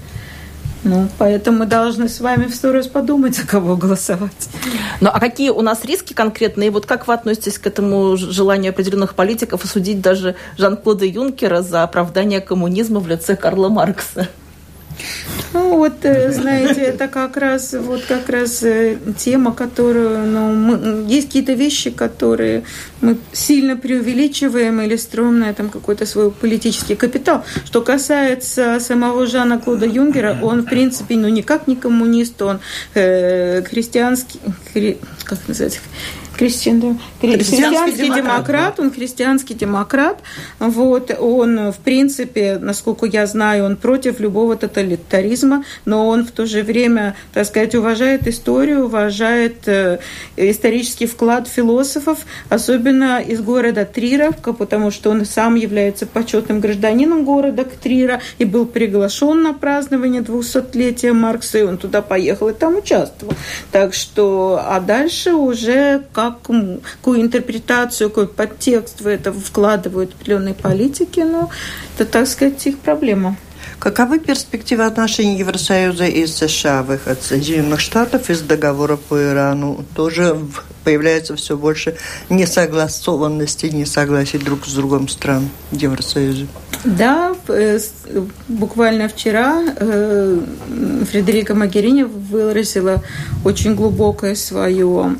Ну, 0.83 1.09
поэтому 1.19 1.59
мы 1.59 1.67
должны 1.67 2.09
с 2.09 2.21
вами 2.21 2.47
в 2.47 2.55
сто 2.55 2.73
раз 2.73 2.87
подумать, 2.87 3.37
за 3.37 3.47
кого 3.47 3.77
голосовать. 3.77 4.49
Ну, 5.01 5.11
а 5.13 5.21
какие 5.21 5.51
у 5.51 5.61
нас 5.61 5.85
риски 5.85 6.15
конкретные? 6.15 6.71
Вот 6.71 6.87
как 6.87 7.07
вы 7.07 7.15
относитесь 7.15 7.59
к 7.59 7.67
этому 7.67 8.17
желанию 8.17 8.71
определенных 8.71 9.15
политиков 9.15 9.65
осудить 9.65 10.01
даже 10.01 10.37
Жан-Клода 10.57 11.05
Юнкера 11.05 11.61
за 11.61 11.83
оправдание 11.83 12.41
коммунизма 12.41 13.01
в 13.01 13.09
лице 13.09 13.37
Карла 13.37 13.69
Маркса? 13.69 14.29
Ну 15.53 15.77
вот, 15.77 16.05
э, 16.05 16.33
знаете, 16.33 16.81
это 16.83 17.09
как 17.09 17.37
раз 17.37 17.73
вот 17.73 18.05
как 18.05 18.29
раз 18.29 18.63
э, 18.63 18.99
тема, 19.19 19.53
которую, 19.53 20.27
ну, 20.27 20.53
мы, 20.55 21.13
есть 21.13 21.27
какие-то 21.29 21.55
вещи, 21.55 21.91
которые 21.91 22.63
мы 23.01 23.17
сильно 23.33 23.77
преувеличиваем 23.77 24.81
или 24.81 24.97
строим 24.97 25.41
на 25.41 25.51
этом 25.51 25.69
какой-то 25.69 26.07
свой 26.07 26.31
политический 26.31 26.95
капитал. 26.95 27.45
Что 27.65 27.81
касается 27.81 28.79
самого 28.81 29.27
Жана 29.27 29.59
Клода 29.59 29.87
Юнгера, 29.87 30.39
он 30.43 30.63
в 30.63 30.67
принципе, 30.67 31.17
ну 31.17 31.29
никак 31.29 31.67
не 31.67 31.77
коммунист, 31.77 32.41
он 32.43 32.61
э, 32.95 33.63
христианский, 33.63 34.41
хри, 34.73 34.99
как 35.25 35.39
называется, 35.49 35.81
Кристиан, 36.41 36.99
христианский 37.21 38.07
демократ, 38.07 38.17
демократ, 38.17 38.81
он 38.81 38.91
христианский 38.91 39.53
демократ. 39.53 40.21
Вот, 40.59 41.11
он, 41.21 41.71
в 41.71 41.77
принципе, 41.77 42.59
насколько 42.59 43.05
я 43.05 43.27
знаю, 43.27 43.67
он 43.67 43.77
против 43.77 44.21
любого 44.21 44.57
тоталитаризма, 44.57 45.65
но 45.85 46.09
он 46.09 46.25
в 46.25 46.31
то 46.31 46.47
же 46.47 46.63
время, 46.63 47.15
так 47.35 47.45
сказать, 47.45 47.75
уважает 47.75 48.27
историю, 48.27 48.87
уважает 48.87 49.69
э, 49.69 49.99
исторический 50.39 51.05
вклад 51.05 51.47
философов, 51.47 52.21
особенно 52.49 53.21
из 53.21 53.43
города 53.43 53.85
Трира, 53.85 54.33
потому 54.33 54.91
что 54.91 55.11
он 55.11 55.27
сам 55.27 55.57
является 55.57 56.07
почетным 56.07 56.61
гражданином 56.61 57.27
города 57.27 57.65
Трира 57.65 58.23
и 58.39 58.47
был 58.47 58.65
приглашен 58.65 59.43
на 59.43 59.53
празднование 59.53 60.23
200-летия 60.23 61.13
Маркса, 61.13 61.59
и 61.59 61.63
он 61.65 61.77
туда 61.77 62.01
поехал 62.01 62.49
и 62.49 62.55
там 62.55 62.79
участвовал. 62.79 63.35
Так 63.73 63.93
что, 63.93 64.59
а 64.67 64.81
дальше 64.81 65.35
уже 65.35 66.03
как 66.15 66.30
как, 66.31 66.57
какую 66.97 67.21
интерпретацию, 67.21 68.11
какой 68.11 68.29
подтекст 68.29 69.01
в 69.01 69.07
это 69.07 69.33
вкладывают 69.33 70.15
определенные 70.15 70.55
политики, 70.55 71.21
ну, 71.21 71.51
это, 71.97 72.11
так 72.11 72.27
сказать, 72.27 72.67
их 72.67 72.79
проблема. 72.79 73.37
Каковы 73.81 74.19
перспективы 74.19 74.85
отношений 74.85 75.39
Евросоюза 75.39 76.05
и 76.05 76.27
США? 76.27 76.83
Выход 76.83 77.23
Соединенных 77.23 77.81
Штатов 77.81 78.29
из 78.29 78.43
договора 78.43 78.97
по 78.97 79.23
Ирану 79.23 79.85
тоже 79.95 80.39
появляется 80.85 81.35
все 81.35 81.57
больше 81.57 81.97
несогласованности, 82.29 83.67
несогласий 83.67 84.39
друг 84.39 84.67
с 84.67 84.75
другом 84.75 85.09
стран 85.09 85.49
Евросоюза. 85.73 86.47
Да, 86.85 87.35
э, 87.49 87.79
буквально 88.49 89.09
вчера 89.09 89.63
э, 89.77 90.41
Фредерика 91.11 91.55
Магерини 91.55 92.03
выразила 92.03 93.03
очень 93.45 93.75
глубокое 93.75 94.35
свое 94.35 95.17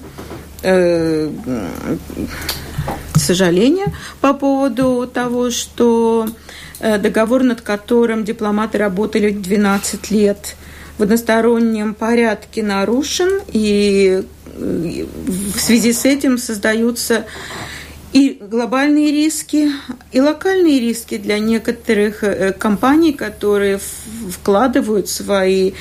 э, 0.63 1.31
сожаление 3.15 3.87
по 4.21 4.35
поводу 4.35 5.09
того, 5.13 5.51
что 5.51 6.29
э, 6.81 6.99
договор, 6.99 7.43
над 7.43 7.61
которым 7.61 8.25
дипломаты 8.25 8.79
работали 8.79 9.31
12 9.31 10.11
лет, 10.11 10.57
в 10.99 11.03
одностороннем 11.03 11.95
порядке 11.95 12.63
нарушен, 12.63 13.41
и 13.49 14.23
э, 14.47 15.05
в 15.55 15.61
связи 15.61 15.93
с 15.93 16.05
этим 16.05 16.39
создаются 16.39 17.25
и 18.13 18.39
глобальные 18.41 19.13
риски, 19.13 19.71
и 20.11 20.21
локальные 20.21 20.81
риски 20.81 21.17
для 21.17 21.39
некоторых 21.39 22.25
э, 22.25 22.53
компаний, 22.53 23.13
которые 23.13 23.79
вкладывают 24.31 25.09
свои 25.09 25.73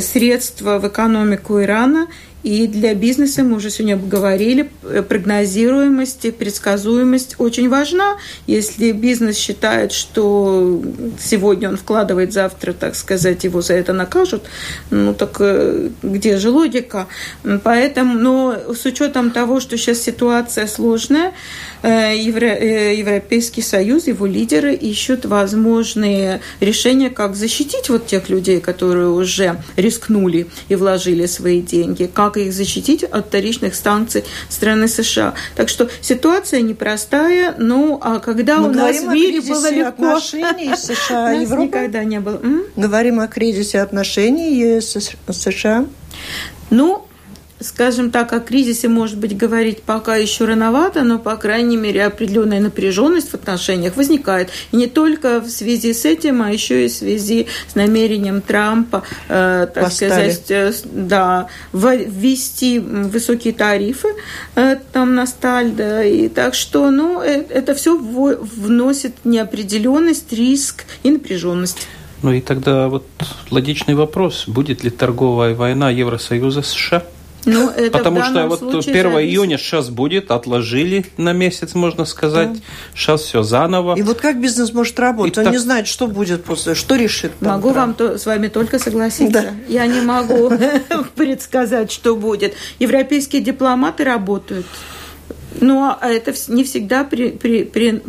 средства 0.00 0.78
в 0.78 0.88
экономику 0.88 1.60
Ирана– 1.60 2.06
и 2.46 2.68
для 2.68 2.94
бизнеса, 2.94 3.42
мы 3.42 3.56
уже 3.56 3.70
сегодня 3.70 3.96
говорили, 3.96 4.70
э, 4.84 5.02
прогнозируемость 5.02 6.32
предсказуемость 6.36 7.34
очень 7.38 7.68
важна. 7.68 8.18
Если 8.46 8.92
бизнес 8.92 9.36
считает, 9.36 9.90
что 9.90 10.80
сегодня 11.20 11.68
он 11.68 11.76
вкладывает, 11.76 12.32
завтра, 12.32 12.72
так 12.72 12.94
сказать, 12.94 13.42
его 13.42 13.62
за 13.62 13.74
это 13.74 13.92
накажут, 13.92 14.44
ну 14.90 15.12
так 15.12 15.38
э, 15.40 15.88
где 16.04 16.36
же 16.36 16.50
логика? 16.50 17.08
Поэтому, 17.64 18.16
но 18.16 18.56
с 18.72 18.84
учетом 18.84 19.32
того, 19.32 19.58
что 19.58 19.76
сейчас 19.76 19.98
ситуация 20.02 20.68
сложная, 20.68 21.32
э, 21.82 22.14
Европейский 22.16 23.62
Союз, 23.62 24.06
его 24.06 24.24
лидеры 24.24 24.72
ищут 24.72 25.24
возможные 25.24 26.40
решения, 26.60 27.10
как 27.10 27.34
защитить 27.34 27.88
вот 27.88 28.06
тех 28.06 28.28
людей, 28.28 28.60
которые 28.60 29.08
уже 29.08 29.56
рискнули 29.76 30.46
и 30.68 30.76
вложили 30.76 31.26
свои 31.26 31.60
деньги, 31.60 32.08
как 32.14 32.35
их 32.40 32.52
защитить 32.52 33.04
от 33.04 33.26
вторичных 33.26 33.74
санкций 33.74 34.24
страны 34.48 34.88
США. 34.88 35.34
Так 35.54 35.68
что 35.68 35.88
ситуация 36.00 36.60
непростая, 36.60 37.54
ну 37.58 37.98
а 38.02 38.18
когда 38.18 38.58
Мы 38.58 38.68
у 38.70 38.72
нас 38.72 39.00
в 39.00 39.08
мире 39.08 39.40
было 39.40 39.70
легко... 39.70 40.06
отношений 40.14 40.74
США 40.76 41.34
и 41.34 41.42
Европы? 41.42 41.62
никогда 41.64 42.04
не 42.04 42.20
было. 42.20 42.40
М? 42.42 42.62
Говорим 42.76 43.20
о 43.20 43.28
кризисе 43.28 43.80
отношений 43.80 44.56
ЕС 44.56 44.96
США. 45.30 45.86
Ну, 46.70 47.05
скажем 47.66 48.10
так, 48.10 48.32
о 48.32 48.40
кризисе, 48.40 48.88
может 48.88 49.18
быть, 49.18 49.36
говорить 49.36 49.82
пока 49.82 50.16
еще 50.16 50.44
рановато, 50.44 51.02
но, 51.02 51.18
по 51.18 51.36
крайней 51.36 51.76
мере, 51.76 52.04
определенная 52.04 52.60
напряженность 52.60 53.30
в 53.30 53.34
отношениях 53.34 53.96
возникает. 53.96 54.50
И 54.72 54.76
не 54.76 54.86
только 54.86 55.40
в 55.40 55.48
связи 55.48 55.92
с 55.92 56.04
этим, 56.04 56.42
а 56.42 56.50
еще 56.50 56.86
и 56.86 56.88
в 56.88 56.92
связи 56.92 57.46
с 57.68 57.74
намерением 57.74 58.40
Трампа, 58.40 59.02
э, 59.28 59.66
так 59.72 59.84
Поставили. 59.84 60.30
сказать, 60.30 60.50
э, 60.50 60.72
да, 60.84 61.48
ввести 61.72 62.78
высокие 62.78 63.52
тарифы 63.52 64.08
э, 64.54 64.76
там 64.92 65.14
на 65.14 65.26
сталь. 65.26 65.70
Да, 65.72 66.04
и 66.04 66.28
так 66.28 66.54
что, 66.54 66.90
ну, 66.90 67.20
э, 67.20 67.44
это 67.48 67.74
все 67.74 67.96
вносит 67.98 69.12
неопределенность, 69.24 70.32
риск 70.32 70.84
и 71.02 71.10
напряженность. 71.10 71.88
Ну 72.22 72.32
и 72.32 72.40
тогда 72.40 72.88
вот 72.88 73.06
логичный 73.50 73.94
вопрос, 73.94 74.44
будет 74.46 74.82
ли 74.84 74.90
торговая 74.90 75.54
война 75.54 75.90
Евросоюза 75.90 76.62
с 76.62 76.68
США? 76.68 77.04
Ну, 77.46 77.70
это 77.76 77.96
Потому 77.96 78.22
что 78.22 78.46
вот 78.46 78.62
1 78.62 78.82
зависит... 78.82 79.30
июня 79.30 79.56
сейчас 79.56 79.88
будет, 79.88 80.30
отложили 80.30 81.06
на 81.16 81.32
месяц, 81.32 81.74
можно 81.74 82.04
сказать. 82.04 82.52
Да. 82.52 82.58
Сейчас 82.94 83.22
все 83.22 83.42
заново. 83.42 83.96
И 83.96 84.02
вот 84.02 84.20
как 84.20 84.40
бизнес 84.40 84.72
может 84.74 84.98
работать? 84.98 85.36
И 85.36 85.40
Он 85.40 85.44
так... 85.44 85.52
не 85.52 85.58
знает, 85.58 85.86
что 85.86 86.08
будет 86.08 86.44
после, 86.44 86.74
что 86.74 86.96
решит. 86.96 87.32
Там 87.40 87.52
могу 87.52 87.70
вам 87.70 87.94
то, 87.94 88.18
с 88.18 88.26
вами 88.26 88.48
только 88.48 88.78
согласиться. 88.78 89.42
Да. 89.42 89.54
Я 89.68 89.86
не 89.86 90.00
могу 90.00 90.50
предсказать, 91.14 91.90
что 91.90 92.16
будет. 92.16 92.54
Европейские 92.78 93.40
дипломаты 93.40 94.04
работают. 94.04 94.66
Но 95.60 95.98
это 96.02 96.34
не 96.48 96.64
всегда 96.64 97.04
при, 97.04 97.30
при, 97.30 97.64
при, 97.64 98.02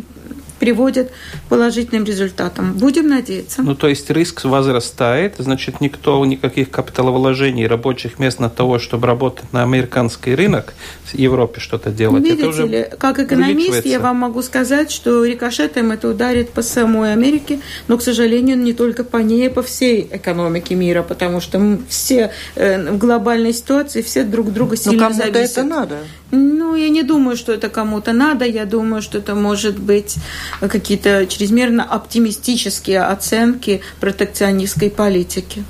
приводит 0.58 1.10
к 1.10 1.48
положительным 1.48 2.04
результатам. 2.04 2.74
Будем 2.74 3.08
надеяться. 3.08 3.62
Ну, 3.62 3.74
то 3.74 3.88
есть 3.88 4.10
риск 4.10 4.44
возрастает, 4.44 5.34
значит, 5.38 5.80
никто, 5.80 6.24
никаких 6.24 6.70
капиталовложений 6.70 7.66
рабочих 7.66 8.18
мест 8.18 8.40
на 8.40 8.50
того, 8.50 8.78
чтобы 8.78 9.06
работать 9.06 9.52
на 9.52 9.62
американский 9.62 10.34
рынок, 10.34 10.74
в 11.04 11.14
Европе 11.14 11.60
что-то 11.60 11.90
делать. 11.90 12.22
Видите 12.22 12.42
это 12.42 12.48
уже 12.48 12.66
ли, 12.66 12.86
как 12.98 13.18
экономист 13.18 13.86
я 13.86 14.00
вам 14.00 14.16
могу 14.16 14.42
сказать, 14.42 14.90
что 14.90 15.24
рикошетом 15.24 15.92
это 15.92 16.08
ударит 16.08 16.50
по 16.50 16.62
самой 16.62 17.12
Америке, 17.12 17.60
но, 17.86 17.96
к 17.98 18.02
сожалению, 18.02 18.58
не 18.58 18.72
только 18.72 19.04
по 19.04 19.18
ней, 19.18 19.48
а 19.48 19.50
по 19.50 19.62
всей 19.62 20.08
экономике 20.10 20.74
мира, 20.74 21.02
потому 21.02 21.40
что 21.40 21.78
все 21.88 22.32
э, 22.54 22.92
в 22.92 22.98
глобальной 22.98 23.52
ситуации 23.52 24.02
все 24.02 24.24
друг 24.24 24.52
друга 24.52 24.76
сильно 24.76 25.08
но 25.08 25.08
кому-то 25.08 25.38
это 25.38 25.62
надо. 25.62 25.98
Ну, 26.30 26.74
я 26.74 26.88
не 26.90 27.02
думаю, 27.02 27.36
что 27.36 27.52
это 27.52 27.68
кому-то 27.68 28.12
надо. 28.12 28.44
Я 28.44 28.66
думаю, 28.66 29.02
что 29.02 29.18
это 29.18 29.34
может 29.34 29.78
быть 29.78 30.16
какие-то 30.60 31.26
чрезмерно 31.26 31.84
оптимистические 31.84 33.02
оценки 33.02 33.80
протекционистской 34.00 34.90
политики. 34.90 35.64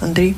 Андрей? 0.00 0.36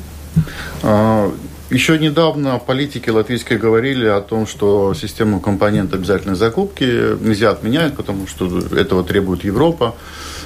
А, 0.81 1.31
еще 1.69 1.99
недавно 1.99 2.57
политики 2.59 3.09
латвийские 3.09 3.59
говорили 3.59 4.05
о 4.05 4.21
том, 4.21 4.47
что 4.47 4.93
систему 4.93 5.41
компонент 5.41 5.93
обязательной 5.93 6.35
закупки 6.35 6.83
нельзя 7.21 7.51
отменять, 7.51 7.95
потому 7.95 8.27
что 8.27 8.59
этого 8.75 9.03
требует 9.03 9.43
Европа 9.43 9.95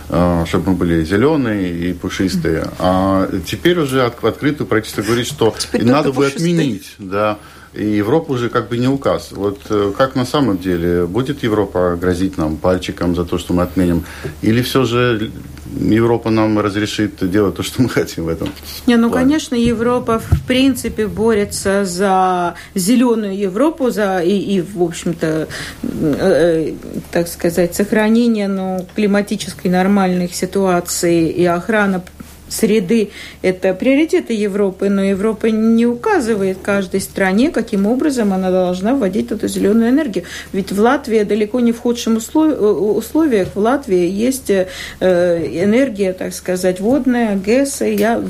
а, 0.09 0.45
чтобы 0.45 0.71
мы 0.71 0.77
были 0.77 1.03
зеленые 1.03 1.89
и 1.89 1.93
пушистые. 1.93 2.65
А 2.79 3.29
теперь 3.45 3.77
уже 3.77 4.05
открытую 4.05 4.65
правительство 4.65 5.01
говорит, 5.01 5.27
что 5.27 5.53
теперь 5.57 5.83
надо 5.83 6.13
бы 6.13 6.25
отменить. 6.25 6.95
Да, 6.97 7.37
и 7.77 7.97
Европа 7.97 8.31
уже 8.31 8.49
как 8.49 8.69
бы 8.69 8.77
не 8.77 8.87
указ. 8.87 9.31
Вот 9.31 9.59
э, 9.69 9.93
как 9.97 10.15
на 10.15 10.25
самом 10.25 10.57
деле? 10.57 11.05
Будет 11.05 11.43
Европа 11.43 11.95
грозить 11.95 12.37
нам 12.37 12.57
пальчиком 12.57 13.15
за 13.15 13.23
то, 13.23 13.37
что 13.37 13.53
мы 13.53 13.63
отменим? 13.63 14.03
Или 14.41 14.61
все 14.61 14.83
же 14.85 15.31
Европа 15.79 16.29
нам 16.29 16.59
разрешит 16.59 17.29
делать 17.29 17.55
то, 17.55 17.63
что 17.63 17.81
мы 17.81 17.89
хотим 17.89 18.25
в 18.25 18.29
этом? 18.29 18.49
Не, 18.87 18.97
ну, 18.97 19.09
плане? 19.09 19.25
конечно, 19.25 19.55
Европа 19.55 20.19
в 20.19 20.47
принципе 20.47 21.07
борется 21.07 21.85
за 21.85 22.55
зеленую 22.73 23.37
Европу, 23.37 23.91
за 23.91 24.19
и, 24.19 24.37
и 24.37 24.61
в 24.61 24.81
общем-то, 24.81 25.47
э, 25.83 25.87
э, 26.19 26.73
так 27.11 27.27
сказать, 27.27 27.75
сохранение 27.75 28.47
ну, 28.47 28.87
климатической 28.95 29.69
нормальных 29.69 30.33
ситуаций 30.33 31.27
и 31.27 31.45
охрана 31.45 32.03
среды– 32.49 33.09
это 33.41 33.73
приоритеты 33.73 34.33
Европы, 34.33 34.89
но 34.89 35.03
Европа 35.03 35.47
не 35.47 35.85
указывает 35.85 36.57
каждой 36.61 37.01
стране, 37.01 37.51
каким 37.51 37.85
образом 37.85 38.33
она 38.33 38.51
должна 38.51 38.95
вводить 38.95 39.31
эту 39.31 39.47
зеленую 39.47 39.89
энергию. 39.89 40.25
Ведь 40.53 40.71
в 40.71 40.79
Латвии 40.79 41.23
далеко 41.23 41.59
не 41.59 41.71
в 41.71 41.79
худшем 41.79 42.17
условиях. 42.17 43.49
В 43.55 43.59
Латвии 43.59 44.09
есть 44.09 44.49
э, 44.49 44.67
энергия, 44.99 46.13
так 46.13 46.33
сказать, 46.33 46.79
водная, 46.79 47.35
ГЭС. 47.35 47.81
Я, 47.81 48.21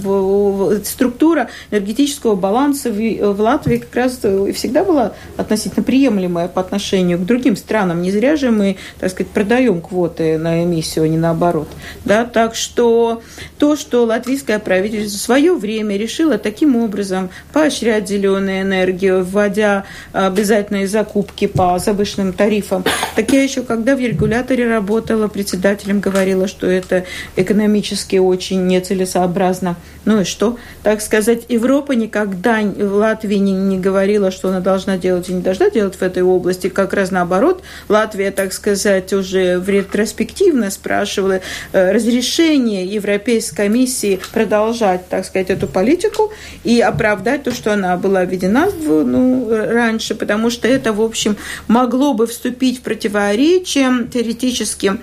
структура 0.84 1.49
энергетического 1.72 2.36
баланса 2.36 2.91
в 2.91 3.39
Латвии 3.39 3.78
как 3.78 3.95
раз 3.95 4.18
всегда 4.53 4.84
была 4.84 5.13
относительно 5.36 5.84
приемлемая 5.84 6.47
по 6.47 6.61
отношению 6.61 7.20
к 7.20 7.26
другим 7.26 7.55
странам. 7.55 8.01
Не 8.01 8.11
зря 8.11 8.36
же 8.36 8.51
мы, 8.51 8.78
так 8.99 9.11
сказать, 9.11 9.32
продаем 9.32 9.82
квоты 9.82 10.38
на 10.38 10.63
эмиссию, 10.63 11.05
а 11.05 11.07
не 11.07 11.18
наоборот. 11.18 11.68
Да? 12.05 12.26
Так 12.26 12.55
что 12.55 13.22
то, 13.57 13.76
что 13.76 14.07
латвийское 14.08 14.60
правительство 14.60 15.18
в 15.18 15.22
свое 15.22 15.53
время 15.53 15.97
решило 15.97 16.38
таким 16.38 16.76
образом 16.76 17.30
поощрять 17.53 18.08
зеленую 18.08 18.62
энергию, 18.62 19.24
вводя 19.24 19.86
обязательные 20.14 20.88
закупки 20.88 21.47
по 21.47 21.78
завышенным 21.80 22.34
тарифам. 22.34 22.84
Так 23.16 23.32
я 23.32 23.43
еще, 23.43 23.62
когда 23.62 23.95
в 23.95 23.99
регуляторе 23.99 24.68
работала, 24.68 25.28
председателем 25.28 25.99
говорила, 25.99 26.47
что 26.47 26.68
это 26.68 27.05
экономически 27.36 28.18
очень 28.18 28.66
нецелесообразно. 28.68 29.76
Ну 30.05 30.22
и 30.22 30.24
что? 30.24 30.58
Так 30.84 31.01
сказать, 31.01 31.43
Европа 31.49 31.91
никогда 31.91 32.62
в 32.62 32.93
Латвии 32.93 33.36
не, 33.36 33.51
не 33.51 33.78
говорила, 33.78 34.32
что 34.32 34.47
она 34.49 34.62
должна 34.62 34.97
делать 34.97 35.30
и 35.30 35.34
не 35.34 35.41
должна 35.41 35.70
делать 35.70 35.95
в 35.95 36.01
этой 36.01 36.24
области. 36.24 36.70
Как 36.70 36.93
раз 36.93 37.12
наоборот, 37.12 37.62
Латвия, 37.89 38.32
так 38.32 38.53
сказать, 38.53 39.12
уже 39.12 39.60
в 39.60 39.68
ретроспективно 39.68 40.72
спрашивала 40.72 41.41
э, 41.74 41.91
разрешение 41.91 42.86
Европейской 42.86 43.55
комиссии 43.55 43.97
продолжать, 44.32 45.08
так 45.10 45.26
сказать, 45.26 45.50
эту 45.50 45.68
политику 45.68 46.32
и 46.64 46.80
оправдать 46.82 47.43
то, 47.43 47.52
что 47.52 47.74
она 47.74 47.98
была 47.98 48.26
введена 48.26 48.70
ну, 48.86 49.50
раньше, 49.50 50.16
потому 50.16 50.50
что 50.50 50.68
это, 50.68 50.93
в 50.93 51.02
общем, 51.02 51.38
могло 51.68 52.14
бы 52.14 52.28
вступить 52.28 52.80
в 52.80 52.82
противоречие 52.82 54.08
теоретически 54.12 54.98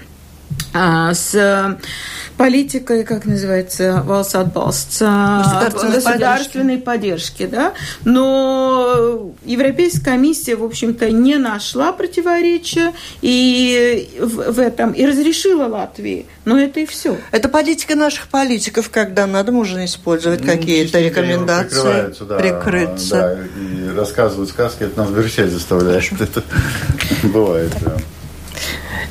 а, 0.73 1.15
с 1.15 1.79
политикой, 2.37 3.05
как 3.05 3.25
называется, 3.25 4.03
Валсадбалст, 4.05 5.01
государственной, 5.01 5.95
государственной 5.95 6.79
поддержки. 6.79 7.45
поддержки, 7.45 7.47
да, 7.47 7.73
но 8.05 9.33
Европейская 9.45 10.05
комиссия, 10.05 10.57
в 10.57 10.65
общем-то, 10.65 11.11
не 11.11 11.37
нашла 11.37 11.93
противоречия 11.93 12.93
и 13.23 14.11
в, 14.21 14.53
в 14.53 14.59
этом 14.59 14.93
и 14.93 15.07
разрешила 15.07 15.67
Латвии. 15.67 16.27
Но 16.45 16.59
это 16.59 16.81
и 16.81 16.87
все. 16.87 17.17
Это 17.31 17.49
политика 17.49 17.95
наших 17.95 18.29
политиков, 18.29 18.91
когда 18.91 19.27
надо, 19.27 19.53
можно 19.53 19.85
использовать 19.85 20.41
ну, 20.41 20.47
какие-то 20.47 21.01
рекомендации, 21.01 22.15
да, 22.25 22.37
прикрыться. 22.37 23.17
Да, 23.17 23.39
и 23.61 23.97
рассказывают 23.97 24.51
сказки, 24.51 24.85
это 24.85 24.99
нас 25.03 25.11
верещать 25.11 25.51
заставляет. 25.51 26.05
Это 26.21 26.43
бывает, 27.23 27.71
да. 27.85 27.97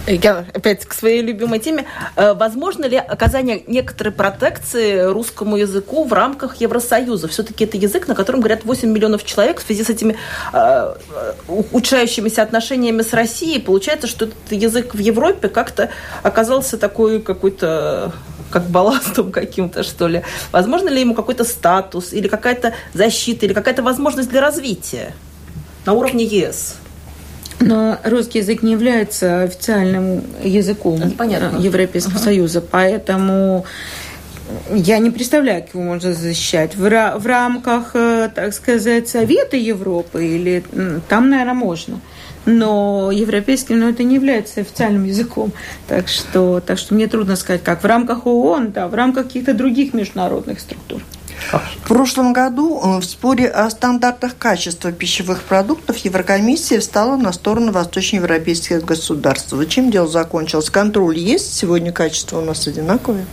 Я 0.07 0.45
опять 0.53 0.85
к 0.85 0.93
своей 0.93 1.21
любимой 1.21 1.59
теме. 1.59 1.85
Э, 2.15 2.33
возможно 2.33 2.85
ли 2.85 2.97
оказание 2.97 3.63
некоторой 3.67 4.13
протекции 4.13 5.11
русскому 5.11 5.57
языку 5.57 6.03
в 6.03 6.13
рамках 6.13 6.57
Евросоюза? 6.57 7.27
Все-таки 7.27 7.63
это 7.65 7.77
язык, 7.77 8.07
на 8.07 8.15
котором 8.15 8.39
говорят 8.39 8.65
8 8.65 8.89
миллионов 8.89 9.23
человек 9.23 9.59
в 9.59 9.65
связи 9.65 9.83
с 9.83 9.89
этими 9.89 10.17
э, 10.53 10.95
ухудшающимися 11.47 12.41
отношениями 12.43 13.01
с 13.01 13.13
Россией. 13.13 13.59
Получается, 13.59 14.07
что 14.07 14.25
этот 14.25 14.51
язык 14.51 14.93
в 14.93 14.99
Европе 14.99 15.49
как-то 15.49 15.89
оказался 16.21 16.77
такой 16.77 17.21
какой-то 17.21 18.13
как 18.53 18.67
балластом 18.67 19.31
каким-то, 19.31 19.81
что 19.81 20.07
ли. 20.07 20.21
Возможно 20.51 20.89
ли 20.89 21.01
ему 21.01 21.15
какой-то 21.15 21.43
статус 21.43 22.13
или 22.13 22.27
какая-то 22.27 22.75
защита, 22.93 23.47
или 23.47 23.53
какая-то 23.53 23.81
возможность 23.81 24.29
для 24.29 24.41
развития 24.41 25.13
на 25.85 25.93
уровне 25.93 26.23
ЕС? 26.23 26.75
Но 27.59 27.97
русский 28.03 28.39
язык 28.39 28.63
не 28.63 28.73
является 28.73 29.43
официальным 29.43 30.23
языком 30.43 31.11
Понятно. 31.17 31.57
Европейского 31.59 32.15
uh-huh. 32.15 32.23
Союза, 32.23 32.61
поэтому 32.61 33.65
я 34.69 34.97
не 34.99 35.09
представляю, 35.09 35.61
как 35.63 35.73
его 35.73 35.83
можно 35.83 36.13
защищать. 36.13 36.75
В, 36.75 36.89
в 36.89 37.25
рамках, 37.25 37.91
э, 37.95 38.29
так 38.33 38.53
сказать, 38.53 39.07
Совета 39.07 39.57
Европы 39.57 40.25
или 40.25 40.63
там, 41.07 41.29
наверное, 41.29 41.53
можно. 41.53 41.99
Но 42.45 43.09
европейским, 43.13 43.79
но 43.79 43.89
это 43.89 44.03
не 44.03 44.15
является 44.15 44.61
официальным 44.61 45.05
языком. 45.05 45.53
Так 45.87 46.09
что, 46.09 46.59
так 46.59 46.77
что 46.77 46.93
мне 46.93 47.07
трудно 47.07 47.37
сказать, 47.37 47.63
как 47.63 47.83
в 47.83 47.85
рамках 47.85 48.25
ООН, 48.25 48.73
да, 48.73 48.87
в 48.89 48.93
рамках 48.93 49.27
каких-то 49.27 49.53
других 49.53 49.93
международных 49.93 50.59
структур. 50.59 51.01
В 51.51 51.87
прошлом 51.87 52.33
году 52.33 52.79
э, 52.79 52.99
в 52.99 53.03
споре 53.03 53.47
о 53.47 53.69
стандартах 53.69 54.37
качества 54.37 54.91
пищевых 54.91 55.43
продуктов 55.43 55.97
Еврокомиссия 55.97 56.79
встала 56.79 57.17
на 57.17 57.33
сторону 57.33 57.71
восточноевропейских 57.71 58.83
государств. 58.83 59.53
Чем 59.67 59.91
дело 59.91 60.07
закончилось? 60.07 60.69
Контроль 60.69 61.17
есть? 61.17 61.53
Сегодня 61.53 61.91
качество 61.91 62.39
у 62.39 62.45
нас 62.45 62.67
одинаковое? 62.67 63.25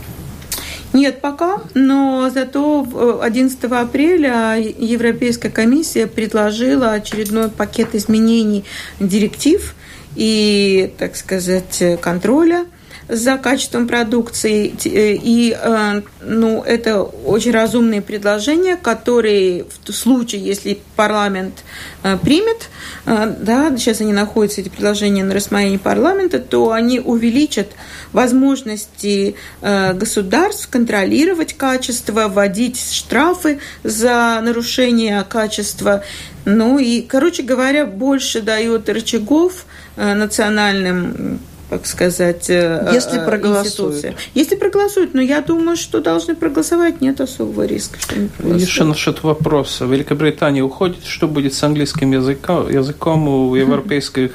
Нет 0.93 1.21
пока, 1.21 1.61
но 1.73 2.29
зато 2.33 3.19
11 3.21 3.63
апреля 3.63 4.57
Европейская 4.57 5.49
комиссия 5.49 6.05
предложила 6.05 6.91
очередной 6.91 7.49
пакет 7.49 7.95
изменений 7.95 8.65
директив 8.99 9.73
и, 10.15 10.93
так 10.97 11.15
сказать, 11.15 11.81
контроля– 12.01 12.65
за 13.11 13.37
качеством 13.37 13.87
продукции. 13.87 14.73
Э, 14.85 15.13
и 15.21 15.55
э, 15.59 16.01
ну, 16.21 16.63
это 16.63 17.01
очень 17.03 17.51
разумные 17.51 18.01
предложения, 18.01 18.77
которые 18.77 19.65
в 19.85 19.91
случае, 19.91 20.41
если 20.41 20.79
парламент 20.95 21.63
э, 22.03 22.17
примет, 22.17 22.69
да, 23.05 23.75
сейчас 23.77 23.99
они 24.01 24.13
находятся, 24.13 24.61
эти 24.61 24.69
предложения 24.69 25.23
на 25.23 25.33
рассмотрении 25.33 25.77
парламента, 25.77 26.39
то 26.39 26.71
они 26.71 26.99
увеличат 26.99 27.71
возможности 28.13 29.35
государств 29.61 30.69
контролировать 30.69 31.53
качество, 31.53 32.27
вводить 32.27 32.79
штрафы 32.79 33.59
за 33.83 34.39
нарушение 34.43 35.25
качества. 35.27 36.03
Ну 36.45 36.77
и, 36.77 37.01
короче 37.01 37.41
говоря, 37.41 37.85
больше 37.85 38.41
дает 38.41 38.87
рычагов 38.87 39.65
национальным 39.95 41.39
как 41.71 41.85
сказать, 41.85 42.49
э, 42.49 42.89
если 42.91 43.21
э, 43.21 43.25
проголосуют. 43.25 44.13
Если 44.33 44.57
проголосуют, 44.57 45.13
но 45.13 45.21
я 45.21 45.39
думаю, 45.39 45.77
что 45.77 46.01
должны 46.01 46.35
проголосовать, 46.35 46.99
нет 46.99 47.21
особого 47.21 47.65
риска, 47.65 47.97
что 47.97 48.19
не 48.19 48.27
проголосуют. 48.27 48.69
Еще 48.69 48.83
насчет 48.83 49.23
вопроса. 49.23 49.85
Великобритания 49.85 50.61
уходит, 50.61 51.05
что 51.05 51.29
будет 51.29 51.53
с 51.53 51.63
английским 51.63 52.11
языком, 52.11 52.69
языком 52.69 53.25
у 53.29 53.55
европейских 53.55 54.31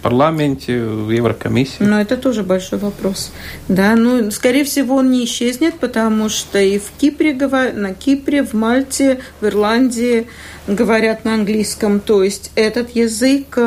парламенте, 0.00 0.82
в 0.82 1.10
Еврокомиссии? 1.10 1.76
Ну, 1.80 1.98
это 1.98 2.16
тоже 2.16 2.44
большой 2.44 2.78
вопрос. 2.78 3.30
Да, 3.68 3.94
ну, 3.94 4.30
скорее 4.30 4.64
всего, 4.64 4.96
он 4.96 5.10
не 5.10 5.26
исчезнет, 5.26 5.74
потому 5.80 6.30
что 6.30 6.58
и 6.58 6.78
в 6.78 6.90
Кипре, 6.98 7.34
на 7.34 7.92
Кипре, 7.92 8.42
в 8.42 8.54
Мальте, 8.54 9.20
в 9.42 9.46
Ирландии 9.46 10.28
говорят 10.66 11.26
на 11.26 11.34
английском. 11.34 12.00
То 12.00 12.22
есть 12.24 12.52
этот 12.54 12.96
язык 12.96 13.58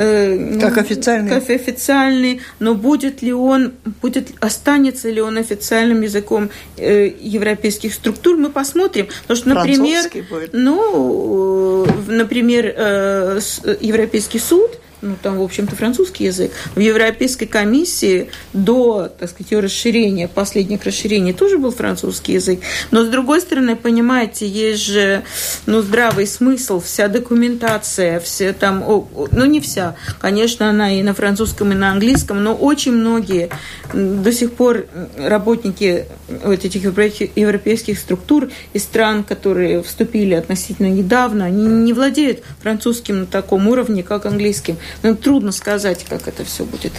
э, 0.00 0.10
Э, 0.10 0.58
как 0.60 0.78
официальный. 0.78 1.30
Как 1.30 1.50
официальный, 1.50 2.40
но 2.58 2.74
будет 2.74 3.22
ли 3.22 3.32
он, 3.32 3.72
будет, 4.00 4.32
останется 4.40 5.10
ли 5.10 5.20
он 5.20 5.36
официальным 5.36 6.00
языком 6.00 6.50
э, 6.76 7.12
европейских 7.20 7.94
структур, 7.94 8.36
мы 8.36 8.50
посмотрим. 8.50 9.08
Потому 9.22 9.36
что, 9.36 9.48
например, 9.50 10.04
будет. 10.30 10.50
ну, 10.52 11.86
например, 12.08 12.74
э, 12.76 13.40
Европейский 13.80 14.38
суд 14.38 14.70
ну, 15.02 15.16
там, 15.22 15.38
в 15.38 15.42
общем-то, 15.42 15.76
французский 15.76 16.24
язык. 16.24 16.52
В 16.74 16.80
Европейской 16.80 17.46
комиссии 17.46 18.30
до, 18.52 19.08
так 19.08 19.30
сказать, 19.30 19.52
ее 19.52 19.60
расширения, 19.60 20.28
последних 20.28 20.84
расширений 20.84 21.32
тоже 21.32 21.58
был 21.58 21.70
французский 21.70 22.34
язык. 22.34 22.60
Но, 22.90 23.04
с 23.04 23.08
другой 23.08 23.40
стороны, 23.40 23.76
понимаете, 23.76 24.46
есть 24.46 24.82
же, 24.82 25.22
ну, 25.66 25.80
здравый 25.80 26.26
смысл, 26.26 26.80
вся 26.80 27.08
документация, 27.08 28.20
все 28.20 28.52
там, 28.52 28.84
ну, 29.32 29.44
не 29.44 29.60
вся, 29.60 29.96
конечно, 30.20 30.68
она 30.68 30.92
и 30.98 31.02
на 31.02 31.14
французском, 31.14 31.72
и 31.72 31.74
на 31.74 31.92
английском, 31.92 32.42
но 32.42 32.54
очень 32.54 32.92
многие 32.92 33.50
до 33.92 34.32
сих 34.32 34.52
пор 34.52 34.86
работники 35.16 36.06
вот 36.28 36.64
этих 36.64 36.84
европейских 36.84 37.98
структур 37.98 38.50
из 38.72 38.84
стран, 38.84 39.24
которые 39.24 39.82
вступили 39.82 40.34
относительно 40.34 40.88
недавно, 40.88 41.46
они 41.46 41.66
не 41.66 41.92
владеют 41.92 42.42
французским 42.62 43.20
на 43.20 43.26
таком 43.26 43.68
уровне, 43.68 44.02
как 44.02 44.26
английским. 44.26 44.76
Но 45.02 45.14
трудно 45.14 45.52
сказать, 45.52 46.04
как 46.08 46.28
это 46.28 46.44
все 46.44 46.64
будет. 46.64 46.92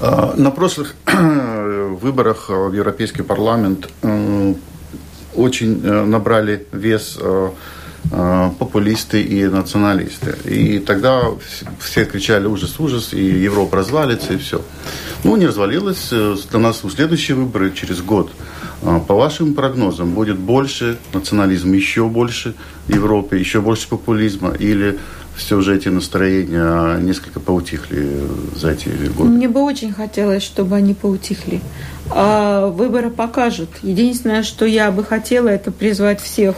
А, 0.00 0.34
на 0.36 0.50
прошлых 0.50 0.94
выборах 1.06 2.48
в 2.48 2.72
Европейский 2.72 3.22
парламент 3.22 3.88
э, 4.02 4.54
очень 5.34 5.80
э, 5.84 6.04
набрали 6.04 6.66
вес 6.72 7.18
э, 7.20 7.50
популисты 8.58 9.22
и 9.22 9.44
националисты. 9.46 10.34
И 10.46 10.78
тогда 10.78 11.22
все 11.78 12.06
кричали 12.06 12.46
ужас, 12.46 12.80
ужас, 12.80 13.12
и 13.12 13.22
Европа 13.22 13.76
развалится, 13.76 14.32
и 14.32 14.38
все. 14.38 14.62
Ну, 15.22 15.36
не 15.36 15.46
развалилась. 15.46 16.08
Для 16.08 16.58
нас 16.58 16.82
следующие 16.90 17.36
выборы 17.36 17.72
через 17.72 18.00
год. 18.00 18.32
По 18.80 19.14
вашим 19.14 19.52
прогнозам, 19.52 20.14
будет 20.14 20.38
больше 20.38 20.96
национализма, 21.12 21.76
еще 21.76 22.08
больше 22.08 22.54
в 22.88 22.94
Европе, 22.94 23.38
еще 23.38 23.60
больше 23.60 23.86
популизма? 23.86 24.52
Или 24.58 24.98
все 25.36 25.60
же 25.60 25.76
эти 25.76 25.88
настроения 25.88 26.98
несколько 26.98 27.40
поутихли 27.40 28.22
за 28.54 28.70
эти 28.72 28.88
годы? 29.16 29.30
Мне 29.30 29.48
бы 29.48 29.62
очень 29.62 29.92
хотелось, 29.92 30.42
чтобы 30.42 30.76
они 30.76 30.94
поутихли. 30.94 31.60
А 32.10 32.68
выборы 32.68 33.10
покажут. 33.10 33.70
Единственное, 33.82 34.42
что 34.42 34.64
я 34.64 34.90
бы 34.90 35.04
хотела, 35.04 35.48
это 35.48 35.70
призвать 35.70 36.20
всех 36.20 36.56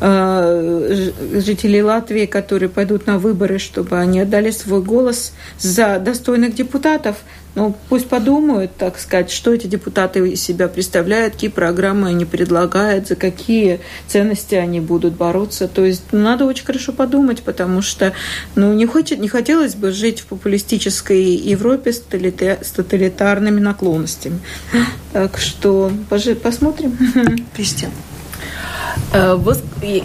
жителей 0.00 1.82
Латвии, 1.82 2.26
которые 2.26 2.68
пойдут 2.68 3.06
на 3.06 3.18
выборы, 3.18 3.58
чтобы 3.58 3.98
они 3.98 4.20
отдали 4.20 4.50
свой 4.50 4.82
голос 4.82 5.32
за 5.58 5.98
достойных 5.98 6.54
депутатов. 6.54 7.16
Ну, 7.54 7.76
пусть 7.88 8.08
подумают, 8.08 8.72
так 8.76 8.98
сказать, 8.98 9.30
что 9.30 9.54
эти 9.54 9.68
депутаты 9.68 10.28
из 10.28 10.42
себя 10.42 10.66
представляют, 10.66 11.34
какие 11.34 11.50
программы 11.50 12.08
они 12.08 12.24
предлагают, 12.24 13.06
за 13.06 13.14
какие 13.14 13.78
ценности 14.08 14.56
они 14.56 14.80
будут 14.80 15.14
бороться. 15.14 15.68
То 15.68 15.84
есть 15.84 16.02
надо 16.10 16.46
очень 16.46 16.64
хорошо 16.64 16.92
подумать, 16.92 17.42
потому 17.42 17.80
что 17.80 18.12
ну, 18.56 18.72
не, 18.72 18.86
хочет, 18.86 19.20
не 19.20 19.28
хотелось 19.28 19.76
бы 19.76 19.92
жить 19.92 20.20
в 20.20 20.26
популистической 20.26 21.22
Европе 21.22 21.92
с 21.92 22.00
тоталитарными 22.00 23.60
наклонностями. 23.60 24.40
Так 25.12 25.38
что 25.38 25.92
посмотрим. 26.42 26.98
Кристина. 27.54 27.92
Э, 29.12 29.34
вы, 29.34 29.54
э, 29.82 30.00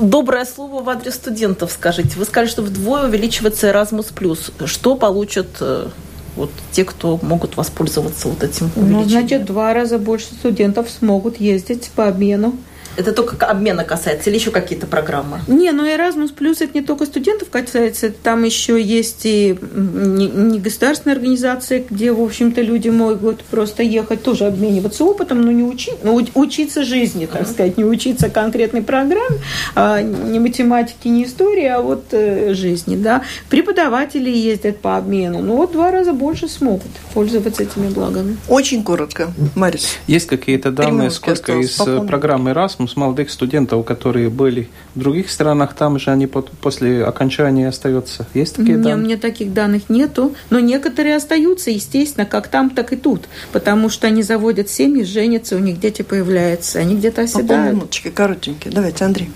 доброе 0.00 0.44
слово 0.44 0.82
в 0.82 0.88
адрес 0.88 1.14
студентов 1.14 1.72
скажите. 1.72 2.18
Вы 2.18 2.24
сказали, 2.24 2.48
что 2.48 2.62
вдвое 2.62 3.08
увеличивается 3.08 3.68
Erasmus+. 3.68 4.66
Что 4.66 4.96
получат 4.96 5.48
э, 5.60 5.88
вот 6.36 6.50
те, 6.72 6.84
кто 6.84 7.18
могут 7.22 7.56
воспользоваться 7.56 8.28
вот 8.28 8.42
этим 8.42 8.70
увеличением? 8.76 9.02
Ну, 9.02 9.08
значит, 9.08 9.44
два 9.44 9.74
раза 9.74 9.98
больше 9.98 10.26
студентов 10.26 10.90
смогут 10.90 11.40
ездить 11.40 11.90
по 11.94 12.08
обмену. 12.08 12.54
Это 12.96 13.12
только 13.12 13.46
обмена 13.46 13.84
касается 13.84 14.30
или 14.30 14.36
еще 14.38 14.50
какие-то 14.50 14.86
программы? 14.86 15.40
Не, 15.46 15.72
ну 15.72 15.86
Erasmus 15.86 16.34
Plus 16.34 16.56
это 16.60 16.78
не 16.78 16.82
только 16.82 17.06
студентов 17.06 17.48
касается, 17.50 18.10
там 18.10 18.44
еще 18.44 18.80
есть 18.80 19.24
и 19.24 19.58
не 19.74 20.58
государственные 20.58 21.16
организации, 21.16 21.84
где, 21.88 22.12
в 22.12 22.20
общем-то, 22.20 22.62
люди 22.62 22.88
могут 22.88 23.42
просто 23.44 23.82
ехать, 23.82 24.22
тоже 24.22 24.46
обмениваться 24.46 25.04
опытом, 25.04 25.42
но 25.42 25.52
не 25.52 25.62
учить, 25.62 26.02
но 26.02 26.14
учиться 26.14 26.84
жизни, 26.84 27.26
так 27.26 27.46
сказать, 27.46 27.76
не 27.76 27.84
учиться 27.84 28.30
конкретной 28.30 28.82
программе, 28.82 29.38
а 29.74 30.00
не 30.00 30.38
математики, 30.38 31.08
не 31.08 31.24
истории, 31.24 31.66
а 31.66 31.80
вот 31.80 32.06
э, 32.12 32.54
жизни, 32.54 32.96
да. 32.96 33.22
Преподаватели 33.50 34.30
ездят 34.30 34.78
по 34.78 34.96
обмену, 34.96 35.42
ну 35.42 35.56
вот 35.56 35.72
два 35.72 35.90
раза 35.90 36.12
больше 36.12 36.48
смогут 36.48 36.90
пользоваться 37.12 37.62
этими 37.62 37.88
благами. 37.88 38.36
Очень 38.48 38.82
коротко, 38.82 39.32
Марис. 39.54 39.96
Есть 40.06 40.26
какие-то 40.26 40.70
данные, 40.70 41.10
сколько 41.10 41.52
из 41.52 41.78
э, 41.80 42.00
программы 42.06 42.50
Erasmus 42.50 42.85
с 42.88 42.96
молодых 42.96 43.30
студентов, 43.30 43.84
которые 43.84 44.30
были 44.30 44.68
в 44.94 45.00
других 45.00 45.30
странах, 45.30 45.74
там 45.74 45.98
же 45.98 46.10
они 46.10 46.26
после 46.26 47.04
окончания 47.04 47.68
остаются. 47.68 48.26
Есть 48.34 48.56
такие 48.56 48.76
данные? 48.76 48.94
У 48.94 48.98
меня 48.98 49.16
таких 49.16 49.52
данных 49.52 49.88
нету, 49.88 50.34
но 50.50 50.60
некоторые 50.60 51.16
остаются, 51.16 51.70
естественно, 51.70 52.26
как 52.26 52.48
там, 52.48 52.70
так 52.70 52.92
и 52.92 52.96
тут, 52.96 53.28
потому 53.52 53.88
что 53.88 54.06
они 54.06 54.22
заводят 54.22 54.68
семьи, 54.68 55.04
женятся, 55.04 55.56
у 55.56 55.60
них 55.60 55.80
дети 55.80 56.02
появляются, 56.02 56.78
они 56.78 56.96
где-то 56.96 57.22
оседают. 57.22 57.70
По 57.70 57.76
минуточки, 57.76 58.08
коротенькие. 58.08 58.72
Давайте, 58.72 59.04
Андрей. 59.04 59.30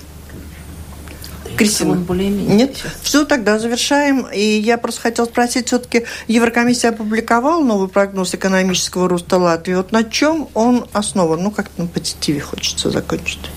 Кристина. 1.57 1.95
Нет? 1.95 2.77
Все, 3.03 3.25
тогда 3.25 3.59
завершаем. 3.59 4.27
И 4.33 4.41
я 4.41 4.79
просто 4.79 5.03
хотела 5.03 5.27
спросить, 5.27 5.69
все-таки 5.69 6.05
Еврокомиссия 6.29 6.91
опубликовала 6.91 7.63
новый 7.63 7.89
прогноз 7.89 8.35
экономического 8.35 9.09
роста 9.09 9.39
Латвии. 9.39 9.75
Вот 9.75 9.93
на 9.93 10.05
чем 10.05 10.49
он 10.55 10.87
основан? 10.93 11.43
Ну, 11.43 11.51
как-то 11.51 11.83
на 11.83 11.89
позитиве 11.89 12.41
хочется 12.41 12.91
закончить. 12.91 13.51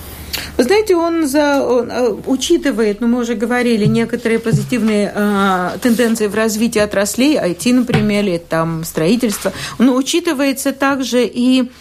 Вы 0.57 0.63
знаете, 0.63 0.95
он, 0.95 1.27
за, 1.27 1.63
он 1.63 1.91
э, 1.91 2.09
учитывает, 2.25 3.01
ну, 3.01 3.07
мы 3.07 3.21
уже 3.21 3.35
говорили, 3.35 3.85
некоторые 3.85 4.39
позитивные 4.39 5.11
э, 5.13 5.77
тенденции 5.81 6.27
в 6.27 6.35
развитии 6.35 6.79
отраслей, 6.79 7.37
IT, 7.37 7.73
например, 7.73 8.23
или 8.23 8.37
там 8.37 8.83
строительство, 8.83 9.53
но 9.79 9.95
учитывается 9.95 10.71
также 10.71 11.25
и 11.25 11.71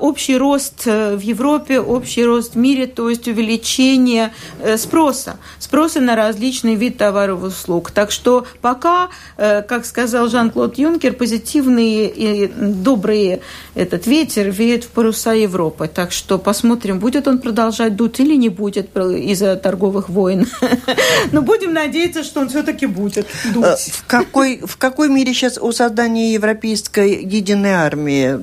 общий 0.00 0.36
рост 0.36 0.82
э, 0.86 1.16
в 1.16 1.20
Европе, 1.20 1.80
общий 1.80 2.24
рост 2.24 2.54
в 2.54 2.58
мире, 2.58 2.86
то 2.86 3.08
есть 3.08 3.28
увеличение 3.28 4.32
э, 4.60 4.76
спроса, 4.76 5.36
спроса 5.58 6.00
на 6.00 6.16
различные 6.16 6.76
виды 6.76 6.96
товаров 6.96 7.42
и 7.42 7.46
услуг. 7.46 7.90
Так 7.90 8.10
что 8.10 8.46
пока, 8.60 9.08
э, 9.36 9.62
как 9.62 9.84
сказал 9.84 10.28
Жан-Клод 10.28 10.78
Юнкер, 10.78 11.12
позитивные 11.12 12.08
и 12.08 12.46
добрые 12.48 13.40
этот 13.74 14.06
ветер 14.06 14.50
веет 14.50 14.84
в 14.84 14.88
паруса 14.88 15.32
Европы. 15.32 15.88
Так 15.92 16.12
что 16.12 16.38
посмотрим, 16.38 16.98
будет 16.98 17.28
он 17.28 17.38
продолжать 17.38 17.96
дуть 17.96 18.20
или 18.20 18.34
не 18.34 18.48
будет 18.48 18.96
из-за 18.96 19.56
торговых 19.56 20.08
войн. 20.08 20.46
Но 21.32 21.42
будем 21.42 21.72
надеяться, 21.72 22.24
что 22.24 22.40
он 22.40 22.48
все-таки 22.48 22.86
будет 22.86 23.26
дуть. 23.52 23.64
Э, 23.64 23.76
в 23.76 24.04
какой, 24.06 24.60
в 24.64 24.76
какой 24.76 25.08
мире 25.08 25.32
сейчас 25.32 25.58
у 25.58 25.72
создания 25.72 26.32
Европейской 26.32 27.22
единой 27.22 27.72
армии 27.72 28.38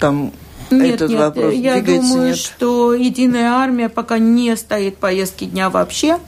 там 0.00 0.32
нет, 0.70 0.94
этот 0.94 1.10
нет, 1.10 1.20
вопрос 1.20 1.54
я 1.54 1.74
двигается, 1.74 2.08
думаю, 2.08 2.28
нет? 2.28 2.38
что 2.38 2.94
единая 2.94 3.52
армия 3.52 3.88
пока 3.88 4.18
не 4.18 4.56
стоит 4.56 4.96
повестки 4.96 5.44
дня 5.44 5.70
вообще. 5.70 6.18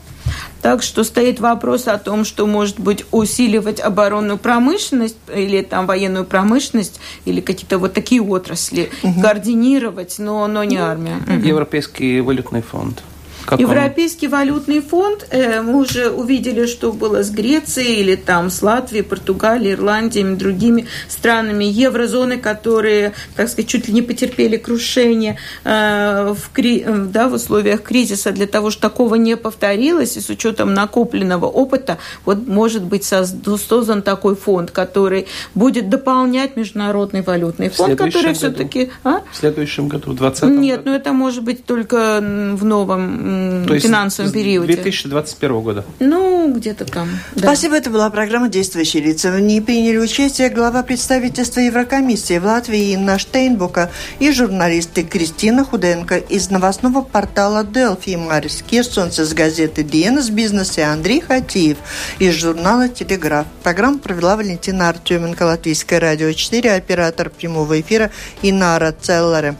Так 0.61 0.81
что 0.81 1.03
стоит 1.03 1.41
вопрос 1.41 1.87
о 1.87 1.97
том, 1.97 2.23
что, 2.23 2.47
может 2.47 2.79
быть, 2.79 3.05
усиливать 3.11 3.81
оборонную 3.81 4.37
промышленность 4.37 5.17
или 5.33 5.61
там 5.61 5.85
военную 5.85 6.23
промышленность 6.23 7.01
или 7.25 7.41
какие-то 7.41 7.77
вот 7.77 7.93
такие 7.93 8.21
отрасли, 8.21 8.89
угу. 9.03 9.21
координировать, 9.21 10.19
но, 10.19 10.47
но 10.47 10.63
не 10.63 10.77
армия. 10.77 11.17
Европейский 11.27 12.21
валютный 12.21 12.61
фонд. 12.61 13.03
Каком? 13.45 13.65
Европейский 13.65 14.27
валютный 14.27 14.81
фонд, 14.81 15.27
э, 15.29 15.61
мы 15.61 15.79
уже 15.79 16.09
увидели, 16.09 16.65
что 16.65 16.91
было 16.91 17.23
с 17.23 17.29
Грецией 17.29 18.01
или 18.01 18.15
там 18.15 18.49
с 18.49 18.61
Латвией, 18.61 19.03
Португалией, 19.03 19.73
Ирландией, 19.73 20.35
другими 20.35 20.87
странами 21.07 21.65
еврозоны, 21.65 22.37
которые, 22.37 23.13
так 23.35 23.49
сказать, 23.49 23.67
чуть 23.69 23.87
ли 23.87 23.93
не 23.93 24.01
потерпели 24.01 24.57
крушение 24.57 25.37
э, 25.63 26.33
в, 26.33 26.51
кри... 26.51 26.85
да, 26.87 27.27
в 27.27 27.33
условиях 27.33 27.81
кризиса 27.83 28.31
для 28.31 28.47
того, 28.47 28.69
чтобы 28.69 28.83
такого 28.83 29.15
не 29.15 29.35
повторилось, 29.37 30.17
и 30.17 30.21
с 30.21 30.29
учетом 30.29 30.73
накопленного 30.73 31.45
опыта, 31.45 31.97
вот 32.25 32.47
может 32.47 32.83
быть 32.83 33.03
создан 33.05 34.01
такой 34.01 34.35
фонд, 34.35 34.71
который 34.71 35.27
будет 35.55 35.89
дополнять 35.89 36.55
международный 36.55 37.21
валютный 37.21 37.69
фонд, 37.69 37.97
который 37.97 38.33
все-таки... 38.33 38.91
А? 39.03 39.21
В 39.31 39.37
следующем 39.37 39.87
году, 39.87 40.11
в 40.11 40.15
2020 40.15 40.59
Нет, 40.59 40.77
году. 40.77 40.89
ну 40.89 40.95
это 40.95 41.13
может 41.13 41.43
быть 41.43 41.65
только 41.65 42.19
в 42.21 42.63
новом 42.63 43.32
то 43.67 43.79
финансовом 43.79 44.31
есть 44.31 44.33
периоде. 44.33 44.73
2021 44.75 45.61
года. 45.61 45.85
Ну, 45.99 46.53
где-то 46.53 46.85
там. 46.85 47.09
Да. 47.35 47.43
Спасибо. 47.43 47.75
Это 47.75 47.89
была 47.89 48.09
программа 48.09 48.49
«Действующие 48.49 49.03
лица». 49.03 49.31
В 49.31 49.39
ней 49.39 49.61
приняли 49.61 49.97
участие 49.97 50.49
глава 50.49 50.83
представительства 50.83 51.59
Еврокомиссии 51.59 52.37
в 52.37 52.45
Латвии 52.45 52.93
Инна 52.93 53.17
Штейнбука 53.19 53.91
и 54.19 54.31
журналисты 54.31 55.03
Кристина 55.03 55.63
Худенко 55.63 56.17
из 56.17 56.49
новостного 56.49 57.01
портала 57.01 57.63
«Делфи» 57.63 58.11
и 58.11 58.17
Марис 58.17 58.63
Кирсонс 58.67 59.19
из 59.19 59.33
газеты 59.33 59.83
«Диэнос 59.83 60.29
Бизнес» 60.29 60.77
и 60.77 60.81
Андрей 60.81 61.21
Хатиев 61.21 61.77
из 62.19 62.35
журнала 62.35 62.89
«Телеграф». 62.89 63.47
Программу 63.63 63.99
провела 63.99 64.35
Валентина 64.35 64.89
Артеменко, 64.89 65.43
Латвийское 65.43 65.99
радио 65.99 66.31
4, 66.31 66.73
оператор 66.73 67.29
прямого 67.29 67.79
эфира 67.79 68.11
Инара 68.41 68.93
Целларе. 68.99 69.55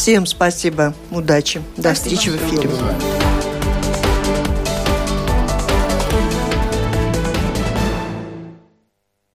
Всем 0.00 0.24
спасибо, 0.24 0.94
удачи, 1.10 1.60
до 1.76 1.92
встречи 1.92 2.30
в 2.30 2.36
эфире. 2.36 2.70